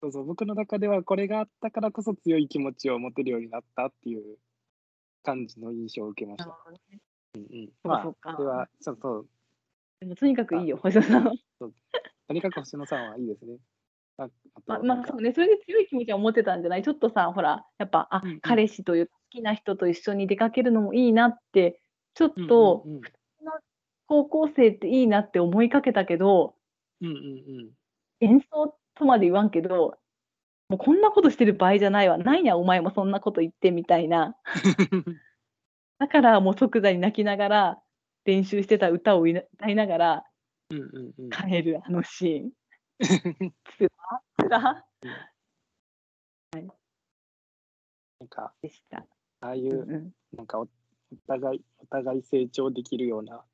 [0.00, 4.38] そうそう僕の中ではこれがあったからこそ強い気持ちを持てるようになったっていう
[5.24, 6.56] 感じの印象を受けました。
[7.34, 9.26] うんうん、まそうかあ、では、ちょっと、
[10.00, 11.32] でもとにかくいいよ星野さんは。
[11.58, 11.72] と
[12.32, 13.58] にかく星野さんはいいですね。
[14.18, 14.28] ああ
[14.66, 16.82] ままあそうね、それで強い気持ちは持ってたんじゃない？
[16.82, 21.80] ちょっとさ、ほら、やっぱ、あ、うんうん彼氏という好きな人と一緒に出かけるのもいいなって、
[22.14, 23.00] ちょっうんうんとうん
[24.08, 26.56] 高校生っていいなって思いかけたけど、
[27.00, 27.70] うんうんうん。
[28.20, 29.98] 演奏とまで言わんけど、
[30.68, 32.18] もうこんなことしてる場合じゃないわ。
[32.18, 34.36] なんや、お前もそんなこと言ってみたいな。
[36.00, 37.82] だからもう即座に泣きながら
[38.24, 40.24] 練習してた歌を歌いながら
[40.70, 41.30] うんうんうん。
[41.30, 42.52] 帰るあのシーン。
[43.00, 43.90] つら
[44.38, 44.84] つら
[48.20, 49.06] なんか、でした。
[49.40, 50.68] ああいうう、んなんかお、お
[51.28, 53.44] 互い、お互い成長できるような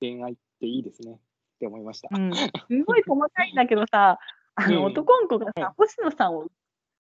[0.00, 1.18] 恋愛っていいですねっ
[1.60, 2.08] て思いました。
[2.10, 2.48] うん、す
[2.86, 4.18] ごい細かいんだけどさ、
[4.56, 6.46] あのうん男の子がさ、星野さんを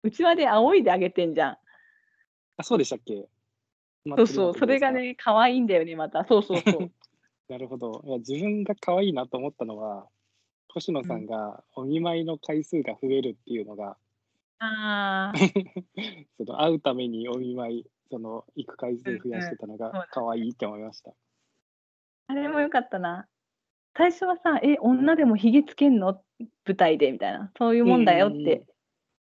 [0.03, 1.57] うちわで仰いであげてんじゃん。
[2.57, 3.29] あ、そうでしたっけ？
[4.05, 4.91] そうそう、それが。
[4.91, 6.25] ね、可愛いんだよね、また。
[6.25, 6.91] そうそうそう。
[7.47, 8.01] なるほど。
[8.05, 10.07] いや自分が可愛いなと思ったのは、
[10.75, 13.95] 星野さんがお見舞いの回数が増えるっていうのが、
[14.59, 15.33] ああ、
[16.37, 21.13] その会うためにお見舞い、その行く回数増やしてたのが可愛いって思いました。
[22.27, 23.25] あれもよかったな。
[23.97, 26.21] 最初はさ、え、女でもひげつけんの？
[26.65, 28.45] 舞台でみたいな、そういうもんだよっうんうんうん。
[28.45, 28.65] て、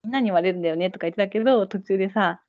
[0.04, 2.44] みんなに言われるんだよねとか言ってたけど、途中でさ、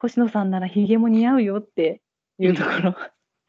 [0.00, 2.02] 星野さんならひげも似合うよって
[2.38, 2.90] いうところ、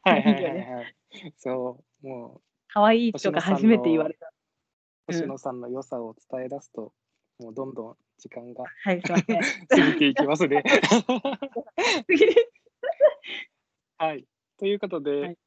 [0.04, 0.96] はいはいはいはい。
[1.36, 4.25] そう、も可愛いとか初めて言われた。
[5.08, 6.92] う、星野さんの良さを伝え出すと、
[7.38, 9.02] もうどんどん時間がはい。
[9.02, 9.22] 過ぎ
[9.98, 10.62] ていきますね。
[13.98, 14.26] はい。
[14.58, 15.38] ということで、はい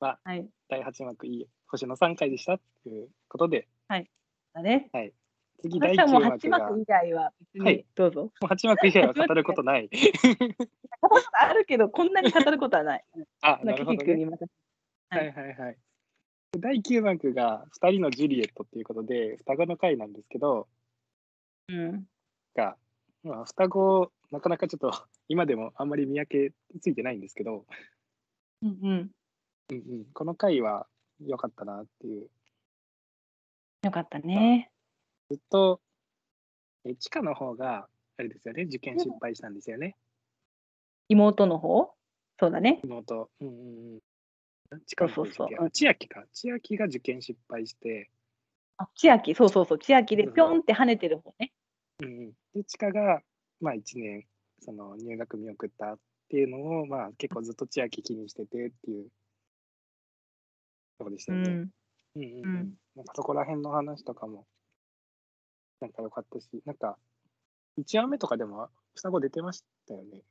[0.00, 0.48] まあ、はい。
[0.68, 3.68] 第8幕いい星野3回でしたということで、
[4.56, 4.90] だね。
[5.62, 8.32] 次第9私はもう幕8が、も幕以外は別はいにどうぞ。
[8.40, 9.90] う8幕以外は語ることない。
[11.32, 13.04] あるけど、こんなに語ることはない。
[13.42, 14.26] あ、まあ、なるほどね。
[15.08, 15.78] ははいいはいはい。
[16.58, 20.68] 第9幕が2人のジュリエットっていうことで、双子の回なんですけど、
[21.68, 22.06] うん。
[22.54, 22.76] が、
[23.22, 24.90] まあ、双子、なかなかちょっと
[25.28, 27.66] 今でもあんまり見分けついてないんですけど、
[28.62, 29.10] うんうん。
[29.70, 30.86] うんうん、この回は
[31.20, 32.30] 良かったなっていう。
[33.82, 34.70] よかったね。
[35.30, 35.80] ずっと、
[36.84, 39.96] え地下の方が、あれですよね、受験失敗したんですよね、
[41.08, 41.94] 妹の方？
[42.38, 42.80] そうだね。
[42.84, 43.30] 妹。
[43.40, 44.00] うんうんうん。
[44.86, 46.24] 地下の方でしたっけそうそう千秋か。
[46.32, 48.10] 千秋が受験失敗して、
[48.78, 51.52] あ、千秋、そうそうそう、千秋でぴょんって跳ねてる方ね。
[52.00, 53.22] うんうん、で、地下が、
[53.60, 54.26] まあ1年、
[54.60, 55.98] その入学見送ったっ
[56.28, 59.08] ていうのを、まあ結構ずっと千秋気にしててっていう
[60.98, 61.48] とこでしたよね。
[61.48, 61.72] うん。
[62.16, 62.74] うんうんううんん。
[62.96, 64.46] なんかそこら辺の話とかも、
[65.80, 66.98] なんか良かったし、なんか、
[67.78, 70.22] 1話目とかでも双子出てましたよね。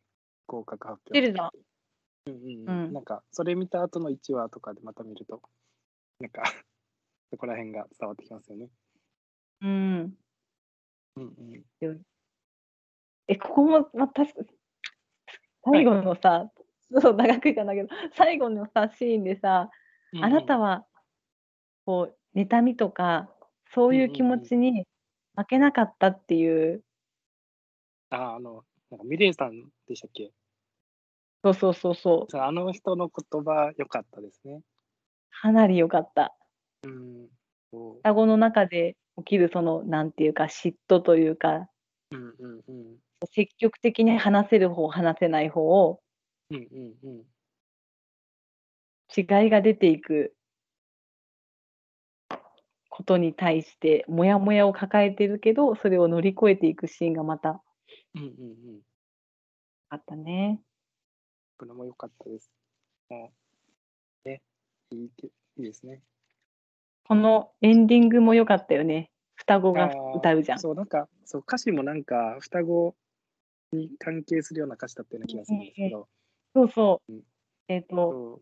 [0.47, 1.21] 合格発表。
[1.21, 1.51] 出るな。
[2.27, 2.93] うんうんううんん。
[2.93, 5.41] なんか、それ見た後の1話とかでまた見ると、
[6.19, 6.43] なんか、
[7.31, 8.69] そこら辺が伝わってきますよね。
[9.61, 10.17] うん。
[11.15, 11.65] うんうん。
[13.27, 14.41] え、ここも、まあ、確か
[15.63, 16.51] 最後のさ、
[17.01, 19.69] そう、長くいかんだけど、最後のさ、シーンでさ、
[20.19, 20.85] あなたは、は、
[21.85, 23.33] こう、妬みとか、
[23.73, 24.85] そういう気持ちに
[25.35, 26.83] 負けなかったっていう、
[28.09, 30.31] あ、あの、なんかミレイさんでしたっけ？
[31.45, 34.61] そうそうそうそう、あの人の言葉良かったですね。
[35.29, 36.35] かなり良かった。
[36.83, 37.27] うん。
[38.01, 41.69] 双子の中で起きる、その、なんていうか、嫉妬というか、
[42.11, 42.97] うんうんうん。
[43.31, 46.01] 積極的に話せる方、話せない方を、
[46.49, 47.23] うんうんうん。
[49.15, 50.35] 違いが出ていく
[52.89, 57.61] ことに対して、モヤモヤを抱えてるけど、それを乗り越えていくシーンがまた
[58.15, 58.31] うんうんう
[58.77, 58.81] ん。
[59.89, 60.59] あったね。
[61.57, 62.51] これも良かったです。
[63.09, 63.31] も
[64.25, 64.41] う、ね、
[64.91, 66.01] いいけいいですね。
[67.07, 69.11] このエンディングも良かったよね。
[69.35, 70.59] 双子が歌うじゃん。
[70.59, 72.95] そう、なんか、そう、歌詞もなんか、双子
[73.71, 76.07] に関係するような歌詞だったような気がするんですけど、
[76.55, 77.21] そうそううん。
[77.67, 78.41] えっ、と、そ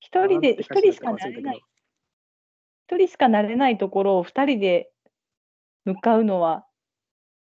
[0.00, 1.64] 一人で、一人したかなれない、
[2.86, 4.92] 一人しかなれないところを二人で
[5.84, 6.66] 向かうのは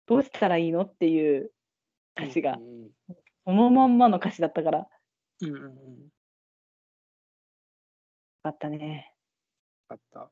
[0.07, 1.53] どうしたらいいのっていう
[2.16, 2.91] 歌詞がう、ん
[3.49, 4.89] そのまんまの歌詞だったから、よ
[5.41, 5.55] うんうん。
[5.55, 6.09] うんうんうん。
[8.43, 9.15] かったね。
[9.89, 10.29] あった。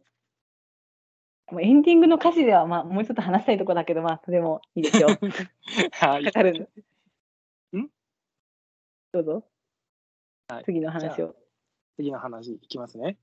[1.51, 5.09] もうエンディングの歌詞では、まあ、もうちょっと話したいとこだけど、まあ、それもいいですよ。
[5.99, 6.33] はいか。
[6.33, 6.69] かる
[7.75, 7.89] ん？
[9.13, 9.49] どうぞ。
[10.49, 11.35] はい次の話を。
[11.97, 13.17] 次の話いきますね。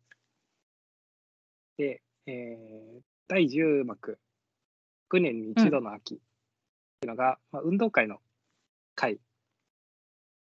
[1.78, 4.18] で、えー第10幕、
[5.12, 6.26] 6年に一度の秋ってい
[7.06, 8.20] うのが、まあ、運動会の
[8.96, 9.20] 会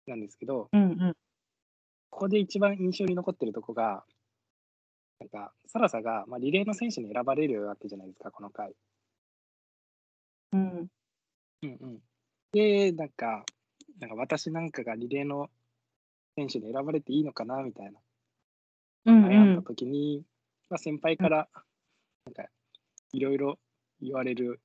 [0.08, 1.14] なんですけど、うんうん。
[2.10, 4.04] ここで一番印象に残ってるとこが、
[5.20, 8.74] なんか、サラサが、まあ、リレーの選手に選ばれるわけじゃないですか、この回。
[10.54, 10.88] うん
[11.64, 12.00] うんうん、
[12.52, 13.46] で、なんか、
[14.00, 15.50] なんか私なんかがリレーの
[16.36, 18.00] 選手に選ばれていいのかなみたいな
[19.06, 19.64] 悩んだん。
[19.64, 20.24] 時に、
[20.70, 21.50] まあ、先輩から
[22.26, 22.46] なんか
[23.14, 23.60] いろいろ
[24.02, 24.62] 言われる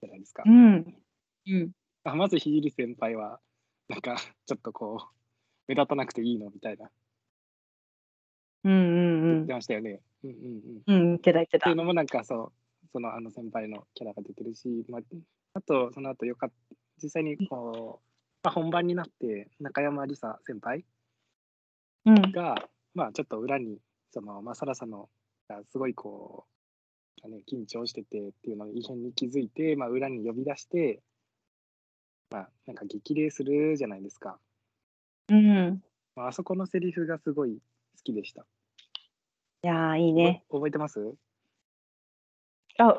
[0.00, 0.44] じゃないですか。
[0.46, 0.94] うん。
[1.46, 1.70] うん。
[2.04, 3.40] あまずひじり先輩は
[3.88, 4.16] なんか
[4.46, 5.14] ちょっとこう
[5.68, 6.90] 目立たなくていいのみたいな
[8.64, 9.54] うんうんうん言って。
[9.54, 10.00] ましたよね。
[10.24, 11.76] うんうんうん、っうん、言ってた言ってたていう。
[11.76, 12.52] のもなんかそ
[12.84, 15.00] うそのあの先輩のキャラが出てるし、まあ、
[15.54, 16.56] あとその後よかった
[17.02, 18.06] 実際にこう、
[18.42, 20.84] まあ、本番になって中山梨沙先輩
[22.06, 22.32] うん。
[22.32, 22.56] が、
[22.94, 23.78] まあ、ちょっと裏に
[24.12, 25.08] その、まあ、サラさんの
[25.48, 26.46] がすごいこ
[27.24, 31.02] う、ね、緊張しててっていうのを異変に気づいて、まあ、裏に呼び出して、
[32.30, 34.38] まあ、なんか激励するじゃないですか。
[35.28, 35.82] うん。
[36.14, 37.58] まああそこのセリフがすごい好
[38.02, 38.42] きでした。
[39.62, 40.44] いやー、いいね。
[40.48, 41.14] お覚えてます？
[42.78, 42.94] あ、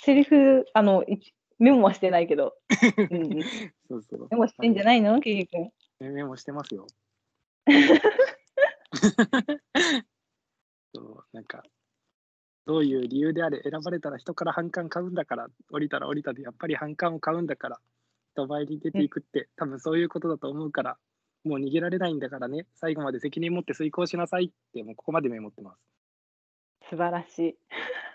[0.00, 1.20] セリフ、あの、い
[1.58, 2.56] メモはしてないけど。
[3.10, 3.42] うんうん。
[3.88, 4.28] そうそう。
[4.30, 5.20] メモしてんじゃないの？
[5.20, 5.70] キリ君。
[6.00, 6.86] メメモしてますよ。
[10.94, 11.62] そうなんか
[12.64, 17.80] どういう理由であれ選ばれたら人から反感買うんだから降りたら降りたでやっぱり反感を買うんだから
[18.36, 20.98] 人前に出ていくって多分そういうことだと思うから
[21.46, 25.78] もう逃げられないんだからね、最後まで責任持って遂行しなさいって、もうここまでメモってます。
[26.90, 27.56] 素晴らしい。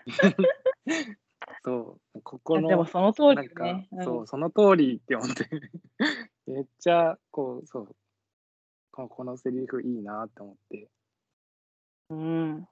[1.64, 3.88] そう、ここの、でもその通なんか、りね。
[3.92, 5.48] うんそう、その通りって思って、
[6.46, 7.96] めっちゃ、こう、そう、
[8.90, 10.90] ここのセリフいいなって思って、
[12.10, 12.18] うん。
[12.20, 12.66] うん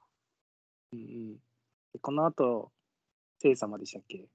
[0.92, 1.34] うん。
[1.36, 2.70] でこの後、
[3.38, 4.28] 聖様でしたっけ？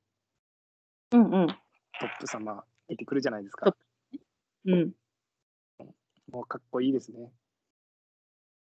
[1.12, 1.48] うんうん。
[1.48, 3.76] トップ様出てくるじゃないですか。
[4.66, 4.92] うん。
[6.32, 7.32] もうかっこいいですね。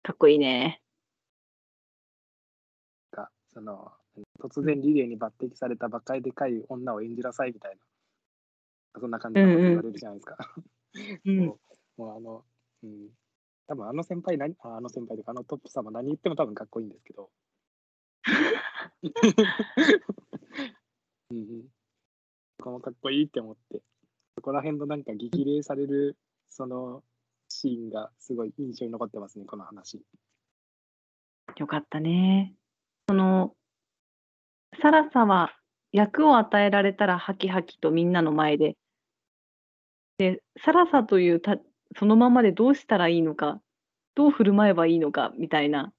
[0.02, 0.80] かっこいいね。
[3.12, 3.92] がその
[4.40, 7.76] 突然リレーに抜擢されたバカでかい女を演じなさいみたい
[8.94, 10.36] な、そんな感じのこと言われるじゃないですか。
[11.24, 11.40] うん。
[11.46, 11.58] もう
[12.00, 12.44] もうあの、
[12.82, 13.10] うん、
[13.66, 17.30] 多分あの先輩何、ああの先輩とかあのトップ様何言っても多分かっこいいんですけど。
[21.30, 21.62] うんうん。
[22.58, 23.82] ここもかっこいいって思って、
[24.40, 26.16] そこら辺のなんか激励される
[26.48, 27.02] その
[27.50, 30.00] シーンがすごい印象に残ってますね、この話。
[31.58, 32.54] よかったね。
[33.06, 33.52] その、
[34.80, 35.54] サラサは
[35.92, 38.78] 役を与えられたらハキハキとみんなの前で、
[40.16, 41.58] で、サラサというた
[41.98, 43.60] そのままでどうしたらいいのか、
[44.14, 45.92] どう振る舞えばいいのかみたいな、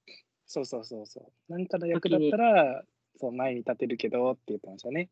[0.48, 1.52] そうそうそうそう。
[1.52, 2.84] なんかの役だったら、
[3.20, 5.10] そう前に立てるけどって言ってましたね。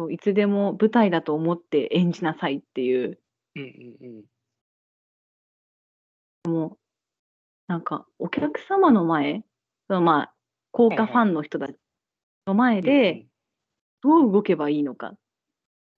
[0.00, 3.18] そういつでも舞台だと思って演じなさいっていう、
[3.54, 3.62] うん
[6.46, 6.70] うんうん。
[7.68, 9.44] なんかお客様の前、
[9.88, 10.34] そのまあ、
[10.70, 11.76] 効果ファンの人たち
[12.46, 13.26] の前で、
[14.02, 15.18] どう動けばいいのかっ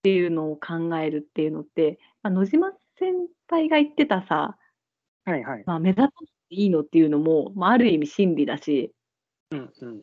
[0.03, 3.13] ていうのを考えるっていうのって、まあ、野島先
[3.47, 4.57] 輩が言ってたさ、
[5.23, 5.63] はいはい。
[5.65, 8.93] まあ、目立たなくていいのっていうのも、まあ、ある意味真理だし、
[9.51, 10.01] うんうん。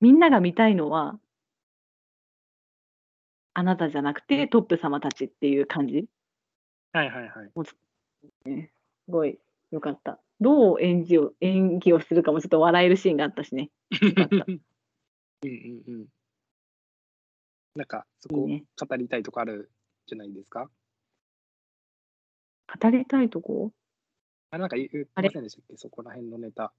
[0.00, 1.20] みんなが見たいのは、
[3.54, 6.06] あなたじゃなくてトップ様たちっていう感じ？
[6.92, 7.52] はいはいはい。
[7.66, 7.74] す
[9.08, 9.38] ごい
[9.70, 10.20] よかった。
[10.40, 13.70] どう演じを演技をするかもちょっと笑えるシーンがあったしね。
[14.14, 14.46] かった
[15.44, 15.50] うん
[15.88, 16.08] うんうん。
[17.76, 19.70] なんか、そこいいね語りたいとこある
[20.06, 20.70] じゃないですか？
[22.82, 23.72] 語りたいとこ？
[24.52, 25.76] あ、なんか言言ってませんでしたっけ？
[25.76, 26.72] そこら辺のネタ。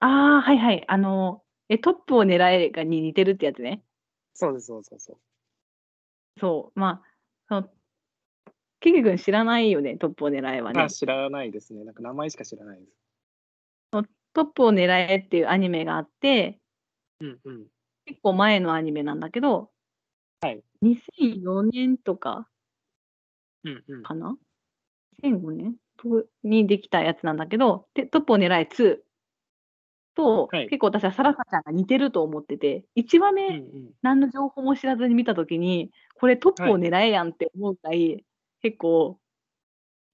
[0.00, 0.06] あ
[0.38, 0.84] あ、はいはい。
[0.88, 3.82] あの、え、トップを狙えがに似てるってやつね。
[4.34, 5.18] そうです、そうそうそう。
[6.40, 7.02] そう、まあ、
[7.48, 7.68] その、
[8.80, 10.88] キキ君知らないよね、トップを狙えはねあ、。
[10.88, 11.84] 知らないですね。
[11.84, 12.92] なんか名前しか知らないです。
[14.34, 16.58] トップを狙えっていうアニメがあって、
[17.20, 17.66] うんうん。
[18.06, 19.70] 結構前のアニメなんだけど、
[20.40, 20.62] はい。
[20.82, 22.48] 2004年とか
[23.64, 24.02] うんうん。
[24.02, 24.36] かな
[25.22, 28.98] ?2005 年とにできたやつなんだけど、でトップを狙え2
[30.14, 33.90] と、はい結構私はサラサちゃんが似てると思ってて、1話目、うんうん。
[34.02, 35.90] 何の情報も知らずに見たときに、
[36.22, 38.24] これトップを狙えやんって思うくらい、
[38.62, 39.18] 結構、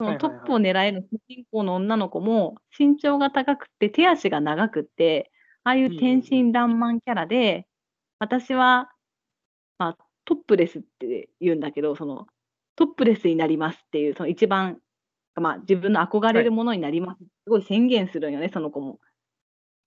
[0.00, 0.32] そはいはいはい。
[0.32, 5.30] のトップを狙えの主人公の女の子も身長が高くて手足が長くって、
[5.64, 7.66] ああいう天真爛漫キャラで、
[8.20, 8.90] 私は、
[9.76, 12.26] まあ、トップレスって言うんだけど、その
[12.74, 14.78] トップレスになりますっていう、その一番、
[15.34, 18.98] まあ、自分の憧れるものになります、すごい宣言するんよね、その子も。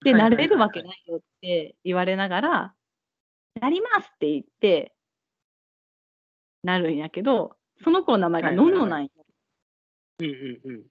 [0.04, 0.48] で、はいはいはいはい。
[0.50, 2.74] なれるわけないよって言われながら、
[3.60, 4.94] なりますって言って、
[6.64, 9.10] なるんやけど、その子の名前がはいはいはいノノなんよ。
[10.20, 10.84] うんうんうん。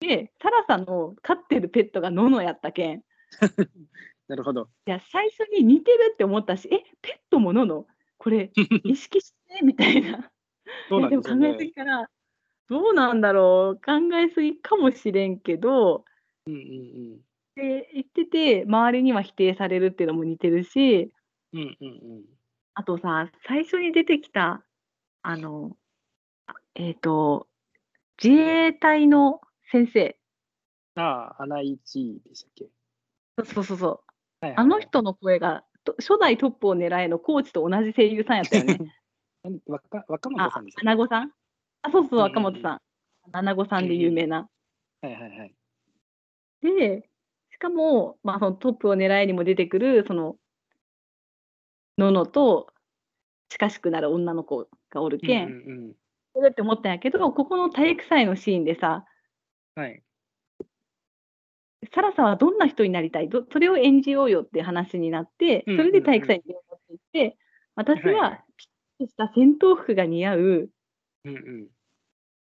[0.00, 3.02] で、サラさんの飼ってるペットがノノやったけん、い
[4.28, 4.68] なるほど。
[4.86, 7.86] や、最初に似てるって思ったし、え、ペットもノノ
[8.18, 8.50] これ、
[8.84, 9.64] 意識して？
[9.64, 10.30] みたいな。
[10.88, 11.64] そうなんでも考えす。
[11.64, 12.10] ぎから、
[12.68, 16.04] どうなんだろう、考えすぎかもしれんけど、
[16.46, 17.20] うんうん
[17.56, 21.12] で言ってて、周りには否定されるっていうのも似てるし、
[21.52, 21.60] うん。
[21.60, 22.24] うんうんうん。
[22.74, 24.64] あとさ、最初に出てきた、
[25.22, 25.76] あの、
[26.46, 27.48] あえっ、と、
[28.22, 29.40] 自衛隊の
[29.72, 30.18] 先生、
[30.96, 32.70] ああ、穴一でしたっけ？
[33.44, 34.00] そうそうそう
[34.40, 38.78] はいはいはいあの人の声が、と初代トップを狙えのコーチと同じ声優さんやったよね。
[39.44, 41.32] 何若若本あさんでし、たっアナゴさん？
[41.82, 42.80] あ、そうそう、若本さん。
[43.32, 44.48] アナゴさんで有名な。
[45.02, 45.54] けはいはいはい。
[46.62, 47.08] で、
[47.52, 50.36] しかも、まあ、そのトップを狙えにも出てくる、その、
[51.98, 52.72] ののと
[53.50, 55.92] 近しくなる女の子がおるけん、うんうんうん。
[56.34, 59.04] それって思ったんやけど、ここの体育祭のシーンでさ、
[59.74, 60.02] はい。
[61.92, 63.28] サラさんはどんな人になりたい？
[63.28, 67.38] どそれを演じようよって話になって、うんそれで体育祭に出ようって言って、
[67.74, 68.66] 私はピ
[69.04, 70.70] ッとした戦闘服が似合う。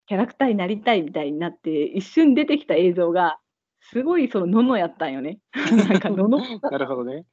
[0.08, 3.40] キャラクターになりたいみたいになって、一瞬出てきた映像が、
[3.82, 5.40] すごいそのののやったんよね。
[5.90, 7.26] なんかののなるほどね。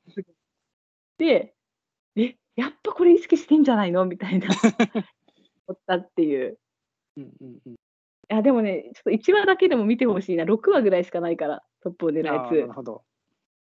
[1.19, 1.55] で、え、
[2.57, 4.05] やっぱこれ意識してんじゃないの？
[4.05, 4.49] みたいな
[5.67, 6.59] 思ったっていう。
[7.17, 7.73] うんうんうん。
[7.73, 7.77] い
[8.29, 10.45] や、でもね、ちょっと1話だけでも見てほしいな。
[10.45, 12.73] 6話ぐらいしかないから、トップを狙うあやつーなる。
[12.73, 13.03] ほど。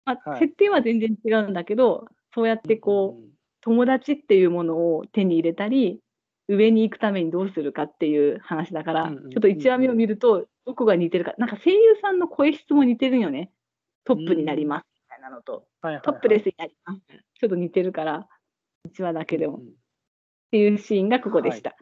[0.05, 3.25] まあ、はい設定は全然違うんだけど、そうやってこう、
[3.61, 6.01] 友達っていうものを手に入れたり、
[6.49, 13.51] 上に行くためにどうするかっていう話だから、うんうんうんちょっと1話目を見ると、どこが似てるか、なんか声優さんの声質も似てるよね。
[14.05, 17.01] トップになりますみたいなのと、はいはいはいトップレスになります。
[17.41, 18.29] ちょっと似てるから、
[18.87, 19.59] 1話だけでも。
[19.59, 19.75] っうん
[20.51, 21.77] ていうシーンがここでした。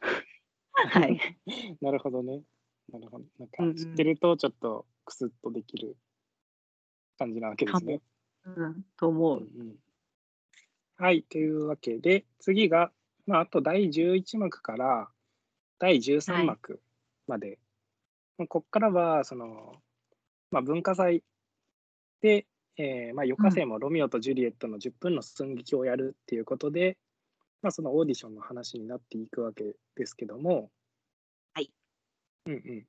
[0.73, 1.21] はい。
[1.81, 2.43] なるほどね。
[2.91, 3.25] なるほど。
[3.39, 5.97] なんか知ってるとちょっとクスッとできる
[7.19, 8.01] 感じなわけですね。
[8.45, 9.39] うん、と思う。
[9.39, 9.77] うんうん
[10.97, 12.93] はい、というわけで、次が、
[13.27, 15.11] まあ、あと第11幕から
[15.81, 16.81] 第13幕
[17.27, 17.59] まで。
[18.39, 19.83] まあここからは、その、
[20.53, 21.25] まあ、文化祭
[22.21, 22.47] で、
[22.77, 26.99] えーまあ、余暇生もロミオとジュリエットの10分の寸劇をやるっていうことで、
[27.63, 30.71] まあ、そのオーディションの話になっていくわけですけども、
[31.55, 31.71] はい。
[32.47, 32.87] うんうん。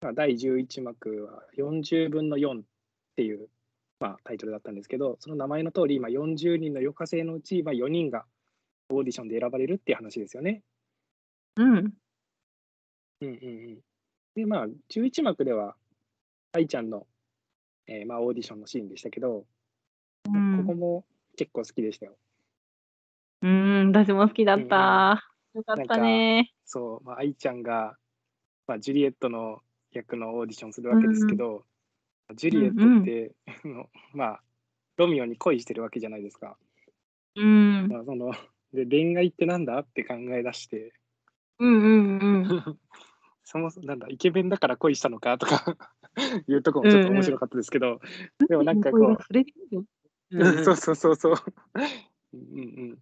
[0.00, 2.64] まあ、第11幕は40分の4っ
[3.16, 3.48] ていう、
[4.00, 8.24] まあ、タイトルだったんですけど、その名前の通り、今40人の余暇生のうち、まあ、4人が
[8.90, 10.62] オーディションで選ばれるっていう話ですよね。
[11.56, 11.68] うん。
[11.76, 11.92] うん
[13.20, 13.78] うんうん。
[14.34, 15.76] で、まあ、11幕では、
[16.52, 17.06] 愛ちゃんの、
[17.86, 19.44] えーまあ、オーディションのシーンでしたけど、
[20.26, 21.04] うんここも
[21.36, 22.16] 結構好きでしたよ。
[23.42, 25.22] うん、私も好きだった。
[25.54, 26.52] よかったね。
[26.64, 27.96] そう、まあ、愛ちゃんが、
[28.66, 29.60] まあ、ジュリエットの
[29.92, 31.64] 役のオーディションするわけですけど、
[32.34, 33.32] ジュリエットって、
[33.64, 34.40] あのまあ、
[34.96, 36.56] ロミオに恋してるわけじゃないですか。
[37.36, 37.88] うん。
[37.88, 38.32] まあ、その
[38.72, 40.92] で恋愛ってなんだって考え出して、
[41.58, 42.78] うんうんうん。
[43.44, 45.93] そもそもなんだイケメンだから恋したのかとか
[46.48, 48.00] いうとこもちょっと面白かったですけど、
[48.48, 49.02] でもなんかこう。
[49.02, 49.84] うん
[50.64, 51.34] そうそうそうそう。
[52.32, 52.98] うんうんうん。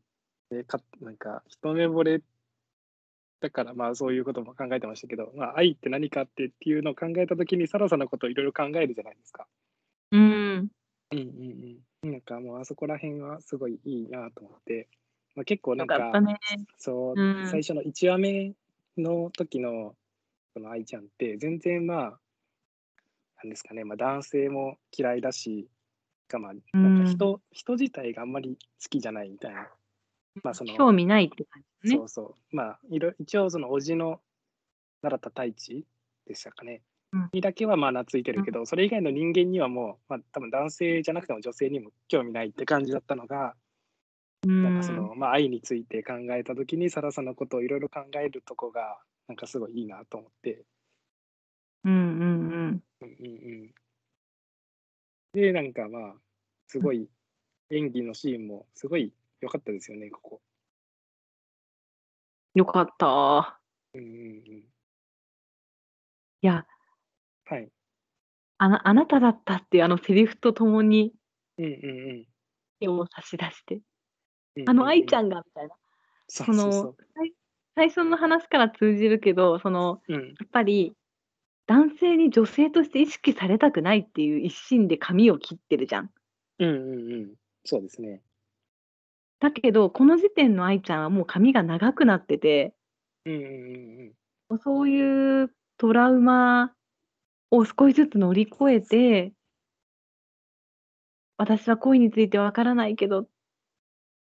[0.51, 2.23] でかなんか一目惚れ
[3.41, 9.47] だからまあそういうことも考えてましたけど、まあ愛って何かってっていうのを考えたときにサラサのことをいろいろ考えるじゃないですか。
[10.13, 10.23] うん。
[10.23, 10.69] うん
[11.11, 12.13] うんうん。
[12.13, 14.89] なんかもうあそこら辺はすごいいいなと思って、
[15.35, 16.13] まあ、結構なんか。
[16.79, 18.53] そう、うん最初の1話目
[18.97, 19.95] の時の
[20.55, 22.19] その愛ちゃんって全然まあ
[23.43, 25.69] なんですかね、まあ、男性も嫌いだし
[26.33, 29.69] がまあなんか人,、人自体があんまり好きじゃないみたいな。
[30.43, 32.05] まあその興味ないって感じねそ。
[32.05, 32.23] うそ
[32.53, 32.57] う。
[32.57, 34.21] まあいろ一応その叔父の
[35.03, 35.85] 奈良田太一
[36.27, 36.83] でしたかね。
[37.13, 43.55] うんにだけはまあ懐いてるけど、それ以外の人間にはもう、まあ、多分男性じゃなくても女性にも興味ないって感じだったのが、
[44.47, 50.65] うんなんかその、まあ、愛について考えた時にサラさんのことをいろいろ考えるとこがなんかすごいいいなと思って、
[51.85, 52.35] うんうんう
[52.73, 52.83] ん。
[53.07, 53.71] うんうんうん、
[55.33, 56.15] でなんかまあ
[56.69, 57.09] すごい
[57.71, 60.41] 演技のシーンもすごい良かったですよねここ。
[62.55, 63.61] よかった。
[63.95, 64.65] うんうんうん、い
[66.41, 66.67] や、
[67.47, 67.69] はい。
[68.59, 71.13] あなあなただったっていうあのセリフとともに
[71.59, 72.27] うんうんうん
[72.81, 73.83] 手を差し出して、うん
[74.57, 75.75] うんうん、あの愛ちゃんがみたいな。
[76.29, 77.35] その最
[77.75, 80.03] 最初の話から通じるけど、その。
[80.09, 80.95] うんやっぱり
[81.73, 86.11] 男性に女性として意識されたくないっていう一心で髪を切ってるじゃん。
[86.59, 87.35] うんうんうん。
[87.65, 88.21] そうですね。
[89.41, 92.75] だけど、この時点の愛ちゃんはもう髪が長くなってて、
[93.25, 93.43] うんうん
[94.51, 96.75] うんそういうトラウマ
[97.51, 99.33] を少しずつ乗り越えて、
[101.39, 103.25] 私は恋についてわからないけどっ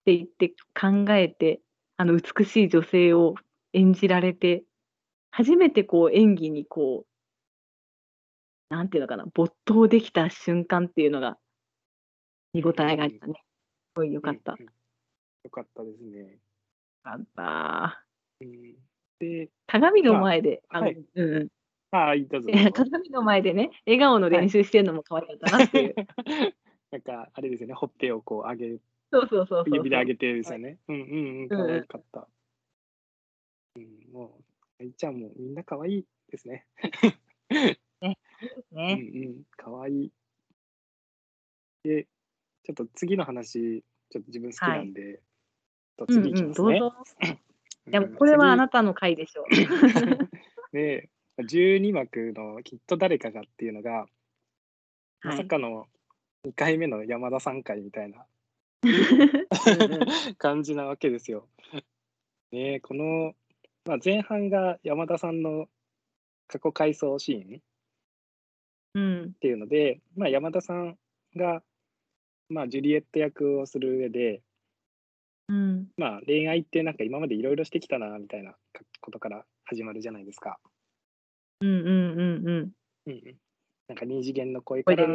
[0.05, 1.61] て言って考えて、
[1.97, 3.35] あの美しい女性を
[3.73, 4.63] 演じられて、
[5.33, 7.10] 初めてこう演技にこう、
[8.71, 11.37] なんていうのかな、没頭できた瞬間っていうのが
[12.55, 13.35] 見応えがあったね。
[13.35, 14.53] すごいよかった。
[14.53, 14.69] うんうん
[15.43, 16.19] よかったですね。
[16.21, 16.27] よ
[17.03, 18.05] かった。
[18.41, 18.75] うん、
[19.19, 21.49] で、鏡の前で、あのまあはいうんうん
[21.93, 25.95] ああ、いいどうぞいや 鏡の前でね、笑顔の練習してるのも可愛かったなっていう。
[26.93, 28.79] なんか、あれですよね、ほっぺをこう上げ、
[29.13, 29.75] そうそうそうそう。
[29.75, 30.79] 指で上げてですよね。
[30.89, 32.29] うんうんうん、可愛かった。
[33.77, 34.45] うん、もう、
[34.79, 36.67] 愛ちゃんもみんな可愛いですね。
[38.73, 38.95] うんうね。
[38.95, 40.13] ん、可愛い。
[41.85, 42.05] で、
[42.65, 45.23] ちょっと次の話、ちょっと自分好きなんで、
[45.97, 46.75] とうん次いきますね。
[46.75, 46.97] うん、どうぞ。
[47.23, 47.51] うん
[47.89, 49.47] いや、これはあ次なたの回でしょう。
[50.73, 54.07] で、12幕 のきっと誰かがっていうのが、
[55.23, 55.87] まはいさかの
[56.47, 58.27] 2回目の山田さん回みたいな
[60.39, 61.49] 感じなわけですよ。
[62.53, 63.35] ねえこの、
[63.85, 65.69] まあ、前半が山田さんの
[66.47, 67.61] 過去回想シーンっ
[68.95, 69.33] うん。
[69.41, 70.97] ていうので、まあ、山田さん
[71.37, 71.63] が、
[72.49, 74.43] まあ、ジュリエット役をする上で、
[75.49, 75.89] うん。
[75.97, 78.55] まあ、恋愛ってなんか今までいろいろしてきたなみたいな
[79.01, 80.59] ことから始まるじゃないですか。
[81.61, 82.73] うんうんうんうん。
[83.07, 83.37] うんうん、
[83.89, 85.07] なんか2次元の恋から。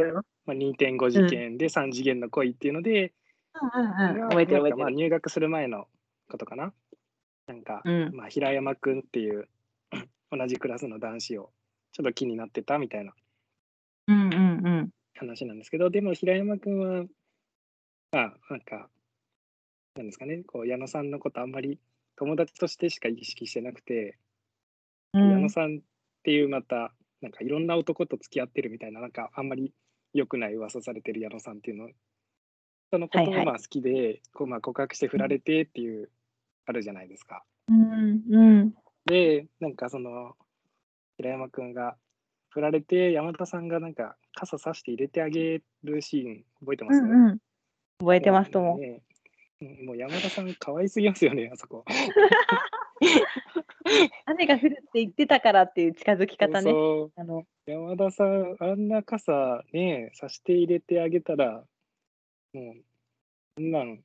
[0.46, 3.14] まあ、2.5次元で3次元の恋っていうので、
[4.78, 4.96] まある。
[4.96, 5.88] 入学する前の
[6.30, 6.74] ことかな。
[7.48, 8.12] なんか、うん。
[8.14, 9.48] まあ、平山くんっていう
[10.32, 11.52] 同じクラスの男子を
[11.94, 13.14] ちょっと気になってたみたいな
[14.08, 14.90] うんうんうん。
[15.16, 17.06] 話なんですけど、でも平山くんは、
[18.12, 18.90] まあ、なんか、
[19.96, 21.80] なんですかね、こう矢野さんのことあんまり
[22.18, 24.18] 友達としてしか意識してなくて、
[25.14, 25.80] うん矢野さんっ
[26.24, 29.74] ていうまた、なんかいろんな男と付き合ってるみたいな、なんかあんまり
[30.14, 31.90] 良くない噂されてる矢野さんっていうの、
[32.92, 36.12] そのことはいはいがまあ好きで、こうまあ告白して振られてっていう、
[36.66, 37.44] あるじゃないですか。
[37.70, 38.74] うんうん。
[39.06, 40.36] で、なんかその、
[41.18, 41.96] 平山くんが
[42.56, 47.40] 振られて、山田さんがなんか傘さして入れてあげるシーン、覚えてます、うんうん。
[48.00, 48.78] 覚えてますとも。
[48.78, 49.02] ね
[49.62, 51.84] うんもう山田さん、可愛すぎますよね、あそこ。
[54.26, 56.72] 雨が降るって言ってたからっていう近づき方ね。
[57.18, 61.66] あの山田さん、あんな傘ね、さして入れてあげたら、
[62.54, 62.76] もう、
[63.58, 64.02] そんなん、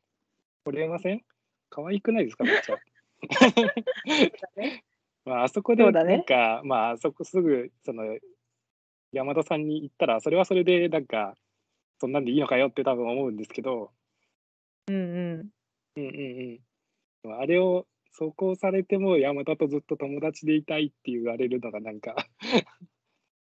[0.65, 1.23] 来れません？
[1.69, 2.79] 可愛くないですか、めっちゃ。
[5.25, 8.19] まあ、あそこで、なんか、まあ、あそこすぐ、その、
[9.13, 11.35] 山田さんに言ったら、それはそれで、なんか、
[12.01, 13.93] そんなんでいいのかよって多分思うんですけど、
[14.89, 15.51] うんうん。
[15.97, 16.59] うんうん
[17.25, 17.41] うん。
[17.41, 17.87] あれを
[18.19, 22.15] 走行されても山田とずっと友達でいたいって言われるのがなんか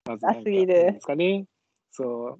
[0.04, 1.46] まずなんかあすぎるなんですかね。
[1.90, 2.38] そ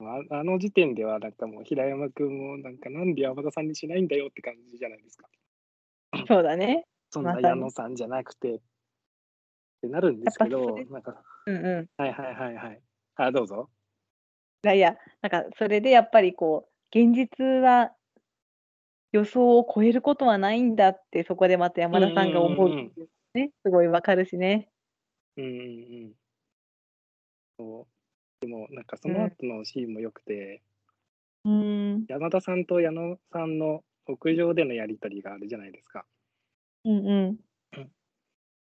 [0.00, 0.04] う。
[0.04, 5.28] ああの時点ではなんかもう平山くんもなんかなんで山田さんにしないんだよって感じじゃないですか。
[6.26, 6.84] そうだね。
[7.10, 8.60] そんな矢野さんじゃなくてっ
[9.80, 11.88] てなるんですけどなんか、うんうん。
[11.96, 12.82] はいはいはいはい。
[13.16, 13.70] あ、どうぞ。
[14.64, 17.94] いやいや、なんかそれでやっぱりこう、現実は
[19.12, 22.92] 予想を超えることはないんだって、そこでまた山田さんが思ううんうん
[23.34, 24.70] うんすごいわかるしね。
[25.36, 26.16] うんうんうん。
[27.58, 27.86] そう
[28.40, 30.62] でもなんかその後のシーンも良くて、
[31.44, 32.06] うん。
[32.08, 36.04] 山田さんと矢野さんの屋上でのやり取りがあるじゃないですか。
[36.84, 37.38] うんうん。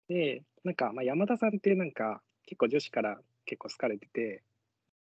[0.08, 4.44] で、なんかまあ山田さんってなんか結構女子から結構好かれてて、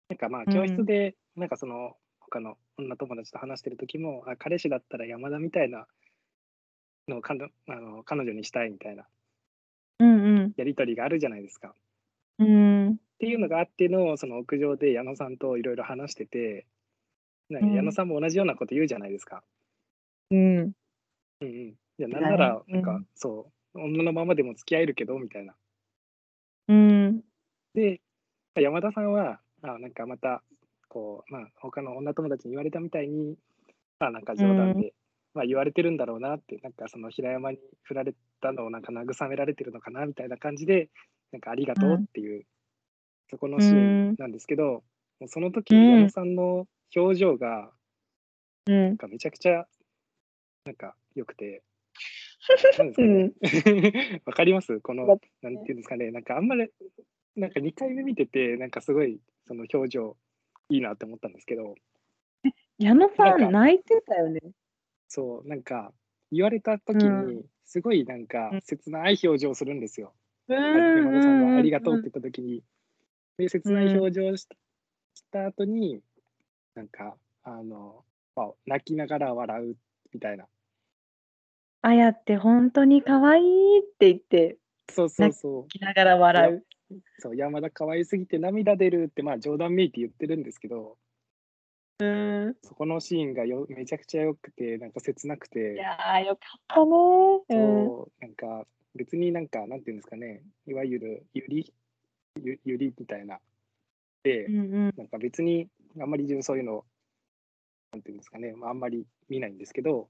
[0.09, 5.87] なんかまあうん教室でなんかその他の女友達と話してる時も、あ彼氏だったら山田みたいな
[7.09, 9.09] のを彼女あの彼女にしたいみたいな
[9.99, 10.55] うんうん。
[10.57, 11.69] やり取りがあるじゃないですか。
[11.69, 11.75] っ
[12.39, 12.99] うん。
[13.19, 16.65] ていうのがあってのその屋上で矢野さんといろいろ話してて、
[17.51, 19.45] なんかうん矢野さんも同じようなこと言うじゃないですか。
[20.31, 20.75] うん。
[21.41, 21.75] うんうん。
[21.99, 25.55] じゃあなんなら、うなんんか、そう、女のままでも付き合えるけど、みたいな。
[26.69, 27.21] うん。
[27.75, 28.01] で、
[28.57, 30.43] 山田さんは、あなんかまた、
[30.89, 33.37] こう、まあ、他の女友達に言われたみたいに、
[33.99, 34.95] まあ、なんか冗談で、
[35.35, 40.89] まあ、言われてるんだろうなって、なんかその平山に振られたのをなんか慰められてるのかな、みたいな感じで、
[41.33, 42.47] なんかありがとうっていう、
[43.31, 43.73] そこのシー
[44.13, 44.85] ンなんですけど、
[45.19, 47.73] もうその時、うん矢野さんの表情が、
[48.67, 48.97] うんなん。
[48.97, 49.67] かめちゃくちゃ、
[50.65, 51.63] なんか良くて。
[54.25, 54.81] わかります？
[54.81, 56.69] このわ、なんていうんですかね、なんかあんまり、
[57.37, 60.17] なんか2回目見てて、なんかすごい、その表情、
[60.71, 61.75] いいなって思ったんですけど、
[62.79, 64.41] 矢野さなん泣いてたよね。
[65.09, 65.93] そう、なんか、
[66.31, 70.15] 言われた時うに、すごいなんかうん、切ない表情するんですよ。
[70.49, 70.57] うん。
[70.95, 72.65] 山田さんがありがとうってん言った時に、
[73.39, 74.49] で、切ない表情をし
[75.15, 76.03] した後に、
[76.75, 78.05] なんか、あの、
[78.37, 79.77] まあ、泣きながら笑う
[80.13, 80.49] みたいな。
[81.87, 84.57] あやって本当に可愛いって言って、
[84.91, 85.63] そうそうそう。
[85.65, 86.65] 泣きながら笑う。
[87.19, 90.97] そう山田可愛すぎて涙出るってまあ冗談めいて言ってるんですけど
[91.99, 92.57] うん。
[92.63, 96.91] そこのシーンがよめちゃくちゃ良くてなんか切なくいてやー、よかったね。
[97.49, 97.87] うん。
[97.87, 101.75] そうなんか別になんかなんていうんですかねいわゆるゆり
[102.43, 103.41] ゆゆりみたいな
[104.23, 104.95] でうんうん。
[104.97, 105.69] なんか別に
[106.01, 106.85] あんまり自分そういうの
[107.93, 110.09] なんていうんですかね、まあ、あんまり見ないんですけど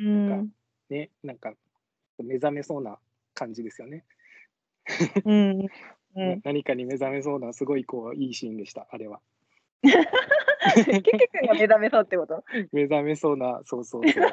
[0.00, 0.52] うん。
[0.88, 1.54] ねなんか
[2.18, 2.98] 目覚めそうな
[3.34, 4.04] 感じですよね、
[5.24, 5.60] うん。
[5.60, 5.70] う
[6.14, 9.20] なん何かに目覚めそうなすごいこういいシーンでしたあれは。
[9.82, 9.96] 結
[11.02, 12.44] 局が目覚めそうってこと？
[12.72, 14.32] 目覚めそうなそうそうそう。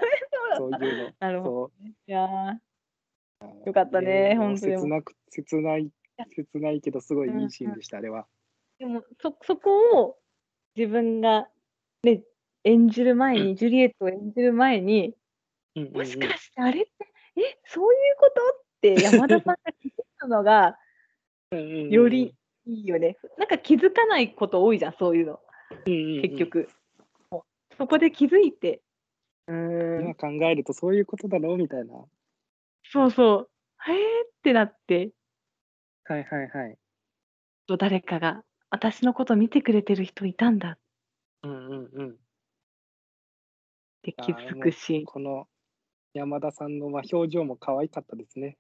[0.57, 1.14] そういうの。
[1.19, 1.72] なるほど。
[2.07, 3.65] いやー。
[3.65, 4.77] よかったねもう本当に。
[4.77, 8.27] 切なく、切ないや、切ないけど、すごいうんいいシーンでした、あれは。
[8.80, 10.18] でもそそこを
[10.76, 11.48] 自分が、
[12.03, 12.23] ね、
[12.64, 15.15] 演じる前に、ジュリエットを演じる前に、
[15.77, 15.97] うんうんうん。
[15.97, 16.91] もしかしてあれって、
[17.37, 18.41] え、そういうこと？
[18.57, 20.77] って山田さんが気づいたのが、
[21.51, 21.89] うんうんうん。
[21.89, 22.35] より
[22.65, 23.17] いいよね。
[23.37, 25.39] なんか気づかないこと多いじゃん、そういうの、
[25.85, 26.21] うんうんうん。
[26.21, 26.69] 結局。
[27.77, 28.81] そこで気づいて、
[29.47, 31.93] うーん、今考えるとそういうことだろうみたいな。
[32.91, 33.49] そうそう、
[33.91, 35.11] へーってなって、
[36.05, 36.77] はいはいはい。
[37.67, 40.71] と誰かが私のこと見てくれてる人いたんだ。
[40.71, 40.77] っ
[41.43, 42.17] うんうんうん。
[44.01, 45.47] て気づくし、この
[46.18, 48.57] 山田さんのまあ表情も可愛かったですね。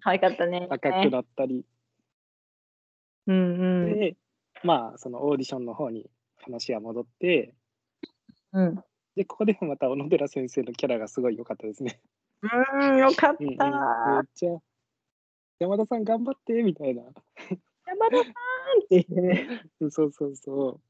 [0.00, 0.66] 可愛かったね。
[0.70, 1.64] 赤くなったり。
[3.26, 3.98] うんうん。
[3.98, 4.16] で、
[4.62, 7.54] まあそのオーディションの方に話が戻って、
[8.52, 8.82] うん。
[9.16, 12.00] で、ここでもまた小野寺先生のキャラがすごい良かったですね。
[12.42, 14.20] うん、よかっうんうん、めた。
[14.22, 14.58] っちゃ、
[15.58, 17.02] 山田さん頑張ってみたいな。
[17.02, 18.32] 山田さん
[18.84, 19.62] ってね。
[19.90, 20.80] そうそうそ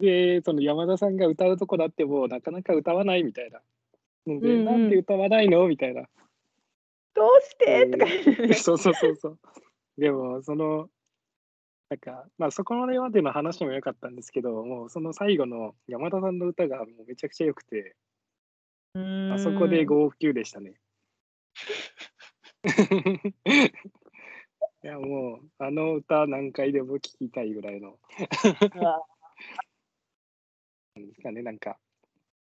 [0.00, 0.02] う。
[0.02, 3.60] で、その山田さんが歌うとこだってもなかなか歌わないみたいな。
[4.26, 4.60] ので、うん。
[4.60, 5.66] うんなんで歌わないの？
[5.68, 6.02] みたいな。
[7.14, 7.86] どうして？
[7.86, 8.54] とか言って。
[8.54, 9.38] そうそうそうそう。
[9.98, 10.88] でも、その、
[11.90, 17.94] なんか、まあそこまでまでの話も良かったんですけど、もうその最後の山田さんの歌がもうめちゃくちゃ良くて、
[18.94, 20.74] あそこで号泣でしたね。
[24.82, 27.98] いやもう、あの歌何回でも聴きたいぐらいの、
[30.96, 31.78] なんですかね、なんか、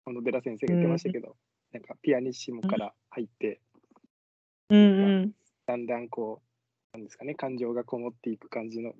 [0.04, 1.36] 小野寺先生が言ってましたけど、
[1.74, 3.60] なんかピアニッシモから入って、
[4.70, 4.82] うんう
[5.26, 5.32] ん。
[5.66, 6.40] だんだんこ
[6.94, 8.92] う、なんですかね、感情がこもっていく感じの、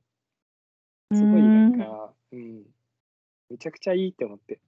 [1.13, 2.65] すごいなんか、うん、
[3.49, 4.59] めちゃくちゃいいって思って、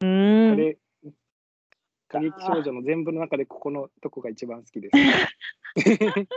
[0.00, 0.50] うん。
[0.54, 0.78] これ、
[2.06, 4.96] 過激少女の全部の中でここのとこが一番好きです。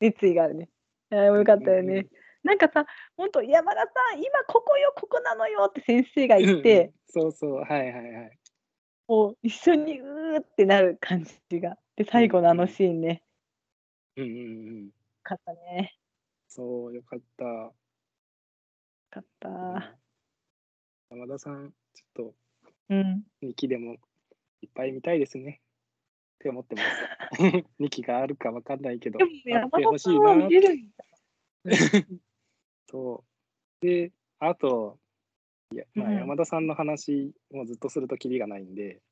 [0.00, 0.68] 熱意があるね。
[1.10, 2.08] ああ、よかったよね。
[2.42, 8.37] なんかさ、本当山田さん、今ここよ、ここなのよって先生が言って、そうそう、はいはいはい。
[9.08, 11.78] もう一緒にうーってなる感じが。
[11.96, 13.22] で、最後のあのシーンね、
[14.16, 14.34] うんうんう
[14.82, 14.86] ん。
[14.86, 15.94] よかったね。
[16.46, 17.44] そう、よかった。
[17.44, 17.74] よ
[19.10, 19.98] かった。
[21.10, 22.34] 山田さん、ちょっと
[22.90, 23.24] うん。
[23.42, 23.96] 2期でも
[24.60, 25.62] いっぱい見たいですね。
[26.34, 26.88] って思ってます。
[27.80, 30.60] 2期があるかわかんないけど、でもあ山ってほ田さんはしい
[31.64, 31.64] な。
[32.90, 33.24] そ
[33.80, 33.86] う。
[33.86, 34.98] で、あと、
[35.72, 39.02] いやまあ、うん山田さんの話もずっとするときりがないんで、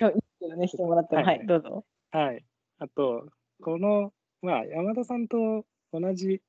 [0.00, 1.22] いやいいけどね、してもらっても。
[1.22, 1.84] はいはい、どうぞ。
[2.10, 2.44] はい。
[2.78, 3.26] あと、
[3.62, 4.12] この、
[4.42, 6.42] まあ、山田さんと同じ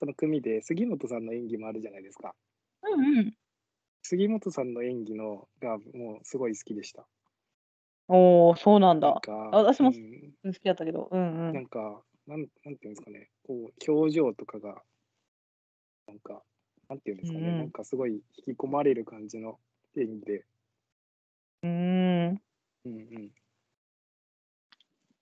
[0.00, 2.34] その組で杉本さんの演技もあるじゃないですか。
[2.82, 3.34] うんうん。
[4.02, 7.06] 杉本さんの演技のがもうすごい好きでした。
[8.08, 9.08] おお、そうなんだ。
[9.08, 11.08] なんか、私もうん好きだったけど。
[11.10, 11.52] うんう。
[11.52, 14.82] なんんか、なんなんていうんですかね、こう表情とかが、
[16.06, 16.42] なんか、
[16.94, 19.58] なんていうんですかね、うんうんなんかすごい引き込まれる感じの
[19.96, 20.44] 演技で、
[21.64, 22.40] うーん。
[22.84, 23.30] うんうん。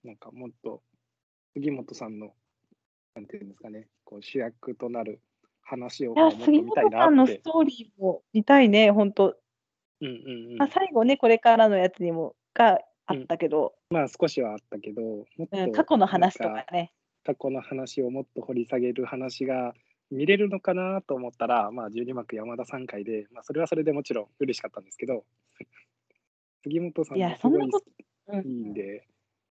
[0.03, 0.83] なんかもっと
[1.53, 2.33] 杉本さんの、
[3.15, 5.19] なんていうんですかね、こう主役となる
[5.63, 7.27] 話を見たいな本さんの。
[7.27, 9.35] ストーリーも見たいね、本当。
[10.01, 16.91] うんうんうんまあ、最後ね、これからのやつにもがあったけど、まあ少しはあったけど、もっとうん過去の話とかね。
[17.25, 19.73] 過去の話をもっと掘り下げる話が
[20.13, 25.25] 見れるのかなと思ったら、まあ、12幕山田3回で、まあ、それはそれでもちろん嬉しかったんですけど、
[26.63, 29.07] 杉本さんもすごいいいんで、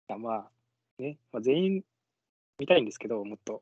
[0.10, 0.52] あまあ
[1.02, 1.84] ね、まあ、全員
[2.60, 3.62] 見たいんですけど、もっと。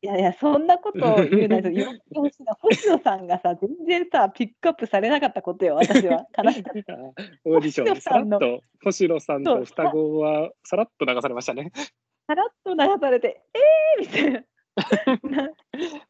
[0.00, 2.54] いやいや、そんなことを言うなと言ってほしいな。
[2.60, 6.26] 星野さんがさ、全然さ、ピックアップされなかったことよ、私は。
[6.38, 6.94] 悲しかった。
[7.44, 11.72] オーディション、さらっと、星野さんと双子はさらっと流されましたね。
[12.28, 14.44] さらっと流されて、えーみたいな。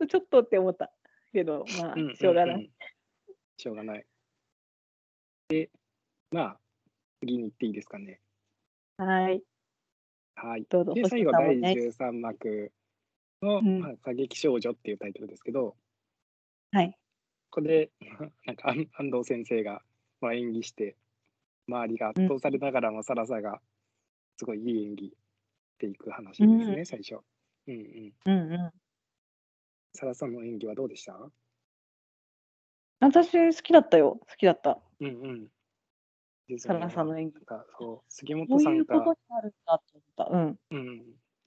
[0.00, 0.92] な ちょっとって思った
[1.32, 2.70] けど、まあ、うんうんうんしょうがない。
[3.56, 4.06] しょうがない。
[5.48, 5.70] で、
[6.30, 6.60] まあ、
[7.20, 8.20] 次に行っていいですかね。
[8.96, 9.42] はい。
[10.34, 10.64] はい。
[10.68, 12.72] どうぞで、星最後、第野さんもね13幕
[13.42, 15.76] の、うんまあ、過激少女っていうタイトルですけど、
[16.72, 16.92] はい。
[17.50, 17.90] ここで、
[18.46, 19.82] なんか安安藤先生が、
[20.20, 20.96] まあ、演技して、
[21.66, 23.60] 周りが圧倒されながらも、サラサが、
[24.36, 25.14] すごいいい演技し
[25.78, 27.16] ていく話ですね、うん最初。
[27.66, 28.14] うんうん。
[28.24, 28.72] うんうん。
[29.94, 31.30] サラさんの演技はどうでした？
[33.00, 34.20] 私、好きだったよ。
[34.28, 34.78] 好きだった。
[35.00, 35.46] うんうん。
[36.48, 37.46] ですサラさんの演技。
[37.46, 40.24] かそう、杉こ本さんういうことがに、なるんだと思った。
[40.36, 40.58] うん。
[40.70, 41.02] うん。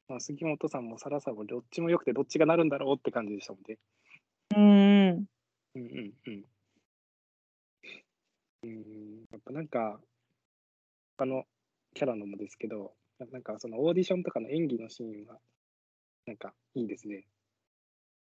[0.07, 3.78] まあ、杉本さんもサラさんもどっちも良くてどっちがなるんだろうって感じでしたもんね。
[4.56, 5.26] うん。
[5.76, 6.45] うんうんうん。
[8.64, 9.99] うん、やっぱなんか、
[11.18, 11.44] 他の
[11.94, 15.38] キャラのもですけど、ななんかそのオーディションとかの演技のシーンは、
[16.26, 17.26] なんかいいですね。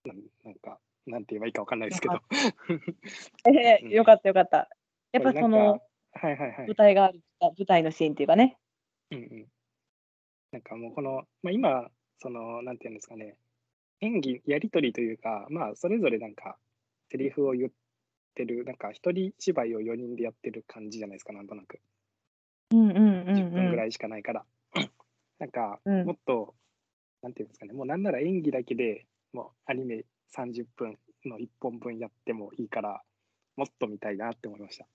[0.05, 2.21] なんなんか、なんて言えばいいかわかんないですけど。
[3.47, 4.69] えうんー、よかったよかった。
[5.11, 6.75] やっぱそのか、はいはいはい舞。
[6.75, 8.57] 台がある、舞台のシーンっていうかね。
[9.11, 9.47] うんうん。
[10.51, 11.89] なんかもうこの、まあ、今、
[12.19, 13.37] その、なんていうんですかね、
[14.01, 16.57] 演技、やりとりというか、まあ、それぞれなんか、
[17.09, 17.71] セリフを言っ
[18.35, 21.79] てる、なんか、一人芝居を4人でやってる感じじゃないですか、なんとなく。
[22.71, 23.75] うんうんうん10分ぐうん。
[23.75, 24.45] らいしかないから。
[25.39, 26.55] なんか、うんもっと、
[27.21, 30.05] なんていうんですかね、もうなんなら演技だけでもうアニメ
[30.35, 33.01] 30分の1本分やってもいいから、
[33.55, 34.85] もっと見たいなって思いました。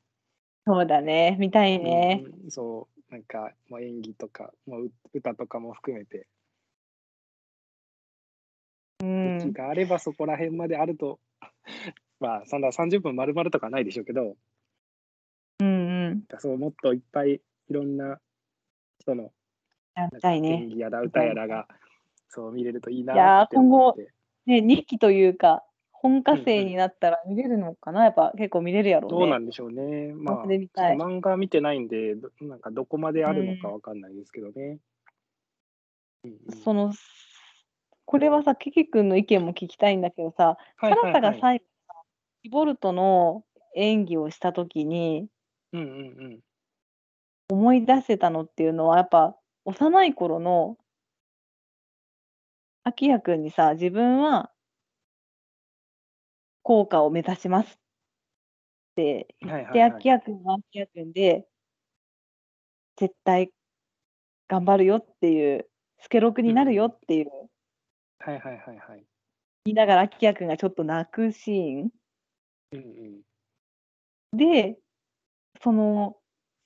[0.67, 1.37] そうだね。
[1.39, 2.25] 見たいね。
[2.45, 6.27] うんそう、なんかもう演技とか、もうう歌とかも含めて、
[9.01, 9.39] うん。
[9.41, 11.19] 気があればそこら辺まであると、
[12.21, 14.37] まあ、そんな30分丸々とかはないでしょうけど、
[15.61, 16.25] うんうん。
[16.39, 18.21] そうもっといっぱいいろんな
[19.01, 19.33] 人の
[19.97, 20.69] 演。
[20.69, 21.67] 技やら歌やらが
[22.29, 24.13] そう見れるといいなって思って。
[24.49, 25.63] ね、2期というか、
[25.93, 29.19] 本科生になったら見れるのかな、やっぱ結構見れるやろうね。
[29.19, 30.13] どうなんでしょうね。
[30.15, 34.79] まあ、漫画見てないんで、どなんかどこまであるのかわかんないですけどね。
[36.25, 36.93] うんうんその、
[38.07, 41.95] これはさ、キキ君の意見も聞きたいんだけどさ、はいはいサラサがはい最後さ、
[42.43, 43.45] キボルトの
[43.77, 45.29] 演技をしたときに
[45.73, 45.91] うんうんう
[46.29, 46.41] ん。
[47.51, 50.79] 思い出せたのっていうのは、やっぱ幼い頃の、
[52.85, 54.51] アキヤ君にさ、自分は
[56.63, 57.89] 効果を目指しますって
[58.99, 59.83] で、はいはいはい。
[59.83, 61.47] アキヤ君はアキヤ君で、
[62.97, 63.53] 絶対
[64.49, 65.69] 頑張るよっていう、
[66.01, 67.31] スケロクになるよっていう、
[68.19, 69.05] はいはいはいはい。
[69.67, 71.91] 言いながらアキヤ君がちょっと泣くシーン
[72.73, 72.81] うん
[74.33, 74.37] うん。
[74.37, 74.79] で、
[75.63, 76.17] その、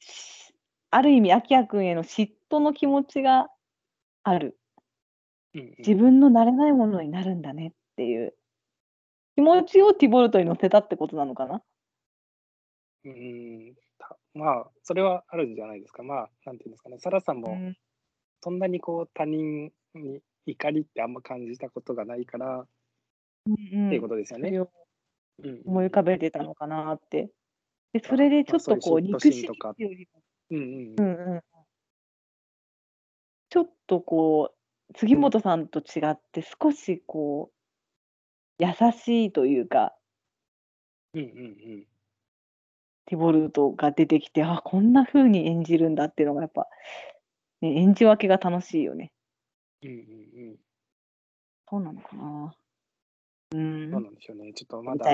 [0.00, 0.54] し
[0.90, 3.48] ある意味、アキヤ君への嫉妬の気持ちが
[4.24, 4.58] ある。
[5.54, 8.34] 自分のなれないものになるんだねっていう
[9.36, 11.62] 気持ちをティボルトに乗せたってことなのかな？
[13.04, 16.02] うんたまあ、それはあるんじゃないですか。
[16.02, 16.98] まあ、なんていうんですかね。
[16.98, 17.76] サラさんもうん
[18.40, 22.66] そんなにこう他人に怒りってあんま感じたことがないから、っ
[23.46, 23.56] うん
[23.90, 24.50] ていうことですよね。
[25.64, 27.30] 思い浮かべてたのかなって。
[27.92, 31.02] で、それでちょっとこう、憎しみかうんうんう。
[31.02, 31.42] んうん、
[33.50, 34.56] ちょっとこう、
[34.96, 39.94] 杉本さんと違って少しこう、優しいというか、
[41.14, 41.30] うんうんう
[41.78, 41.86] ん。
[43.06, 46.68] ティボルトが出てきて、あ、こんな風に演じるんだっていうのがやっぱ、
[47.60, 49.12] ね、演じ分けが楽しいよね。
[49.82, 49.98] うんうんう
[50.52, 50.56] ん。
[51.68, 52.54] そうなのかな。
[52.54, 52.56] う。
[53.52, 54.52] そうんなんでしょうね。
[54.54, 55.06] ちょっとまだ。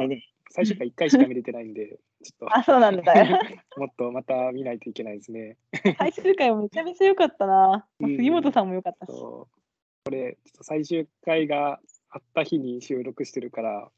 [0.50, 3.02] 最終回1回しか見れてないんで、 ちょっあ、そうなんだ
[3.76, 5.56] もっとまた見ないといけないですね。
[5.98, 7.86] 最終回もめちゃめちゃ良かったな。
[8.00, 9.12] 杉本さんも良かったし。
[10.08, 13.90] これ、ちょっと最終回があった日に収録してるから、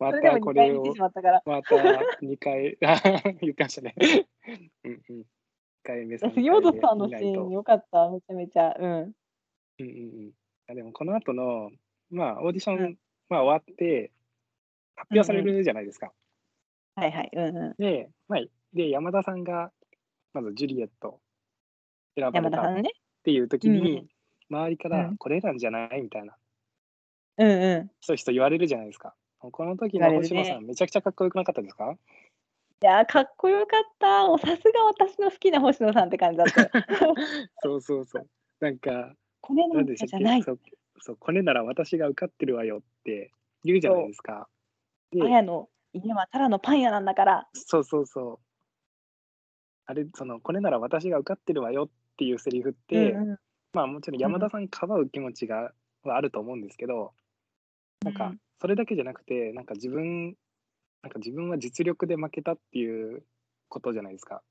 [0.00, 1.42] ま それでも2たこれをまったから。
[1.46, 3.00] また2回、あ
[3.40, 3.94] 言ってましたね。
[4.82, 5.20] うんうん。
[5.20, 5.24] 1
[5.84, 8.10] 回目、3回目杉本さんのシーン良かった。
[8.10, 8.74] めちゃめちゃ。
[8.76, 8.90] うん。
[8.90, 9.12] うん
[9.78, 9.86] うんう
[10.26, 10.32] ん。
[10.66, 11.70] あでもこの後の、
[12.10, 12.98] まあ、オーディション、うん
[13.28, 14.10] まあ、終わって、
[14.96, 16.12] 発表されるじゃないですか。
[16.96, 17.30] はいはい。
[17.32, 17.74] うんうん。
[17.78, 18.40] で、まあ、
[18.72, 19.70] で、山田さんが、
[20.32, 21.20] まずジュリエット
[22.16, 22.90] 選ばれたっ山田さんね。
[23.24, 24.08] ていう時うんに、うん
[24.52, 26.02] 周りかうんらこれなんじゃない？
[26.02, 26.36] みたいな、
[27.38, 27.90] うんうん。
[28.00, 29.14] そういう人言われるじゃないですか。
[29.38, 31.92] この時の星野さん、めちゃくちゃかっこよくなかったですか？
[32.82, 34.26] いやー、かっこよかった。
[34.26, 36.70] もうさすが私の好きな星野さんって感じだったよ。
[37.62, 38.28] そうそうそう。
[38.58, 40.40] なんか、これなんじゃない。
[40.40, 40.44] け？
[40.46, 40.60] そう
[40.98, 43.30] そう、これなら私が受かってるわよって
[43.62, 44.48] 言うじゃないですか。
[45.12, 47.48] であやの家はただのパン屋なんだから。
[47.52, 48.46] そうそうそう。
[49.86, 51.90] あれ、その、これなら私が受かってるわよっ
[52.20, 53.38] ていうセリフって、うんうん
[53.72, 55.70] まあもちろん山田さんかばう気持ちが、
[56.02, 57.12] はあると思うんですけど、
[58.04, 60.34] なんかうんそれだけじゃなくて、なんか自分、
[61.02, 63.22] なんか自分は実力で負けたっていう
[63.70, 64.42] ことじゃないですか。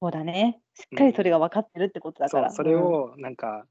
[0.00, 0.60] そうだね。
[0.74, 2.50] しっかりそれが分かってるってことだから。
[2.50, 3.66] そう、それをなんか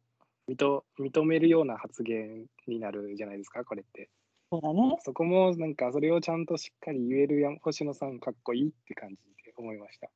[0.50, 4.10] 認認めるような発言になるじゃないですか、これって。
[4.52, 4.98] うん、そうだね。
[5.00, 9.16] そこもなんかそれをちゃんとしっかり言えるや星野さんかっこいいって感じ
[9.46, 10.10] で思いました。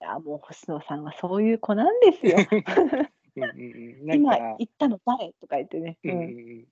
[0.00, 2.36] いや、もう星野さんはそういう子なんですよ。
[2.38, 2.62] うんう
[3.00, 3.08] ん
[4.16, 5.32] 今か、言ったの誰？
[5.40, 5.98] とか言ってね。
[6.04, 6.68] うんうんうん、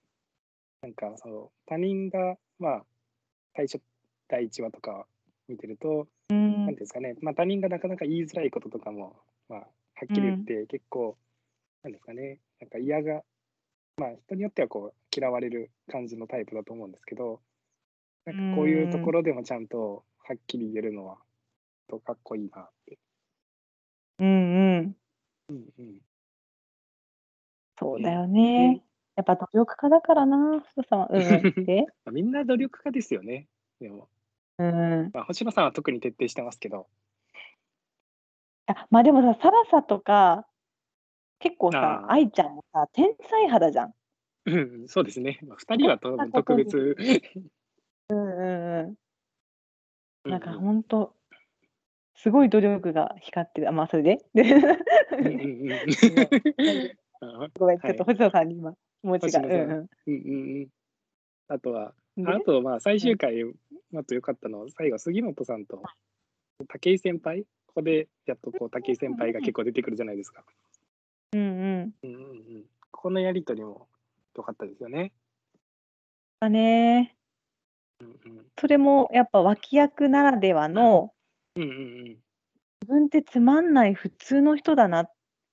[0.83, 2.85] なんかそう他人がまあ
[3.55, 3.83] 最初
[4.29, 5.07] 第1話とか
[5.49, 6.67] 見てると、うん。
[6.67, 9.17] なんていうんですかね、まあ、他人がなかなか言いづらいこととかも、
[9.49, 9.67] まあ、は
[10.05, 11.17] っきり言って結構、
[11.83, 13.23] なんですかね、なんか嫌が、
[13.97, 17.41] まあ人によってはこう嫌われる感じのタイプだと思うんですけど、
[18.25, 21.19] なんかこういうところでもちゃんとはっきり言えるのは、
[21.89, 22.99] とかっこいいなって。
[24.19, 24.97] うんうん。
[25.49, 26.01] うんうん、
[27.78, 28.82] そうだよね。
[29.16, 31.09] やっぱ努力家だからな、星野さんは。
[31.11, 31.65] うんうん。
[31.65, 33.49] で、 まあみんな努力家ですよね。
[33.81, 34.09] でも、
[34.59, 35.11] うん。
[35.12, 36.89] まあ、星野さんは特に徹底してますけど、
[38.66, 40.47] あまあでもさ、サラサとか、
[41.39, 43.95] 結構さ愛ちゃんもさ、天才肌じゃん。
[44.47, 46.97] うんそうですね、まあ、2人はと特別。
[48.11, 48.97] うんうん
[50.24, 50.31] うん。
[50.31, 51.15] なんかうほんと、
[52.16, 53.69] すごい努力が光ってる。
[53.69, 54.19] あ、まあそれで？
[57.59, 59.41] ごめん、ちはいょっと星野さんに今、気持ちが。
[59.43, 59.89] 星野さんうんうん。
[60.07, 60.69] うんうんうん。
[61.49, 63.43] あとは、であとまあ最終回、
[63.97, 65.82] あと良かったのは、最後、杉本さんと
[66.69, 70.45] 武井先輩、ここでやっとこう武井先輩が結構出てくるじゃないですか。
[71.32, 71.95] うんうん。
[72.03, 72.24] うんうんう
[72.61, 72.65] ん。
[72.91, 73.89] このやりとりも
[74.36, 75.12] 良かったですよね。
[76.41, 77.16] だね。
[78.01, 81.12] うんうんそれもやっぱ脇役ならではの、
[81.56, 82.06] うんうんうん。
[82.06, 82.20] 自
[82.86, 85.09] 分ってつまんない普通の人だな。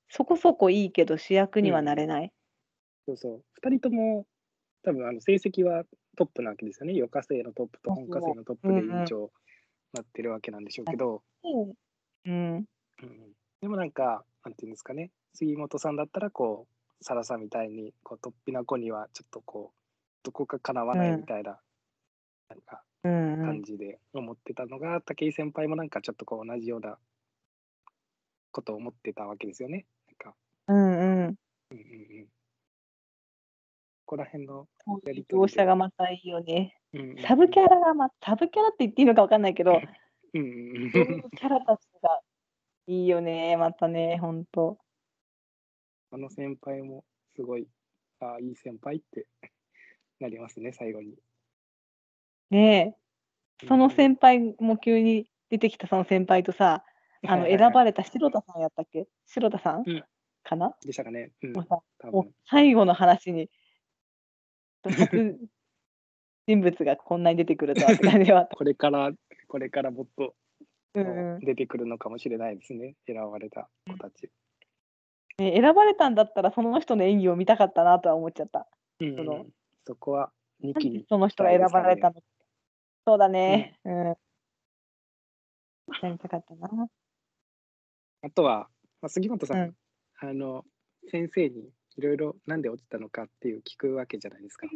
[0.09, 2.33] そこそこいいけど主役にはなれない。
[3.07, 3.43] そうそう。
[3.53, 4.25] 二人とも、
[4.83, 5.83] 多分あの成績は
[6.17, 6.93] トップなわけですよね。
[6.93, 9.29] 余暇生のトップと本科生のトップでうんうん委員長に
[9.93, 11.73] なってるわけなんでしょうけど、うん。
[12.25, 12.67] うん
[13.03, 16.67] うんでもなんか、なんていうんですかね、杉本さんだったら、こ
[16.99, 19.77] う、サラさんみたいに、こう、突飛な子には、ちょっとこう、
[20.23, 21.59] どこかかなわないみたいな、
[22.49, 26.97] なんか、うんうん感じで思ってたのが、武井先輩もなんかちょっとこう、同じような
[28.51, 29.85] ことを思ってたわけですよね。
[30.07, 30.35] なんか、
[30.67, 30.99] うんうん。
[30.99, 32.25] うんうんうん。
[34.05, 34.67] ここら辺の、
[35.05, 36.75] やりとりがまたいいよね。
[36.93, 39.79] うんうんうんサブキャラがまサブキャラって言っていいのかわかんないけど、
[40.33, 40.43] うんう
[40.87, 42.19] んそういうキャラたちが
[42.87, 44.77] いいよね、またね、ほんと。
[46.11, 47.05] あの先輩も
[47.35, 47.67] すごい、
[48.19, 49.27] ああ、いい先輩って
[50.19, 51.15] なりますね、最後に。
[52.51, 52.95] ね
[53.63, 56.83] え、そのうん先輩も急に出てきたその先輩とさ、
[57.25, 59.07] あの選ばれた白田さんやったっけ？
[59.25, 59.83] 白田さん？
[59.85, 60.03] うん
[60.43, 60.75] かな？
[60.85, 61.31] でしたかね。
[61.43, 62.33] うんもう、さ多もう分。
[62.49, 63.49] 最後の話に、
[64.83, 65.37] 初
[66.47, 68.45] 人物がこんなに出てくるとはって感じでは。
[68.53, 69.11] これから、
[69.47, 70.35] これからもっと
[70.95, 74.29] うんうん出てくるのかもしれないですね、選ばれた子たち。
[75.37, 78.67] ね、選ばれたんだったらその人の演技を見たかったなとは思っちゃった。
[78.99, 79.45] うんその
[79.85, 80.31] そこは
[80.63, 81.05] 2期に。
[81.07, 82.21] その人が選ばれたの。
[83.05, 83.79] そうだね。
[83.83, 83.93] うん。
[84.03, 84.15] や
[86.09, 86.87] りたかったな。
[88.23, 88.69] あとは、
[89.01, 89.75] まあ、杉本さん、うん
[90.19, 90.63] あの、
[91.09, 94.67] 先生にいろいろなんで落ちたのかっていう聞くわけじゃないですか。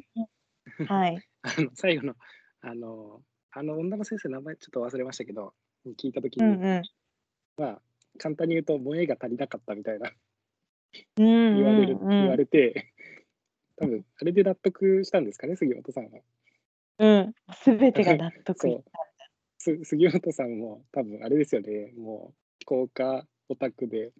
[0.87, 1.21] はい。
[1.43, 2.15] あの最後の、
[2.61, 3.21] あの、
[3.51, 5.53] あの女の先生の名前ちょっと忘れましたけど、
[5.97, 6.81] 聞いたときに、うんうん。
[7.57, 7.81] まあ、
[8.17, 10.11] 簡単に言うと、萌えが足りなかったみたいな
[11.17, 12.93] うん言われる、うん言われて、
[13.77, 16.21] 多分あれで納得したんですかね、杉本さんは。
[16.99, 17.35] うん。
[17.53, 18.83] すべてが納得
[19.83, 24.11] 杉本さんも多分あれですよね、もう、効果オタクで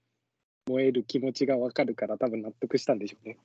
[0.68, 3.38] 燃える気持ちがわかるから、多分納得したんでしょうね。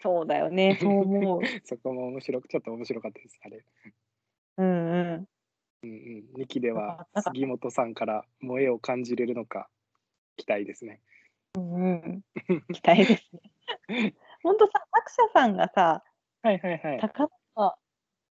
[0.00, 0.78] そうだよね。
[0.80, 1.40] そう思う。
[1.64, 3.64] そこも面白く、ちょっと面白かったです、あれ。
[4.58, 5.28] うんうん。
[5.82, 5.92] うんう
[6.38, 9.68] ん、2期では杉本さんから萌えを感じれるのか、
[10.36, 11.00] 期待ですね。
[11.56, 12.24] うんうん。
[12.72, 13.42] 期待ですね。
[14.42, 16.04] 本当さ、作者さんがさ、
[16.42, 17.00] はいはいはい。
[17.00, 17.30] 高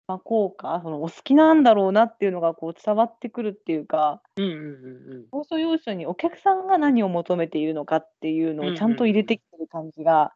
[0.07, 5.27] 田真効果、そのお好きなんだろうなっていうのがこう伝わってくるっていうか、うんうんうんうん。
[5.31, 10.33] 放送要所にお客さんが何を求めているのかっていうのをちゃんと入れてきてる感じが、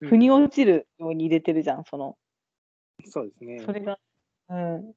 [0.00, 2.18] うん腑に落ちるように入れてるじゃん、その。
[3.06, 3.60] そうですね。
[3.64, 3.98] それが、
[4.50, 4.92] うん。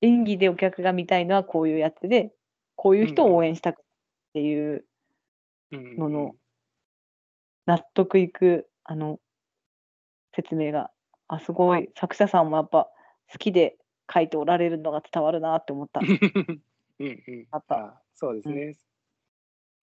[0.00, 2.32] 演技でお客が見たいのはこういうやつで、
[2.74, 3.84] こういう人を応援したくっ
[4.32, 4.86] ていう
[5.72, 6.32] うんうんうんのの
[7.66, 9.20] 納得いく、あの、
[10.34, 10.90] 説明が、
[11.32, 12.90] あ、すごい、作者さんもやっぱ
[13.32, 13.78] 好きで
[14.12, 16.00] 書いておられるのが伝わるなって思った。
[17.00, 17.46] うんうん。
[17.50, 18.76] あったあそうですね。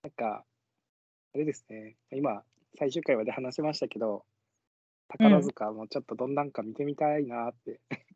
[0.04, 0.46] なんか、
[1.34, 1.96] あれですね。
[2.12, 2.44] 今、
[2.78, 4.26] 最終回まで話しましたけど、
[5.08, 7.80] 宝塚もちょっとどんなんか見てみたいなって、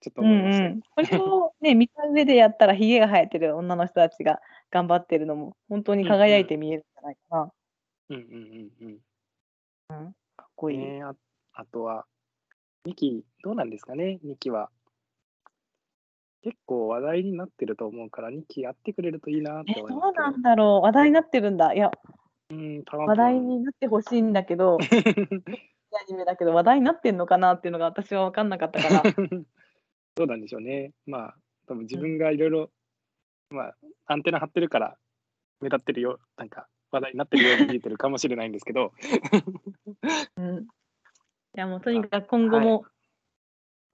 [0.00, 0.64] ちょっとう思いました。
[0.64, 0.80] んうん。
[0.80, 4.40] これをね、見た上でやったら、ひげが生えてる女の人たちが
[4.70, 7.52] 頑張ってるのも、本当に輝いて見えるんじゃないかな。
[8.08, 10.78] うんうんうんかっこいい。
[10.78, 10.82] うん。
[10.98, 11.14] ねあ
[11.52, 12.06] あとは、
[12.86, 14.70] 2期、どうなんですかね、2期は。
[16.42, 20.24] 結構話題になってると思うから、2期やってくれるといいなってえ、思いますけど。
[20.24, 20.84] どうなんだろう。
[20.84, 21.74] 話題になってるんだ。
[21.74, 21.90] いや、
[22.50, 29.02] うん、多分話題になってほしいんだけど、アニメだけど、話題になってんのかなっていうのが私は分かんなかったから。
[30.14, 30.92] どうなんでしょうね。
[31.06, 31.36] まあ、
[31.66, 32.70] 多分自分がいろいろ、
[33.50, 33.76] まあ、
[34.06, 34.98] アンテナ張ってるから、
[35.60, 38.92] 目立ってるよ、なんか、話題になってるように見えてるかもしれないんですけど、
[40.36, 40.66] うん。
[41.54, 42.84] いや、もうとにかく今後も、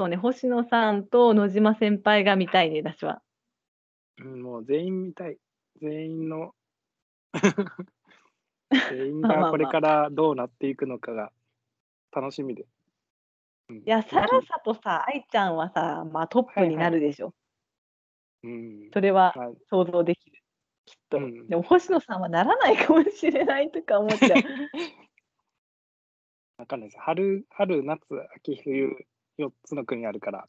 [0.01, 3.21] そうね、星野さんと野島先輩が見たいね、私は。
[4.21, 5.39] うん、もう全員見たい。
[5.81, 6.55] 全員の、
[8.91, 11.33] 全員がこれからどうなっていくのかが
[12.13, 12.63] 楽しみで。
[12.63, 12.69] うん
[13.79, 17.35] いや、サラサとさ、愛ちゃんはさ、まあトップになるでしょ。
[18.45, 18.91] うん。
[18.93, 20.43] それはまあ想像できる。
[20.87, 21.19] きっと。
[21.19, 24.39] うんでも星野さんはならないかもしれないとか思っちゃう。
[26.59, 27.01] わかんないです。
[27.01, 28.03] 春、春、夏、
[28.37, 29.07] 秋、冬、
[29.39, 30.49] 4つの国あるから、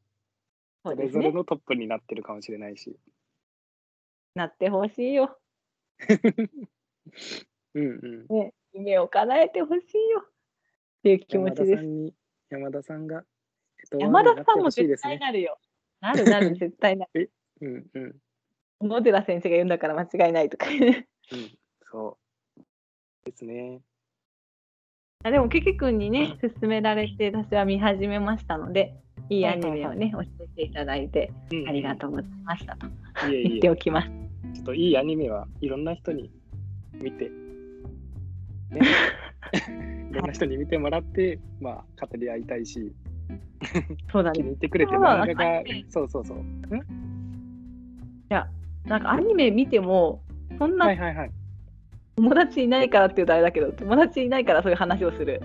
[0.83, 1.31] それぞれ。
[1.31, 2.97] のトップになってるかもしれないし。
[4.33, 5.39] なってほしいよ。
[7.75, 8.35] うんうん。
[8.35, 10.31] ね、夢を叶えてほしいよっ
[11.03, 12.13] ていう気持ちです。
[12.49, 13.23] 山田さんが、
[13.77, 15.59] えっと、山田さんも絶対なるよ。
[16.01, 17.31] なるなる、 絶対なる。
[17.61, 18.15] えうんうん。
[18.79, 21.05] 小野寺先生が言うんだから間違いないとかうん、
[21.91, 22.17] そ
[22.57, 22.63] う。
[23.25, 23.81] ですね。
[25.21, 28.95] あでも、けけくんにね、勧められて、私は見始めましたので、
[29.29, 31.29] いいアニメをね、教えていただいて、
[31.67, 32.77] ありがとうございました。
[32.77, 32.87] と
[33.29, 34.07] 言っておきます。
[34.53, 36.31] ちょっといいアニメはいろんな人に
[36.93, 37.25] 見て、
[38.71, 38.79] ね、
[40.09, 42.93] いろんな人に見てもらって、まあ、語り合いたいし、
[44.13, 44.37] そうだね。
[44.37, 46.37] 気に入ってくれて、漫画が、そうそうそう。
[46.37, 46.41] ん？
[46.41, 46.43] い
[48.29, 48.47] や、
[48.85, 50.21] なんかアニメ見ても、
[50.57, 51.31] そんな、はいはいはい、
[52.19, 55.41] 友達いないからっていうとあれだけど、友達いないからそういう話をする。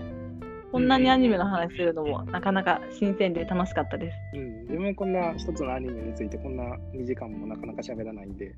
[0.73, 4.17] こんなにアニメの話するのもなかなか新鮮で楽しかったです。
[4.33, 8.53] うん、自分こんな一つのアニメについてこんな2時間もなかなか喋らないんでよ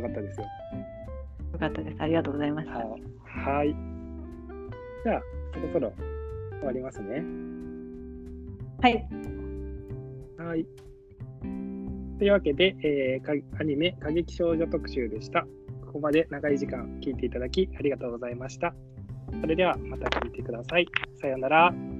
[0.00, 0.46] かったですよ。
[1.52, 1.96] よかったです。
[1.98, 2.78] ありがとうございました。
[2.78, 3.76] はい。
[5.04, 5.22] じゃあ、
[5.52, 5.92] そろそろ
[6.60, 7.22] 終わりますね。
[8.80, 9.06] はい。
[10.38, 10.66] はい。
[12.18, 15.46] というわけで、えー、アニメ過激少女特集でした。
[15.94, 18.74] ここまで長い時間聞いていただきありがとうございました。
[19.40, 20.88] それではまた聞いてください。
[21.20, 21.93] さようなら。